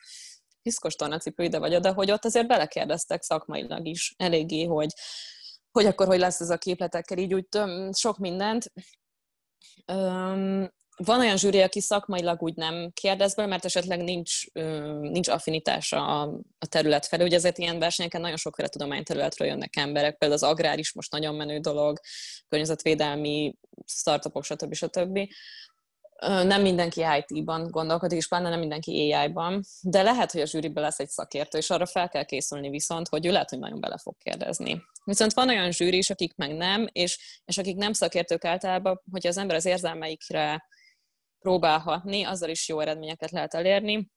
piszkos 0.62 0.94
tornacipő 0.94 1.42
ide 1.42 1.58
vagy 1.58 1.74
oda, 1.74 1.92
hogy 1.92 2.10
ott 2.10 2.24
azért 2.24 2.46
belekérdeztek 2.46 3.22
szakmailag 3.22 3.86
is 3.86 4.14
eléggé, 4.16 4.64
hogy, 4.64 4.92
hogy 5.70 5.86
akkor 5.86 6.06
hogy 6.06 6.18
lesz 6.18 6.40
ez 6.40 6.50
a 6.50 6.58
képletekkel, 6.58 7.18
így 7.18 7.34
úgy 7.34 7.48
töm, 7.48 7.92
sok 7.92 8.18
mindent. 8.18 8.72
Um, 9.92 10.68
van 10.96 11.20
olyan 11.20 11.36
zsűri, 11.36 11.60
aki 11.60 11.80
szakmailag 11.80 12.42
úgy 12.42 12.54
nem 12.54 12.90
kérdez 12.92 13.34
be, 13.34 13.46
mert 13.46 13.64
esetleg 13.64 14.02
nincs, 14.02 14.52
nincs 15.00 15.28
affinitása 15.28 16.20
a, 16.20 16.40
a 16.58 16.66
terület 16.66 17.06
felé. 17.06 17.24
Ugye 17.24 17.36
ezért 17.36 17.58
ilyen 17.58 17.78
versenyeken 17.78 18.20
nagyon 18.20 18.36
sokféle 18.36 18.68
tudományterületről 18.68 19.48
jönnek 19.48 19.76
emberek, 19.76 20.18
például 20.18 20.42
az 20.42 20.48
agrár 20.48 20.78
is 20.78 20.92
most 20.92 21.12
nagyon 21.12 21.34
menő 21.34 21.58
dolog, 21.58 22.00
környezetvédelmi 22.48 23.54
startupok, 23.86 24.44
stb. 24.44 24.74
stb. 24.74 25.18
Nem 26.26 26.62
mindenki 26.62 27.04
IT-ban 27.18 27.70
gondolkodik, 27.70 28.18
és 28.18 28.28
pláne 28.28 28.48
nem 28.48 28.58
mindenki 28.58 29.12
AI-ban, 29.12 29.64
de 29.82 30.02
lehet, 30.02 30.32
hogy 30.32 30.40
a 30.40 30.46
zsűriben 30.46 30.82
lesz 30.82 30.98
egy 30.98 31.08
szakértő, 31.08 31.58
és 31.58 31.70
arra 31.70 31.86
fel 31.86 32.08
kell 32.08 32.24
készülni 32.24 32.68
viszont, 32.68 33.08
hogy 33.08 33.26
ő 33.26 33.30
lehet, 33.30 33.50
hogy 33.50 33.58
nagyon 33.58 33.80
bele 33.80 33.98
fog 33.98 34.16
kérdezni. 34.18 34.82
Viszont 35.04 35.32
van 35.32 35.48
olyan 35.48 35.70
zsűri 35.70 35.96
is, 35.96 36.10
akik 36.10 36.36
meg 36.36 36.56
nem, 36.56 36.86
és, 36.92 37.42
és 37.44 37.58
akik 37.58 37.76
nem 37.76 37.92
szakértők 37.92 38.44
általában, 38.44 39.02
hogyha 39.10 39.28
az 39.28 39.38
ember 39.38 39.56
az 39.56 39.64
érzelmeikre 39.64 40.64
próbálhatni, 41.44 42.24
azzal 42.24 42.48
is 42.48 42.68
jó 42.68 42.80
eredményeket 42.80 43.30
lehet 43.30 43.54
elérni. 43.54 44.10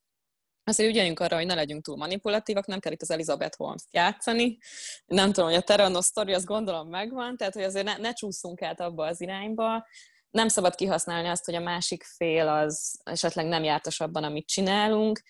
Azért 0.64 0.90
ügyeljünk 0.90 1.20
arra, 1.20 1.36
hogy 1.36 1.46
ne 1.46 1.54
legyünk 1.54 1.84
túl 1.84 1.96
manipulatívak, 1.96 2.66
nem 2.66 2.78
kell 2.78 2.92
itt 2.92 3.02
az 3.02 3.10
Elizabeth 3.10 3.56
Holmes-t 3.56 3.86
játszani. 3.90 4.58
Nem 5.06 5.32
tudom, 5.32 5.48
hogy 5.48 5.58
a 5.58 5.62
Terranos 5.62 6.06
story, 6.06 6.32
azt 6.32 6.44
gondolom 6.44 6.88
megvan, 6.88 7.36
tehát 7.36 7.54
hogy 7.54 7.62
azért 7.62 7.84
ne, 7.84 7.96
ne 7.96 8.12
csúszunk 8.12 8.62
át 8.62 8.80
abba 8.80 9.06
az 9.06 9.20
irányba. 9.20 9.86
Nem 10.30 10.48
szabad 10.48 10.74
kihasználni 10.74 11.28
azt, 11.28 11.44
hogy 11.44 11.54
a 11.54 11.60
másik 11.60 12.02
fél 12.02 12.48
az 12.48 13.00
esetleg 13.04 13.46
nem 13.46 13.64
jártas 13.64 14.00
abban, 14.00 14.24
amit 14.24 14.48
csinálunk, 14.48 15.22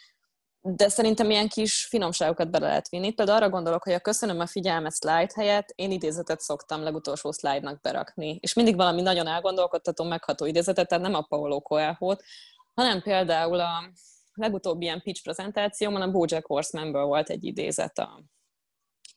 de 0.77 0.89
szerintem 0.89 1.31
ilyen 1.31 1.49
kis 1.49 1.87
finomságokat 1.89 2.51
bele 2.51 2.67
lehet 2.67 2.89
vinni. 2.89 3.13
Például 3.13 3.39
arra 3.39 3.51
gondolok, 3.51 3.83
hogy 3.83 3.93
a 3.93 4.01
köszönöm 4.01 4.41
a 4.41 4.47
figyelmet 4.47 4.95
slide 4.95 5.33
helyett 5.35 5.73
én 5.75 5.91
idézetet 5.91 6.41
szoktam 6.41 6.83
legutolsó 6.83 7.33
slide-nak 7.33 7.81
berakni. 7.81 8.39
És 8.41 8.55
mindig 8.55 8.77
valami 8.77 9.03
nagyon 9.03 9.27
elgondolkodtató, 9.27 10.05
megható 10.05 10.47
idézetet, 10.47 10.89
tehát 10.89 11.05
nem 11.05 11.15
a 11.15 11.27
Paulo 11.29 11.61
coelho 11.61 12.17
hanem 12.79 13.03
például 13.03 13.61
a 13.61 13.91
legutóbbi 14.35 14.85
ilyen 14.85 15.03
pitch 15.03 15.23
prezentációmon 15.23 16.03
a 16.03 16.11
Bojack 16.11 16.47
Horsemanből 16.47 17.05
volt 17.05 17.31
egy 17.31 17.45
idézet 17.45 17.99
a, 17.99 18.23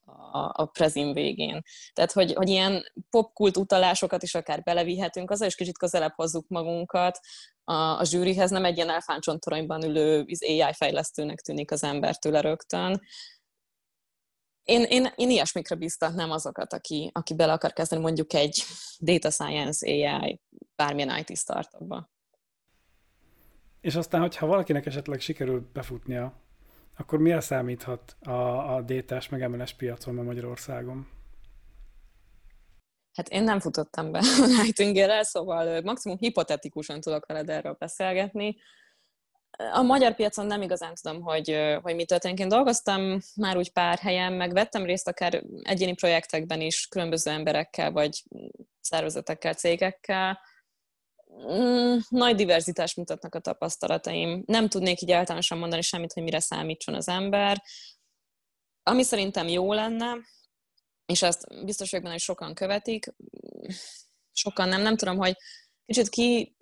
a, 0.06 0.52
a 0.54 0.66
prezim 0.66 1.14
végén. 1.14 1.62
Tehát, 1.94 2.12
hogy, 2.12 2.34
hogy 2.34 2.50
ilyen 2.50 2.84
popkult 3.10 3.58
utalásokat 3.58 4.24
is 4.24 4.36
akár 4.36 4.64
belevihetünk, 4.64 5.32
azzal 5.32 5.48
is 5.48 5.56
kicsit 5.56 5.78
közelebb 5.78 6.14
hozzuk 6.16 6.48
magunkat 6.48 7.20
a, 7.64 7.74
a 7.74 8.04
zsűrihez, 8.04 8.50
nem 8.50 8.66
egy 8.66 8.76
ilyen 8.76 8.90
elfánccsontoronyban 8.90 9.84
ülő 9.84 10.26
AI 10.40 10.74
fejlesztőnek 10.74 11.40
tűnik 11.40 11.72
az 11.72 11.84
ember 11.84 12.18
tőle 12.18 12.42
rögtön. 12.42 13.02
én, 14.64 14.84
én, 14.84 15.08
én 15.16 15.30
ilyesmikre 15.30 15.76
biztatnám 15.76 16.32
azokat, 16.32 16.74
aki, 16.74 17.10
aki 17.14 17.36
bele 17.36 17.54
akar 17.54 17.74
kezdeni 17.74 18.02
mondjuk 18.02 18.34
egy 18.34 18.64
data 19.00 19.30
science, 19.30 19.88
AI, 19.88 20.42
bármilyen 20.76 21.18
IT 21.18 21.38
startupba. 21.38 22.10
És 23.82 23.96
aztán, 23.96 24.22
hogyha 24.22 24.46
valakinek 24.46 24.86
esetleg 24.86 25.20
sikerül 25.20 25.70
befutnia, 25.74 26.42
akkor 27.02 27.20
mire 27.20 27.40
számíthat 27.40 28.16
a, 28.22 28.76
a 28.76 28.82
détás 28.82 29.30
meg 29.30 29.74
piacon 29.78 30.14
ma 30.14 30.22
Magyarországon? 30.22 31.08
Hát 33.14 33.30
én 33.30 33.44
nem 33.44 33.60
futottam 33.60 34.12
be 34.12 34.20
a 34.20 34.46
Nightingale-el, 34.62 35.24
szóval 35.24 35.82
maximum 35.82 36.18
hipotetikusan 36.18 37.02
tudok 37.02 37.26
veled 37.26 37.50
erről 37.50 37.76
beszélgetni. 37.80 38.58
A 39.74 39.82
magyar 39.82 40.16
piacon 40.16 40.46
nem 40.46 40.62
igazán 40.62 40.94
tudom, 41.02 41.22
hogy, 41.22 41.58
hogy 41.82 41.96
mi 41.96 42.06
történik. 42.06 42.40
Én 42.40 42.48
dolgoztam 42.48 43.20
már 43.36 43.58
úgy 43.58 43.72
pár 43.72 43.98
helyen, 43.98 44.34
meg 44.34 44.54
vettem 44.54 44.86
részt 44.86 45.08
akár 45.08 45.44
egyéni 45.62 45.94
projektekben 45.94 46.62
is, 46.62 46.88
különböző 46.88 47.32
emberekkel, 47.32 47.92
vagy 47.92 48.24
szervezetekkel, 48.80 49.54
cégekkel. 49.54 50.40
Mm, 51.38 51.98
nagy 52.10 52.36
diverzitást 52.36 52.98
mutatnak 52.98 53.36
a 53.36 53.40
tapasztalataim. 53.40 54.44
Nem 54.46 54.68
tudnék 54.68 55.02
így 55.02 55.12
általánosan 55.12 55.58
mondani 55.58 55.82
semmit, 55.82 56.14
hogy 56.14 56.24
mire 56.24 56.40
számítson 56.40 56.96
az 56.96 57.08
ember. 57.08 57.64
Ami 58.84 59.04
szerintem 59.04 59.48
jó 59.48 59.74
lenne, 59.74 60.18
és 61.06 61.22
ezt 61.22 61.66
biztos 61.66 61.90
vagyok 61.90 62.06
benne, 62.06 62.16
hogy 62.16 62.24
sokan 62.24 62.54
követik, 62.54 63.14
sokan 64.32 64.68
nem, 64.68 64.82
nem 64.82 64.98
tudom, 64.98 65.18
hogy 65.18 65.36
kicsit 65.86 66.10
ki 66.10 66.56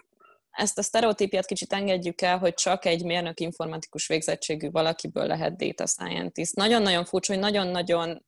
ezt 0.49 0.77
a 0.77 0.81
sztereotípiát 0.81 1.45
kicsit 1.45 1.73
engedjük 1.73 2.21
el, 2.21 2.37
hogy 2.37 2.53
csak 2.53 2.85
egy 2.85 3.03
mérnök 3.03 3.39
informatikus 3.39 4.07
végzettségű 4.07 4.69
valakiből 4.69 5.25
lehet 5.25 5.57
data 5.57 5.87
scientist. 5.87 6.55
Nagyon-nagyon 6.55 7.05
furcsa, 7.05 7.33
hogy 7.33 7.41
nagyon-nagyon 7.41 8.25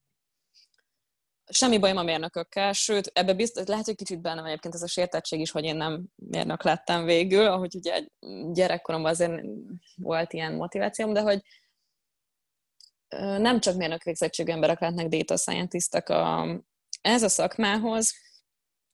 semmi 1.51 1.77
bajom 1.77 1.97
a 1.97 2.03
mérnökökkel, 2.03 2.73
sőt, 2.73 3.11
ebbe 3.13 3.33
biztos, 3.33 3.67
lehet, 3.67 3.85
hogy 3.85 3.95
kicsit 3.95 4.21
bennem 4.21 4.45
egyébként 4.45 4.73
ez 4.73 4.81
a 4.81 4.87
sértettség 4.87 5.39
is, 5.39 5.51
hogy 5.51 5.63
én 5.63 5.75
nem 5.75 6.05
mérnök 6.15 6.63
lettem 6.63 7.05
végül, 7.05 7.45
ahogy 7.45 7.75
ugye 7.75 8.03
gyerekkoromban 8.51 9.11
azért 9.11 9.41
volt 9.95 10.33
ilyen 10.33 10.53
motivációm, 10.53 11.13
de 11.13 11.21
hogy 11.21 11.41
nem 13.17 13.59
csak 13.59 13.75
mérnök 13.75 14.03
végzettségű 14.03 14.51
emberek 14.51 14.79
lehetnek 14.79 15.07
data 15.07 15.37
scientistek 15.37 16.09
a, 16.09 16.47
ez 17.01 17.23
a 17.23 17.29
szakmához, 17.29 18.13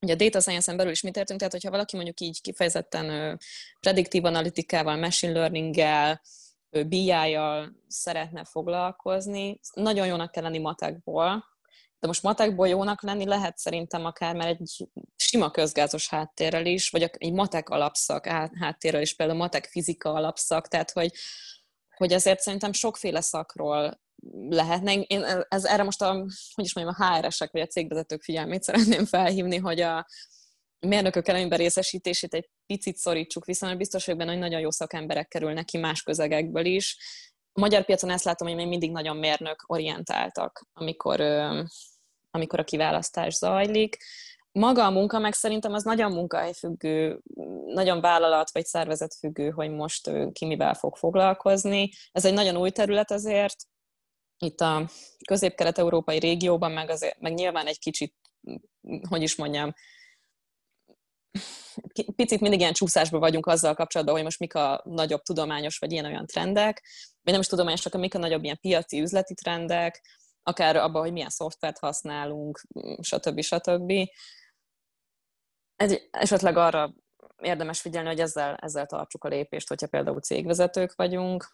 Ugye 0.01 0.13
a 0.13 0.15
data 0.15 0.39
science-en 0.39 0.77
belül 0.77 0.91
is 0.91 1.01
mit 1.01 1.17
értünk, 1.17 1.39
tehát 1.39 1.53
hogyha 1.53 1.69
valaki 1.69 1.95
mondjuk 1.95 2.19
így 2.19 2.41
kifejezetten 2.41 3.39
prediktív 3.79 4.25
analitikával, 4.25 4.95
machine 4.95 5.33
learning-gel, 5.33 6.21
BI-jal 6.87 7.75
szeretne 7.87 8.43
foglalkozni, 8.43 9.59
nagyon 9.73 10.07
jónak 10.07 10.31
kell 10.31 10.43
lenni 10.43 10.59
matekból, 10.59 11.56
de 11.99 12.07
most 12.07 12.23
matekból 12.23 12.67
jónak 12.67 13.01
lenni 13.01 13.25
lehet 13.25 13.57
szerintem 13.57 14.05
akár 14.05 14.35
már 14.35 14.47
egy 14.47 14.87
sima 15.15 15.51
közgázos 15.51 16.09
háttérrel 16.09 16.65
is, 16.65 16.89
vagy 16.89 17.11
egy 17.17 17.33
matek 17.33 17.69
alapszak 17.69 18.25
háttérrel 18.59 19.01
is, 19.01 19.15
például 19.15 19.37
matek 19.37 19.65
fizika 19.65 20.13
alapszak, 20.13 20.67
tehát 20.67 20.91
hogy, 20.91 21.11
hogy 21.95 22.13
azért 22.13 22.39
szerintem 22.39 22.73
sokféle 22.73 23.21
szakról 23.21 24.01
lehetne. 24.49 24.93
Én 24.93 25.23
ez, 25.47 25.65
erre 25.65 25.83
most 25.83 26.01
a, 26.01 26.11
hogy 26.53 26.65
is 26.65 26.73
mondjam, 26.73 26.95
a 26.99 27.17
HR-esek 27.17 27.51
vagy 27.51 27.61
a 27.61 27.67
cégvezetők 27.67 28.23
figyelmét 28.23 28.63
szeretném 28.63 29.05
felhívni, 29.05 29.57
hogy 29.57 29.81
a 29.81 30.07
mérnökök 30.79 31.27
előnyben 31.27 31.57
részesítését 31.57 32.33
egy 32.33 32.49
picit 32.65 32.97
szorítsuk 32.97 33.45
vissza, 33.45 33.65
mert 33.65 33.77
biztos 33.77 34.05
vagyok 34.05 34.19
benne, 34.19 34.31
hogy 34.31 34.41
nagyon 34.41 34.59
jó 34.59 34.71
szakemberek 34.71 35.27
kerülnek 35.27 35.65
ki 35.65 35.77
más 35.77 36.03
közegekből 36.03 36.65
is. 36.65 36.97
A 37.57 37.59
magyar 37.59 37.85
piacon 37.85 38.09
ezt 38.09 38.23
látom, 38.23 38.47
hogy 38.47 38.57
még 38.57 38.67
mindig 38.67 38.91
nagyon 38.91 39.17
mérnök 39.17 39.63
orientáltak, 39.65 40.67
amikor, 40.73 41.21
amikor 42.31 42.59
a 42.59 42.63
kiválasztás 42.63 43.33
zajlik. 43.33 43.97
Maga 44.51 44.85
a 44.85 44.89
munka 44.89 45.19
meg 45.19 45.33
szerintem 45.33 45.73
az 45.73 45.83
nagyon 45.83 46.11
munkahelyfüggő, 46.11 47.19
nagyon 47.65 48.01
vállalat 48.01 48.51
vagy 48.51 48.65
szervezet 48.65 49.15
függő, 49.19 49.49
hogy 49.49 49.69
most 49.69 50.11
ki 50.31 50.45
mivel 50.45 50.73
fog 50.73 50.95
foglalkozni. 50.95 51.89
Ez 52.11 52.25
egy 52.25 52.33
nagyon 52.33 52.57
új 52.57 52.69
terület 52.69 53.11
azért, 53.11 53.55
itt 54.37 54.61
a 54.61 54.89
közép-kelet-európai 55.27 56.19
régióban, 56.19 56.71
meg, 56.71 56.89
azért, 56.89 57.19
meg 57.19 57.33
nyilván 57.33 57.67
egy 57.67 57.79
kicsit, 57.79 58.15
hogy 59.09 59.21
is 59.21 59.35
mondjam, 59.35 59.73
picit 62.15 62.39
mindig 62.39 62.59
ilyen 62.59 62.73
csúszásban 62.73 63.19
vagyunk 63.19 63.45
azzal 63.45 63.73
kapcsolatban, 63.73 64.15
hogy 64.15 64.23
most 64.23 64.39
mik 64.39 64.55
a 64.55 64.81
nagyobb 64.85 65.21
tudományos 65.21 65.77
vagy 65.77 65.91
ilyen-olyan 65.91 66.25
trendek, 66.25 66.83
vagy 67.27 67.35
nem 67.35 67.45
is 67.45 67.51
tudományosak, 67.51 67.97
mik 67.97 68.15
a 68.15 68.17
nagyobb 68.17 68.43
ilyen 68.43 68.59
piaci 68.61 69.01
üzleti 69.01 69.33
trendek, 69.33 70.01
akár 70.43 70.75
abban, 70.75 71.01
hogy 71.01 71.11
milyen 71.11 71.29
szoftvert 71.29 71.79
használunk, 71.79 72.61
stb. 73.01 73.41
stb. 73.41 73.91
Egy, 75.75 76.07
esetleg 76.11 76.57
arra 76.57 76.93
érdemes 77.41 77.81
figyelni, 77.81 78.07
hogy 78.07 78.19
ezzel, 78.19 78.55
ezzel 78.55 78.85
tartsuk 78.85 79.23
a 79.23 79.27
lépést, 79.27 79.67
hogyha 79.67 79.87
például 79.87 80.19
cégvezetők 80.19 80.95
vagyunk, 80.95 81.51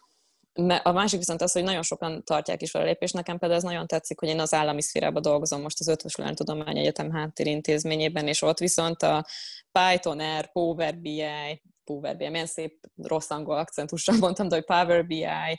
a 0.82 0.92
másik 0.92 1.18
viszont 1.18 1.42
az, 1.42 1.52
hogy 1.52 1.62
nagyon 1.62 1.82
sokan 1.82 2.24
tartják 2.24 2.62
is 2.62 2.74
a 2.74 2.82
lépést. 2.82 3.14
Nekem 3.14 3.38
például 3.38 3.60
ez 3.60 3.66
nagyon 3.66 3.86
tetszik, 3.86 4.20
hogy 4.20 4.28
én 4.28 4.40
az 4.40 4.54
állami 4.54 4.82
szférában 4.82 5.22
dolgozom 5.22 5.60
most 5.60 5.80
az 5.80 5.88
Ötvös 5.88 6.14
Tudomány 6.34 6.78
Egyetem 6.78 7.10
háttérintézményében, 7.10 8.28
és 8.28 8.42
ott 8.42 8.58
viszont 8.58 9.02
a 9.02 9.26
Python 9.72 10.38
R, 10.40 10.52
Power 10.52 10.98
BI, 10.98 11.62
Power 11.84 12.16
BI, 12.16 12.28
milyen 12.28 12.46
szép 12.46 12.80
rossz 12.96 13.30
angol 13.30 13.56
akcentussal 13.56 14.16
mondtam, 14.16 14.48
de 14.48 14.54
hogy 14.54 14.64
Power 14.64 15.06
BI, 15.06 15.24
e, 15.24 15.58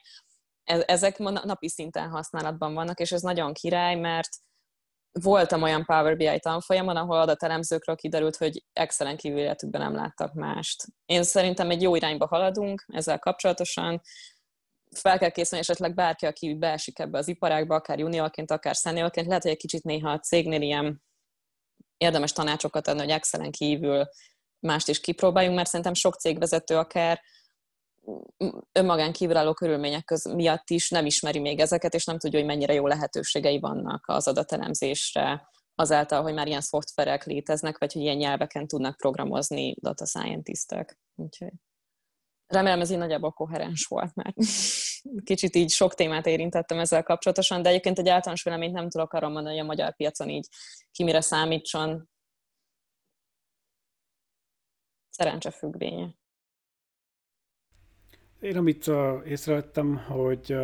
ezek 0.64 1.18
napi 1.18 1.70
szinten 1.70 2.10
használatban 2.10 2.74
vannak, 2.74 3.00
és 3.00 3.12
ez 3.12 3.22
nagyon 3.22 3.54
király, 3.54 3.96
mert 3.96 4.30
voltam 5.22 5.62
olyan 5.62 5.86
Power 5.86 6.18
BI 6.18 6.40
tanfolyamon, 6.40 6.96
ahol 6.96 7.18
adatelemzőkről 7.20 7.96
kiderült, 7.96 8.36
hogy 8.36 8.64
excellent 8.74 9.20
kívül 9.20 9.40
életükben 9.40 9.82
nem 9.82 9.96
láttak 9.96 10.34
mást. 10.34 10.86
Én 11.06 11.24
szerintem 11.24 11.70
egy 11.70 11.82
jó 11.82 11.96
irányba 11.96 12.28
haladunk 12.28 12.86
ezzel 12.88 13.20
kapcsolatosan, 13.20 14.02
fel 14.96 15.18
kell 15.18 15.30
készülni 15.30 15.64
esetleg 15.64 15.94
bárki, 15.94 16.26
aki 16.26 16.54
beesik 16.54 17.00
ebbe 17.00 17.18
az 17.18 17.28
iparágba, 17.28 17.76
akár 17.76 18.00
juniorként, 18.00 18.52
akár 18.52 18.76
seniorként, 18.76 19.28
lehet, 19.28 19.42
hogy 19.42 19.52
egy 19.52 19.58
kicsit 19.58 19.84
néha 19.84 20.10
a 20.10 20.20
cégnél 20.20 20.62
ilyen 20.62 21.04
érdemes 21.98 22.32
tanácsokat 22.32 22.88
adni, 22.88 23.02
hogy 23.02 23.10
Excelen 23.10 23.52
kívül 23.52 24.08
mást 24.66 24.88
is 24.88 25.00
kipróbáljunk, 25.00 25.56
mert 25.56 25.68
szerintem 25.68 25.94
sok 25.94 26.16
cégvezető 26.16 26.78
akár 26.78 27.22
önmagán 28.72 29.12
kívülálló 29.12 29.54
körülmények 29.54 30.04
köz 30.04 30.26
miatt 30.34 30.70
is 30.70 30.90
nem 30.90 31.06
ismeri 31.06 31.40
még 31.40 31.60
ezeket, 31.60 31.94
és 31.94 32.06
nem 32.06 32.18
tudja, 32.18 32.40
hogy 32.40 32.48
mennyire 32.48 32.74
jó 32.74 32.88
lehetőségei 32.88 33.60
vannak 33.60 34.04
az 34.08 34.28
adatelemzésre, 34.28 35.50
azáltal, 35.76 36.22
hogy 36.22 36.34
már 36.34 36.48
ilyen 36.48 36.62
szoftverek 36.62 37.26
léteznek, 37.26 37.78
vagy 37.78 37.94
hogy 37.94 38.02
ilyen 38.02 38.18
nyelveken 38.18 38.68
tudnak 38.68 38.98
programozni 38.98 39.76
data 39.82 40.06
scientistek. 40.06 41.00
Úgyhogy 41.16 41.52
remélem 42.48 42.82
ez 42.82 42.90
így 42.90 42.98
nagyjából 42.98 43.32
koherens 43.32 43.86
volt, 43.86 44.16
mert 44.16 44.36
kicsit 45.24 45.56
így 45.56 45.70
sok 45.70 45.94
témát 45.94 46.26
érintettem 46.26 46.80
ezzel 46.80 47.04
kapcsolatosan, 47.04 47.62
de 47.62 47.70
egyébként 47.70 48.00
egy 48.00 48.10
általános 48.10 48.44
véleményt 48.44 48.74
nem 48.74 48.90
tudok 48.90 49.14
arra 49.14 49.30
mondani, 49.30 49.56
hogy 49.56 49.64
a 49.64 49.68
magyar 49.68 49.96
piacon 49.96 50.30
így 50.30 50.48
ki 50.92 51.04
mire 51.04 51.22
számítson. 51.22 52.10
Szerencse. 55.18 55.54
Én 58.40 58.58
amit 58.58 58.88
uh, 58.88 59.22
észrevettem, 59.28 59.98
hogy, 59.98 60.56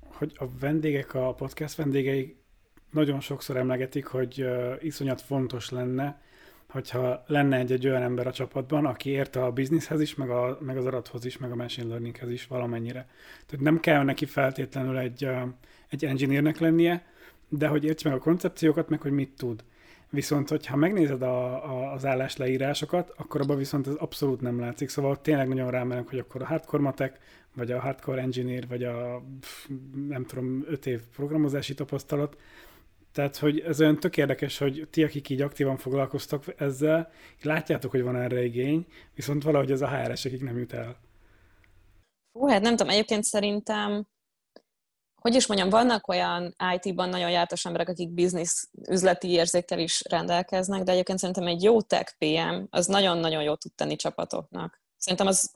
hogy 0.00 0.32
a 0.38 0.44
vendégek, 0.60 1.14
a 1.14 1.34
podcast 1.34 1.74
vendégei 1.74 2.36
nagyon 2.90 3.20
sokszor 3.20 3.56
emlegetik, 3.56 4.06
hogy 4.06 4.42
uh, 4.42 4.74
iszonyat 4.80 5.20
fontos 5.20 5.70
lenne, 5.70 6.22
hogyha 6.68 7.24
lenne 7.26 7.56
egy-egy 7.56 7.86
olyan 7.86 8.02
ember 8.02 8.26
a 8.26 8.32
csapatban, 8.32 8.86
aki 8.86 9.10
érte 9.10 9.44
a 9.44 9.52
bizniszhez 9.52 10.00
is, 10.00 10.14
meg, 10.14 10.30
a, 10.30 10.58
meg 10.60 10.76
az 10.76 10.86
adathoz 10.86 11.24
is, 11.24 11.38
meg 11.38 11.52
a 11.52 11.56
machine 11.56 11.88
learninghez 11.88 12.30
is 12.30 12.46
valamennyire. 12.46 13.08
Tehát 13.46 13.64
nem 13.64 13.80
kell 13.80 14.02
neki 14.02 14.26
feltétlenül 14.26 14.98
egy, 14.98 15.28
egy 15.88 16.04
engineernek 16.04 16.58
lennie, 16.58 17.06
de 17.48 17.66
hogy 17.66 17.84
érts 17.84 18.04
meg 18.04 18.12
a 18.12 18.18
koncepciókat, 18.18 18.88
meg 18.88 19.00
hogy 19.00 19.12
mit 19.12 19.36
tud. 19.36 19.64
Viszont, 20.14 20.48
hogyha 20.48 20.76
megnézed 20.76 21.22
a, 21.22 21.64
a, 21.64 21.92
az 21.92 22.04
állásleírásokat, 22.04 23.12
akkor 23.16 23.40
abban 23.40 23.56
viszont 23.56 23.86
ez 23.86 23.94
abszolút 23.94 24.40
nem 24.40 24.60
látszik. 24.60 24.88
Szóval 24.88 25.20
tényleg 25.20 25.48
nagyon 25.48 25.70
rámennek, 25.70 26.08
hogy 26.08 26.18
akkor 26.18 26.42
a 26.42 26.46
hardcore 26.46 26.82
matek, 26.82 27.18
vagy 27.54 27.72
a 27.72 27.80
hardcore 27.80 28.22
engineer, 28.22 28.66
vagy 28.68 28.84
a 28.84 29.22
nem 30.08 30.24
tudom, 30.24 30.64
öt 30.66 30.86
év 30.86 31.00
programozási 31.16 31.74
tapasztalat, 31.74 32.36
tehát, 33.12 33.36
hogy 33.36 33.60
ez 33.60 33.80
olyan 33.80 34.00
tök 34.00 34.16
érdekes, 34.16 34.58
hogy 34.58 34.88
ti, 34.90 35.02
akik 35.02 35.28
így 35.28 35.40
aktívan 35.40 35.76
foglalkoztak 35.76 36.44
ezzel, 36.56 37.10
látjátok, 37.42 37.90
hogy 37.90 38.02
van 38.02 38.16
erre 38.16 38.44
igény, 38.44 38.86
viszont 39.14 39.42
valahogy 39.42 39.70
ez 39.70 39.82
a 39.82 39.88
HR-esekig 39.88 40.42
nem 40.42 40.58
jut 40.58 40.72
el. 40.72 40.96
Hú, 42.32 42.48
hát 42.48 42.62
nem 42.62 42.76
tudom, 42.76 42.92
egyébként 42.92 43.24
szerintem, 43.24 44.06
hogy 45.28 45.34
is 45.34 45.46
mondjam, 45.46 45.68
vannak 45.68 46.08
olyan 46.08 46.56
IT-ban 46.74 47.08
nagyon 47.08 47.30
jártas 47.30 47.64
emberek, 47.64 47.88
akik 47.88 48.10
biznisz 48.10 48.70
üzleti 48.88 49.30
érzékkel 49.30 49.78
is 49.78 50.02
rendelkeznek, 50.08 50.82
de 50.82 50.92
egyébként 50.92 51.18
szerintem 51.18 51.46
egy 51.46 51.62
jó 51.62 51.82
tech 51.82 52.14
PM 52.18 52.62
az 52.70 52.86
nagyon-nagyon 52.86 53.42
jó 53.42 53.54
tud 53.54 53.72
tenni 53.74 53.96
csapatoknak. 53.96 54.82
Szerintem 54.96 55.26
az 55.26 55.50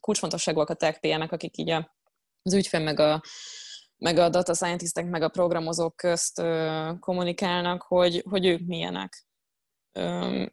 kulcsfontosságúak 0.00 0.70
a 0.70 0.74
tech 0.74 1.00
PM-ek, 1.00 1.32
akik 1.32 1.56
így 1.56 1.70
a, 1.70 1.94
az 2.42 2.54
ügyfél 2.54 2.80
meg 2.80 3.00
a 3.00 3.22
meg 3.96 4.18
a 4.18 4.28
data 4.28 4.54
scientistek, 4.54 5.06
meg 5.06 5.22
a 5.22 5.28
programozók 5.28 5.96
közt 5.96 6.42
kommunikálnak, 7.00 7.82
hogy, 7.82 8.24
hogy 8.30 8.46
ők 8.46 8.66
milyenek. 8.66 9.26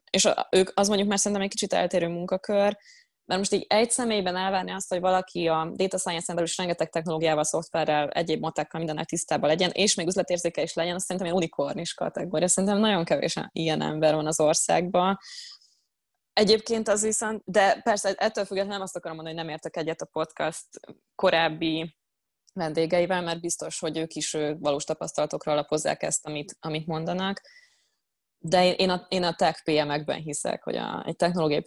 És 0.09 0.29
ők, 0.49 0.71
az 0.73 0.87
mondjuk 0.87 1.09
már 1.09 1.17
szerintem 1.17 1.41
egy 1.41 1.49
kicsit 1.49 1.73
eltérő 1.73 2.07
munkakör, 2.07 2.77
mert 3.25 3.39
most 3.39 3.53
így 3.53 3.65
egy 3.69 3.91
személyben 3.91 4.35
elvárni 4.35 4.71
azt, 4.71 4.89
hogy 4.89 4.99
valaki 4.99 5.47
a 5.47 5.71
data 5.75 5.97
science 5.97 6.33
belül 6.33 6.47
is 6.47 6.57
rengeteg 6.57 6.89
technológiával, 6.89 7.43
szoftverrel, 7.43 8.09
egyéb 8.09 8.41
motákkal 8.41 8.79
mindennek 8.79 9.05
tisztában 9.05 9.49
legyen, 9.49 9.69
és 9.73 9.95
még 9.95 10.07
üzletérzéke 10.07 10.61
is 10.61 10.73
legyen, 10.73 10.95
azt 10.95 11.05
szerintem 11.05 11.31
egy 11.31 11.37
unikornis 11.37 11.93
kategória. 11.93 12.47
Szerintem 12.47 12.79
nagyon 12.79 13.03
kevés 13.03 13.35
ilyen 13.51 13.81
ember 13.81 14.15
van 14.15 14.27
az 14.27 14.39
országban. 14.39 15.17
Egyébként 16.33 16.87
az 16.87 17.01
viszont, 17.01 17.41
de 17.45 17.81
persze 17.83 18.13
ettől 18.17 18.45
függetlenül 18.45 18.73
nem 18.73 18.81
azt 18.81 18.95
akarom 18.95 19.15
mondani, 19.15 19.35
hogy 19.35 19.45
nem 19.45 19.53
értek 19.53 19.77
egyet 19.77 20.01
a 20.01 20.05
podcast 20.05 20.65
korábbi 21.15 21.95
vendégeivel, 22.53 23.21
mert 23.21 23.41
biztos, 23.41 23.79
hogy 23.79 23.97
ők 23.97 24.13
is 24.13 24.37
valós 24.59 24.83
tapasztalatokra 24.83 25.51
alapozzák 25.51 26.03
ezt, 26.03 26.25
amit, 26.25 26.57
amit 26.59 26.87
mondanak 26.87 27.41
de 28.47 28.75
én 28.75 28.89
a, 28.89 29.05
én 29.09 29.23
a 29.23 29.33
tech 29.33 29.63
PM-ekben 29.63 30.19
hiszek, 30.19 30.63
hogy 30.63 30.75
a, 30.75 31.03
egy 31.05 31.15
technológiai 31.15 31.61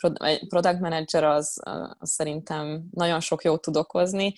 product 0.49 0.81
manager 0.81 1.25
az, 1.25 1.61
az 1.99 2.11
szerintem 2.11 2.83
nagyon 2.91 3.21
sok 3.21 3.45
jót 3.45 3.61
tud 3.61 3.77
okozni. 3.77 4.35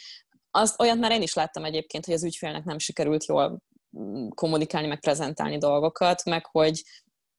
Azt, 0.50 0.80
olyat 0.80 0.98
már 0.98 1.10
én 1.10 1.22
is 1.22 1.34
láttam 1.34 1.64
egyébként, 1.64 2.04
hogy 2.04 2.14
az 2.14 2.24
ügyfélnek 2.24 2.64
nem 2.64 2.78
sikerült 2.78 3.24
jól 3.24 3.62
mm, 3.98 4.28
kommunikálni, 4.28 4.86
meg 4.86 5.00
prezentálni 5.00 5.58
dolgokat, 5.58 6.24
meg 6.24 6.46
hogy 6.46 6.82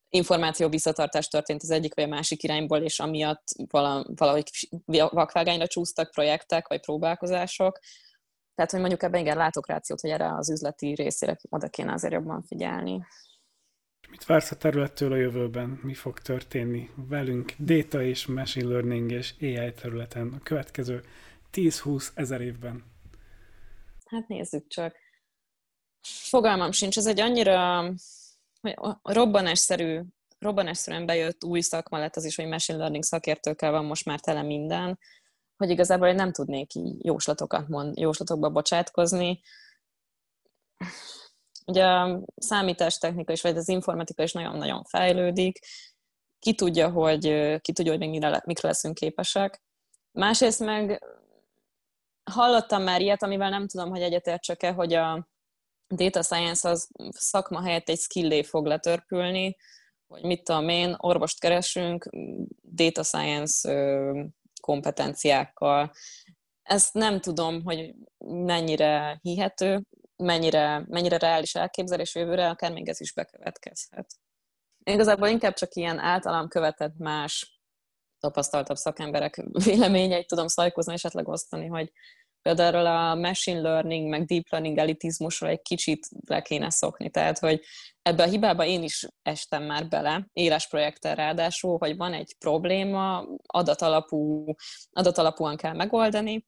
információ 0.09 0.69
visszatartás 0.69 1.27
történt 1.27 1.61
az 1.61 1.69
egyik 1.69 1.95
vagy 1.95 2.03
a 2.03 2.07
másik 2.07 2.43
irányból, 2.43 2.81
és 2.81 2.99
amiatt 2.99 3.43
valahogy 4.15 4.49
vakvágányra 4.85 5.67
csúsztak 5.67 6.11
projektek 6.11 6.67
vagy 6.67 6.79
próbálkozások. 6.79 7.79
Tehát, 8.55 8.71
hogy 8.71 8.79
mondjuk 8.79 9.03
ebben 9.03 9.21
igen 9.21 9.37
látok 9.37 9.67
rációt, 9.67 10.01
hogy 10.01 10.09
erre 10.09 10.35
az 10.35 10.49
üzleti 10.49 10.93
részére 10.93 11.37
oda 11.49 11.69
kéne 11.69 11.93
azért 11.93 12.13
jobban 12.13 12.41
figyelni. 12.41 13.01
Mit 14.11 14.25
vársz 14.25 14.51
a 14.51 14.55
területtől 14.55 15.11
a 15.11 15.15
jövőben? 15.15 15.79
Mi 15.83 15.93
fog 15.93 16.19
történni 16.19 16.89
velünk 16.95 17.53
data 17.59 18.01
és 18.01 18.25
machine 18.25 18.67
learning 18.67 19.11
és 19.11 19.33
AI 19.41 19.73
területen 19.73 20.33
a 20.33 20.43
következő 20.43 21.03
10-20 21.53 22.07
ezer 22.13 22.41
évben? 22.41 22.83
Hát 24.05 24.27
nézzük 24.27 24.67
csak. 24.67 24.95
Fogalmam 26.01 26.71
sincs, 26.71 26.97
ez 26.97 27.05
egy 27.05 27.19
annyira 27.19 27.91
robbanásszerű, 29.03 30.01
robbanásszerűen 30.39 31.05
bejött 31.05 31.43
új 31.43 31.61
szakma 31.61 31.97
lett 31.97 32.15
az 32.15 32.25
is, 32.25 32.35
hogy 32.35 32.47
machine 32.47 32.77
learning 32.77 33.03
szakértőkkel 33.03 33.71
van 33.71 33.85
most 33.85 34.05
már 34.05 34.19
tele 34.19 34.41
minden, 34.41 34.99
hogy 35.57 35.69
igazából 35.69 36.07
én 36.07 36.15
nem 36.15 36.31
tudnék 36.31 36.73
így 36.73 37.05
jóslatokat 37.05 37.67
mond, 37.67 37.97
jóslatokba 37.97 38.49
bocsátkozni 38.49 39.41
Ugye 41.71 41.85
a 41.85 42.21
számítástechnika 42.35 43.31
is, 43.31 43.41
vagy 43.41 43.57
az 43.57 43.67
informatika 43.69 44.23
is 44.23 44.31
nagyon-nagyon 44.31 44.83
fejlődik, 44.83 45.59
ki 46.39 46.55
tudja, 46.55 46.89
hogy, 46.89 47.21
ki 47.61 47.73
tudja, 47.73 47.91
hogy 47.91 47.99
még 47.99 48.09
mire, 48.09 48.41
mikre 48.45 48.67
leszünk 48.67 48.95
képesek. 48.95 49.61
Másrészt 50.11 50.59
meg 50.59 51.03
hallottam 52.31 52.83
már 52.83 53.01
ilyet, 53.01 53.23
amivel 53.23 53.49
nem 53.49 53.67
tudom, 53.67 53.89
hogy 53.89 54.01
egyetértsek-e, 54.01 54.71
hogy 54.71 54.93
a 54.93 55.27
data 55.87 56.21
science 56.21 56.69
az 56.69 56.89
szakma 57.09 57.61
helyett 57.61 57.89
egy 57.89 57.99
skillé 57.99 58.43
fog 58.43 58.65
letörpülni, 58.65 59.55
hogy 60.07 60.23
mit 60.23 60.43
tudom 60.43 60.69
én, 60.69 60.95
orvost 60.97 61.39
keresünk, 61.39 62.09
data 62.61 63.03
science 63.03 63.71
kompetenciákkal. 64.61 65.91
Ezt 66.61 66.93
nem 66.93 67.19
tudom, 67.19 67.63
hogy 67.63 67.93
mennyire 68.25 69.19
hihető, 69.21 69.83
mennyire, 70.21 70.85
mennyire 70.87 71.17
reális 71.17 71.55
elképzelés 71.55 72.15
jövőre, 72.15 72.49
akár 72.49 72.71
még 72.71 72.89
ez 72.89 73.01
is 73.01 73.13
bekövetkezhet. 73.13 74.07
Én 74.83 74.93
igazából 74.93 75.27
inkább 75.27 75.53
csak 75.53 75.75
ilyen 75.75 75.99
általam 75.99 76.47
követett 76.47 76.97
más 76.97 77.61
tapasztaltabb 78.19 78.75
szakemberek 78.75 79.43
véleményeit 79.63 80.27
tudom 80.27 80.47
szajkozni, 80.47 80.93
esetleg 80.93 81.27
osztani, 81.27 81.67
hogy 81.67 81.91
például 82.41 82.85
a 82.85 83.15
machine 83.15 83.61
learning, 83.61 84.09
meg 84.09 84.25
deep 84.25 84.49
learning 84.49 84.77
elitizmusról 84.77 85.49
egy 85.49 85.61
kicsit 85.61 86.07
le 86.27 86.41
kéne 86.41 86.69
szokni. 86.69 87.09
Tehát, 87.09 87.39
hogy 87.39 87.61
ebbe 88.01 88.23
a 88.23 88.27
hibába 88.27 88.65
én 88.65 88.83
is 88.83 89.07
estem 89.21 89.63
már 89.63 89.87
bele, 89.87 90.27
éles 90.33 90.67
projekttel 90.67 91.15
ráadásul, 91.15 91.77
hogy 91.77 91.97
van 91.97 92.13
egy 92.13 92.35
probléma, 92.39 93.25
adatalapú, 93.45 94.45
adatalapúan 94.91 95.57
kell 95.57 95.73
megoldani, 95.73 96.47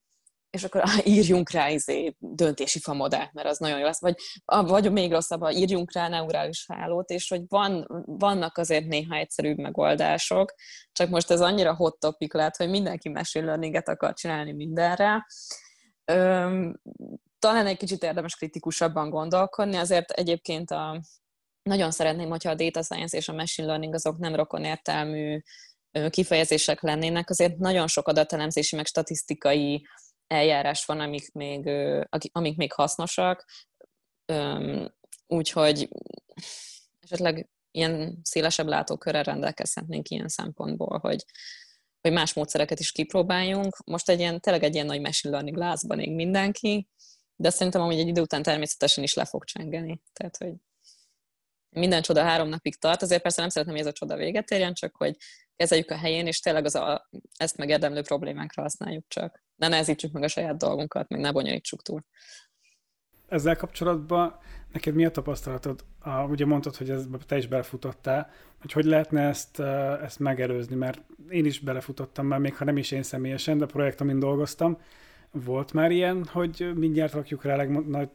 és 0.54 0.64
akkor 0.64 0.82
írjunk 1.04 1.50
rá 1.50 1.70
izé, 1.70 2.16
döntési 2.18 2.78
famodát, 2.78 3.32
mert 3.32 3.48
az 3.48 3.58
nagyon 3.58 3.78
jó 3.78 3.84
lesz, 3.84 4.00
vagy, 4.00 4.14
vagy 4.44 4.92
még 4.92 5.10
rosszabb, 5.10 5.50
írjunk 5.50 5.92
rá 5.92 6.08
neurális 6.08 6.66
hálót, 6.68 7.10
és 7.10 7.28
hogy 7.28 7.42
van, 7.48 7.86
vannak 8.06 8.58
azért 8.58 8.86
néha 8.86 9.14
egyszerűbb 9.14 9.58
megoldások, 9.58 10.54
csak 10.92 11.08
most 11.08 11.30
ez 11.30 11.40
annyira 11.40 11.74
hot 11.74 11.98
topic 11.98 12.34
lett, 12.34 12.56
hogy 12.56 12.68
mindenki 12.68 13.08
machine 13.08 13.44
learning-et 13.44 13.88
akar 13.88 14.12
csinálni 14.12 14.52
mindenre. 14.52 15.26
Öm, 16.04 16.80
talán 17.38 17.66
egy 17.66 17.76
kicsit 17.76 18.02
érdemes 18.02 18.36
kritikusabban 18.36 19.10
gondolkodni, 19.10 19.76
azért 19.76 20.10
egyébként 20.10 20.70
a, 20.70 21.00
nagyon 21.62 21.90
szeretném, 21.90 22.28
hogyha 22.28 22.50
a 22.50 22.54
data 22.54 22.82
science 22.82 23.16
és 23.16 23.28
a 23.28 23.32
machine 23.32 23.66
learning 23.66 23.94
azok 23.94 24.18
nem 24.18 24.34
rokon 24.34 24.64
értelmű 24.64 25.40
kifejezések 26.08 26.82
lennének, 26.82 27.30
azért 27.30 27.56
nagyon 27.56 27.86
sok 27.86 28.08
adatelemzési, 28.08 28.76
meg 28.76 28.86
statisztikai 28.86 29.86
eljárás 30.26 30.84
van, 30.84 31.00
amik 31.00 31.32
még, 31.32 31.70
amik 32.32 32.56
még 32.56 32.72
hasznosak, 32.72 33.44
úgyhogy 35.26 35.88
esetleg 37.00 37.48
ilyen 37.70 38.18
szélesebb 38.22 38.66
látókörrel 38.66 39.22
rendelkezhetnénk 39.22 40.08
ilyen 40.08 40.28
szempontból, 40.28 40.98
hogy, 40.98 41.24
hogy 42.00 42.12
más 42.12 42.32
módszereket 42.34 42.80
is 42.80 42.92
kipróbáljunk. 42.92 43.76
Most 43.84 44.08
egy 44.08 44.18
ilyen, 44.18 44.40
tényleg 44.40 44.62
egy 44.62 44.74
ilyen 44.74 44.86
nagy 44.86 45.00
machine 45.00 45.32
learning 45.32 45.56
lázban 45.56 46.00
ég 46.00 46.14
mindenki, 46.14 46.88
de 47.36 47.50
szerintem 47.50 47.82
amúgy 47.82 47.98
egy 47.98 48.08
idő 48.08 48.20
után 48.20 48.42
természetesen 48.42 49.04
is 49.04 49.14
le 49.14 49.24
fog 49.24 49.44
csengeni. 49.44 50.02
Tehát, 50.12 50.36
hogy 50.36 50.52
minden 51.70 52.02
csoda 52.02 52.22
három 52.22 52.48
napig 52.48 52.78
tart, 52.78 53.02
azért 53.02 53.22
persze 53.22 53.40
nem 53.40 53.50
szeretném, 53.50 53.76
hogy 53.76 53.84
ez 53.84 53.90
a 53.90 53.96
csoda 53.96 54.16
véget 54.16 54.50
érjen, 54.50 54.74
csak 54.74 54.96
hogy 54.96 55.16
kezeljük 55.56 55.90
a 55.90 55.96
helyén, 55.96 56.26
és 56.26 56.40
tényleg 56.40 56.64
az 56.64 56.74
a, 56.74 57.08
ezt 57.36 57.56
megérdemlő 57.56 58.02
problémánkra 58.02 58.62
használjuk 58.62 59.04
csak. 59.08 59.43
Ne 59.56 59.68
nehezítsük 59.68 60.12
meg 60.12 60.22
a 60.22 60.28
saját 60.28 60.56
dolgunkat, 60.56 61.08
meg 61.08 61.20
ne 61.20 61.32
bonyolítsuk 61.32 61.82
túl. 61.82 62.04
Ezzel 63.28 63.56
kapcsolatban 63.56 64.38
neked 64.72 64.94
mi 64.94 65.04
a 65.04 65.10
tapasztalatod? 65.10 65.84
A, 66.00 66.24
ugye 66.24 66.46
mondtad, 66.46 66.76
hogy 66.76 66.90
ez, 66.90 67.06
te 67.26 67.36
is 67.36 67.46
belefutottál, 67.46 68.30
hogy 68.60 68.72
hogy 68.72 68.84
lehetne 68.84 69.28
ezt, 69.28 69.60
ezt 70.02 70.18
megelőzni, 70.18 70.74
mert 70.74 71.00
én 71.28 71.44
is 71.44 71.60
belefutottam 71.60 72.26
már, 72.26 72.38
még 72.38 72.56
ha 72.56 72.64
nem 72.64 72.76
is 72.76 72.90
én 72.90 73.02
személyesen, 73.02 73.58
de 73.58 73.66
projekt, 73.66 74.00
amin 74.00 74.18
dolgoztam, 74.18 74.78
volt 75.30 75.72
már 75.72 75.90
ilyen, 75.90 76.24
hogy 76.24 76.72
mindjárt 76.74 77.12
rakjuk 77.12 77.44
rá 77.44 77.56
legnagy, 77.56 78.08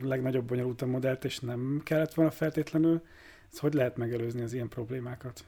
legnagyobb 0.00 0.44
bonyolultabb 0.44 0.88
modellt, 0.88 1.24
és 1.24 1.38
nem 1.38 1.80
kellett 1.84 2.14
volna 2.14 2.30
feltétlenül. 2.30 3.02
Ez 3.52 3.58
hogy 3.58 3.74
lehet 3.74 3.96
megelőzni 3.96 4.42
az 4.42 4.52
ilyen 4.52 4.68
problémákat? 4.68 5.44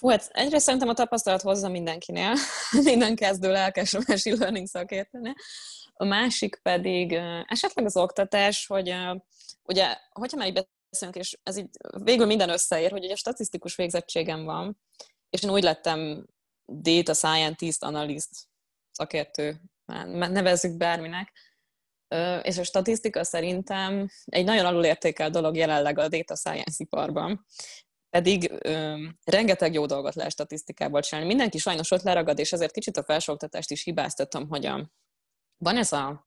Fú, 0.00 0.08
hát 0.08 0.28
egyrészt 0.32 0.64
szerintem 0.64 0.88
a 0.88 0.94
tapasztalat 0.94 1.42
hozza 1.42 1.68
mindenkinél, 1.68 2.34
minden 2.84 3.16
kezdő 3.16 3.50
lelkes 3.50 3.96
machine 4.06 4.36
learning 4.36 4.66
szakértőnél. 4.66 5.34
A 5.92 6.04
másik 6.04 6.60
pedig 6.62 7.12
esetleg 7.46 7.84
az 7.84 7.96
oktatás, 7.96 8.66
hogy 8.66 8.94
ugye, 9.62 9.96
hogyha 10.10 10.36
már 10.36 10.46
így 10.46 10.66
beszélünk, 10.90 11.18
és 11.18 11.38
ez 11.42 11.56
így 11.56 11.68
végül 12.02 12.26
minden 12.26 12.48
összeér, 12.48 12.90
hogy 12.90 13.04
ugye 13.04 13.14
statisztikus 13.14 13.76
végzettségem 13.76 14.44
van, 14.44 14.80
és 15.30 15.42
én 15.42 15.50
úgy 15.50 15.62
lettem 15.62 16.26
data 16.66 17.14
scientist, 17.14 17.82
analyst 17.82 18.30
szakértő, 18.90 19.60
nevezzük 20.12 20.76
bárminek, 20.76 21.32
és 22.42 22.58
a 22.58 22.64
statisztika 22.64 23.24
szerintem 23.24 24.08
egy 24.24 24.44
nagyon 24.44 24.66
alulértékelt 24.66 25.32
dolog 25.32 25.56
jelenleg 25.56 25.98
a 25.98 26.08
data 26.08 26.36
science 26.36 26.76
iparban 26.76 27.46
pedig 28.10 28.52
ö, 28.58 29.04
rengeteg 29.24 29.72
jó 29.72 29.86
dolgot 29.86 30.14
lehet 30.14 30.32
statisztikából 30.32 31.00
csinálni. 31.00 31.28
Mindenki 31.28 31.58
sajnos 31.58 31.90
ott 31.90 32.02
leragad, 32.02 32.38
és 32.38 32.52
ezért 32.52 32.72
kicsit 32.72 32.96
a 32.96 33.04
felsőoktatást 33.04 33.70
is 33.70 33.82
hibáztatom, 33.82 34.48
hogy 34.48 34.66
a, 34.66 34.90
van 35.56 35.76
ez 35.76 35.92
a, 35.92 36.22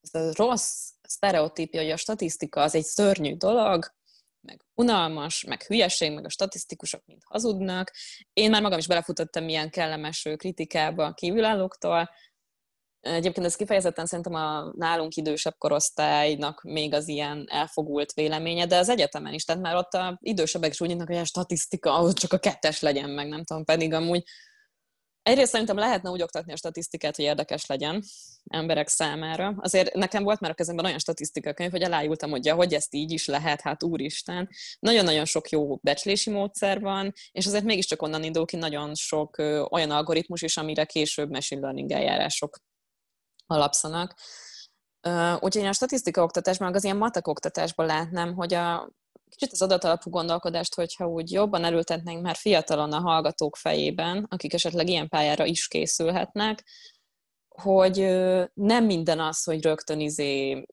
ez 0.00 0.20
a 0.20 0.32
rossz 0.36 0.90
sztereotípia, 1.02 1.80
hogy 1.80 1.90
a 1.90 1.96
statisztika 1.96 2.62
az 2.62 2.74
egy 2.74 2.84
szörnyű 2.84 3.36
dolog, 3.36 3.94
meg 4.40 4.64
unalmas, 4.74 5.44
meg 5.44 5.62
hülyeség, 5.62 6.12
meg 6.12 6.24
a 6.24 6.28
statisztikusok 6.28 7.04
mind 7.06 7.22
hazudnak. 7.24 7.92
Én 8.32 8.50
már 8.50 8.62
magam 8.62 8.78
is 8.78 8.86
belefutottam 8.86 9.48
ilyen 9.48 9.70
kellemes 9.70 10.28
kritikába 10.36 11.04
a 11.04 11.14
kívülállóktól, 11.14 12.10
Egyébként 13.04 13.46
ez 13.46 13.56
kifejezetten 13.56 14.06
szerintem 14.06 14.34
a 14.34 14.72
nálunk 14.76 15.14
idősebb 15.16 15.54
korosztálynak 15.58 16.62
még 16.62 16.94
az 16.94 17.08
ilyen 17.08 17.46
elfogult 17.50 18.12
véleménye, 18.12 18.66
de 18.66 18.76
az 18.76 18.88
egyetemen 18.88 19.32
is, 19.32 19.44
tehát 19.44 19.62
már 19.62 19.76
ott 19.76 19.92
a 19.92 20.18
idősebbek 20.22 20.70
is 20.70 20.80
úgy 20.80 20.88
nyitnak, 20.88 21.06
hogy 21.06 21.16
a 21.16 21.24
statisztika, 21.24 21.94
ahhoz 21.94 22.14
csak 22.14 22.32
a 22.32 22.38
kettes 22.38 22.80
legyen 22.80 23.10
meg, 23.10 23.28
nem 23.28 23.44
tudom, 23.44 23.64
pedig 23.64 23.92
amúgy 23.92 24.22
egyrészt 25.24 25.50
szerintem 25.50 25.76
lehetne 25.76 26.10
úgy 26.10 26.22
oktatni 26.22 26.52
a 26.52 26.56
statisztikát, 26.56 27.16
hogy 27.16 27.24
érdekes 27.24 27.66
legyen 27.66 28.02
emberek 28.44 28.88
számára. 28.88 29.54
Azért 29.60 29.94
nekem 29.94 30.22
volt 30.22 30.40
már 30.40 30.50
a 30.50 30.54
kezemben 30.54 30.84
olyan 30.84 30.98
statisztikakönyv, 30.98 31.70
hogy 31.70 31.82
elájultam, 31.82 32.30
hogy 32.30 32.44
ja, 32.44 32.54
hogy 32.54 32.74
ezt 32.74 32.94
így 32.94 33.12
is 33.12 33.26
lehet, 33.26 33.60
hát 33.60 33.82
úristen. 33.82 34.48
Nagyon-nagyon 34.78 35.24
sok 35.24 35.48
jó 35.48 35.76
becslési 35.76 36.30
módszer 36.30 36.80
van, 36.80 37.12
és 37.32 37.46
azért 37.46 37.64
mégiscsak 37.64 38.02
onnan 38.02 38.22
indul 38.22 38.44
ki 38.44 38.56
nagyon 38.56 38.94
sok 38.94 39.38
ö, 39.38 39.64
olyan 39.70 39.90
algoritmus 39.90 40.42
is, 40.42 40.56
amire 40.56 40.84
később 40.84 41.30
machine 41.30 41.60
learning 41.60 41.90
eljárások 41.90 42.58
alapszanak. 43.46 44.14
Úgyhogy 45.34 45.62
én 45.62 45.68
a 45.68 45.72
statisztika 45.72 46.22
oktatásban, 46.22 46.66
meg 46.66 46.76
az 46.76 46.84
ilyen 46.84 46.96
matek 46.96 47.26
oktatásban 47.26 47.86
látnám, 47.86 48.34
hogy 48.34 48.54
a, 48.54 48.90
kicsit 49.28 49.52
az 49.52 49.62
adatalapú 49.62 50.10
gondolkodást, 50.10 50.74
hogyha 50.74 51.06
úgy 51.06 51.32
jobban 51.32 51.64
elültetnénk 51.64 52.22
már 52.22 52.36
fiatalon 52.36 52.92
a 52.92 53.00
hallgatók 53.00 53.56
fejében, 53.56 54.26
akik 54.28 54.52
esetleg 54.52 54.88
ilyen 54.88 55.08
pályára 55.08 55.44
is 55.44 55.68
készülhetnek, 55.68 56.64
hogy 57.48 57.96
nem 58.54 58.84
minden 58.84 59.20
az, 59.20 59.44
hogy 59.44 59.62
rögtön 59.62 60.00
izé, 60.00 60.64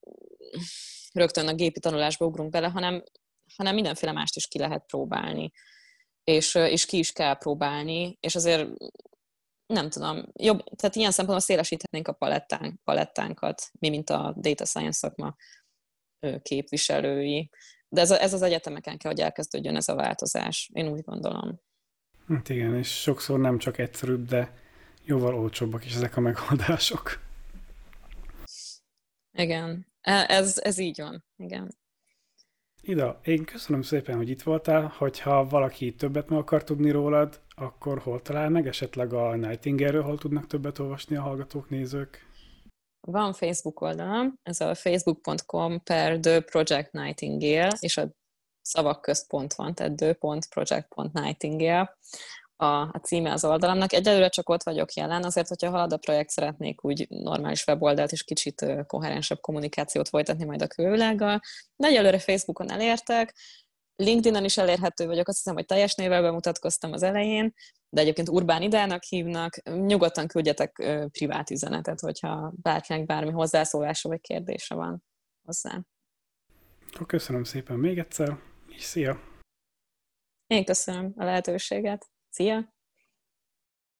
rögtön 1.13 1.47
a 1.47 1.53
gépi 1.53 1.79
tanulásba 1.79 2.25
ugrunk 2.25 2.49
bele, 2.49 2.67
hanem, 2.67 3.03
hanem 3.57 3.73
mindenféle 3.73 4.11
mást 4.11 4.35
is 4.35 4.47
ki 4.47 4.59
lehet 4.59 4.85
próbálni. 4.85 5.51
És, 6.23 6.55
és 6.55 6.85
ki 6.85 6.97
is 6.97 7.11
kell 7.11 7.37
próbálni, 7.37 8.17
és 8.19 8.35
azért 8.35 8.69
nem 9.71 9.89
tudom, 9.89 10.25
jobb, 10.33 10.63
tehát 10.75 10.95
ilyen 10.95 11.11
szempontból 11.11 11.45
szélesíthetnénk 11.45 12.07
a 12.07 12.13
palettánk, 12.13 12.83
palettánkat, 12.83 13.61
mi, 13.79 13.89
mint 13.89 14.09
a 14.09 14.35
data 14.37 14.65
science 14.65 14.97
szakma 14.97 15.35
képviselői. 16.41 17.49
De 17.89 18.01
ez, 18.01 18.11
ez 18.11 18.33
az 18.33 18.41
egyetemeken 18.41 18.97
kell, 18.97 19.11
hogy 19.11 19.21
elkezdődjön 19.21 19.75
ez 19.75 19.87
a 19.87 19.95
változás, 19.95 20.69
én 20.73 20.87
úgy 20.87 21.01
gondolom. 21.01 21.61
Hát 22.27 22.49
igen, 22.49 22.75
és 22.75 23.01
sokszor 23.01 23.39
nem 23.39 23.57
csak 23.57 23.77
egyszerűbb, 23.77 24.27
de 24.27 24.53
jóval 25.03 25.35
olcsóbbak 25.35 25.85
is 25.85 25.95
ezek 25.95 26.17
a 26.17 26.21
megoldások. 26.21 27.19
Igen, 29.31 29.87
e, 30.01 30.25
ez, 30.27 30.57
ez 30.57 30.77
így 30.77 31.01
van, 31.01 31.25
igen. 31.37 31.79
Ida, 32.81 33.19
én 33.23 33.45
köszönöm 33.45 33.81
szépen, 33.81 34.15
hogy 34.15 34.29
itt 34.29 34.41
voltál. 34.41 34.93
Hogyha 34.97 35.47
valaki 35.47 35.95
többet 35.95 36.29
meg 36.29 36.39
akar 36.39 36.63
tudni 36.63 36.91
rólad, 36.91 37.41
akkor 37.61 37.99
hol 37.99 38.21
talál 38.21 38.49
meg? 38.49 38.67
Esetleg 38.67 39.13
a 39.13 39.35
Nightingale-ről 39.35 40.03
hol 40.03 40.17
tudnak 40.17 40.47
többet 40.47 40.79
olvasni 40.79 41.15
a 41.15 41.21
hallgatók, 41.21 41.69
nézők? 41.69 42.29
Van 43.07 43.33
Facebook 43.33 43.81
oldalam, 43.81 44.33
ez 44.43 44.61
a 44.61 44.75
facebook.com 44.75 45.83
per 45.83 46.19
The 46.19 46.39
Project 46.39 46.91
Nightingale, 46.91 47.77
és 47.79 47.97
a 47.97 48.09
szavak 48.61 49.01
közt 49.01 49.27
pont 49.27 49.53
van, 49.53 49.73
tehát 49.73 49.95
the.project.nightingale 49.95 51.97
a, 52.61 52.65
a 52.65 52.99
címe 53.03 53.31
az 53.31 53.45
oldalamnak. 53.45 53.93
Egyelőre 53.93 54.29
csak 54.29 54.49
ott 54.49 54.63
vagyok 54.63 54.93
jelen, 54.93 55.23
azért, 55.23 55.47
hogyha 55.47 55.69
halad 55.69 55.93
a 55.93 55.97
projekt, 55.97 56.29
szeretnék 56.29 56.83
úgy 56.83 57.07
normális 57.09 57.67
weboldalt 57.67 58.11
és 58.11 58.23
kicsit 58.23 58.65
koherensebb 58.87 59.39
kommunikációt 59.39 60.09
folytatni 60.09 60.43
majd 60.43 60.61
a 60.61 60.67
külvilággal. 60.67 61.39
De 61.75 61.87
egyelőre 61.87 62.19
Facebookon 62.19 62.71
elértek, 62.71 63.35
LinkedIn-en 64.01 64.43
is 64.43 64.57
elérhető 64.57 65.05
vagyok, 65.05 65.27
azt 65.27 65.37
hiszem, 65.37 65.53
hogy 65.53 65.65
teljes 65.65 65.95
névvel 65.95 66.21
bemutatkoztam 66.21 66.91
az 66.91 67.03
elején, 67.03 67.53
de 67.89 68.01
egyébként 68.01 68.29
Urbán 68.29 68.61
Idának 68.61 69.03
hívnak, 69.03 69.63
nyugodtan 69.63 70.27
küldjetek 70.27 70.71
privát 71.11 71.49
üzenetet, 71.49 71.99
hogyha 71.99 72.53
bárkinek 72.55 73.05
bármi 73.05 73.31
hozzászólása 73.31 74.09
vagy 74.09 74.21
kérdése 74.21 74.75
van 74.75 75.03
hozzá. 75.45 75.81
Köszönöm 77.07 77.43
szépen 77.43 77.77
még 77.77 77.97
egyszer, 77.97 78.37
és 78.67 78.83
szia! 78.83 79.19
Én 80.47 80.65
köszönöm 80.65 81.13
a 81.15 81.23
lehetőséget. 81.23 82.09
Szia! 82.29 82.73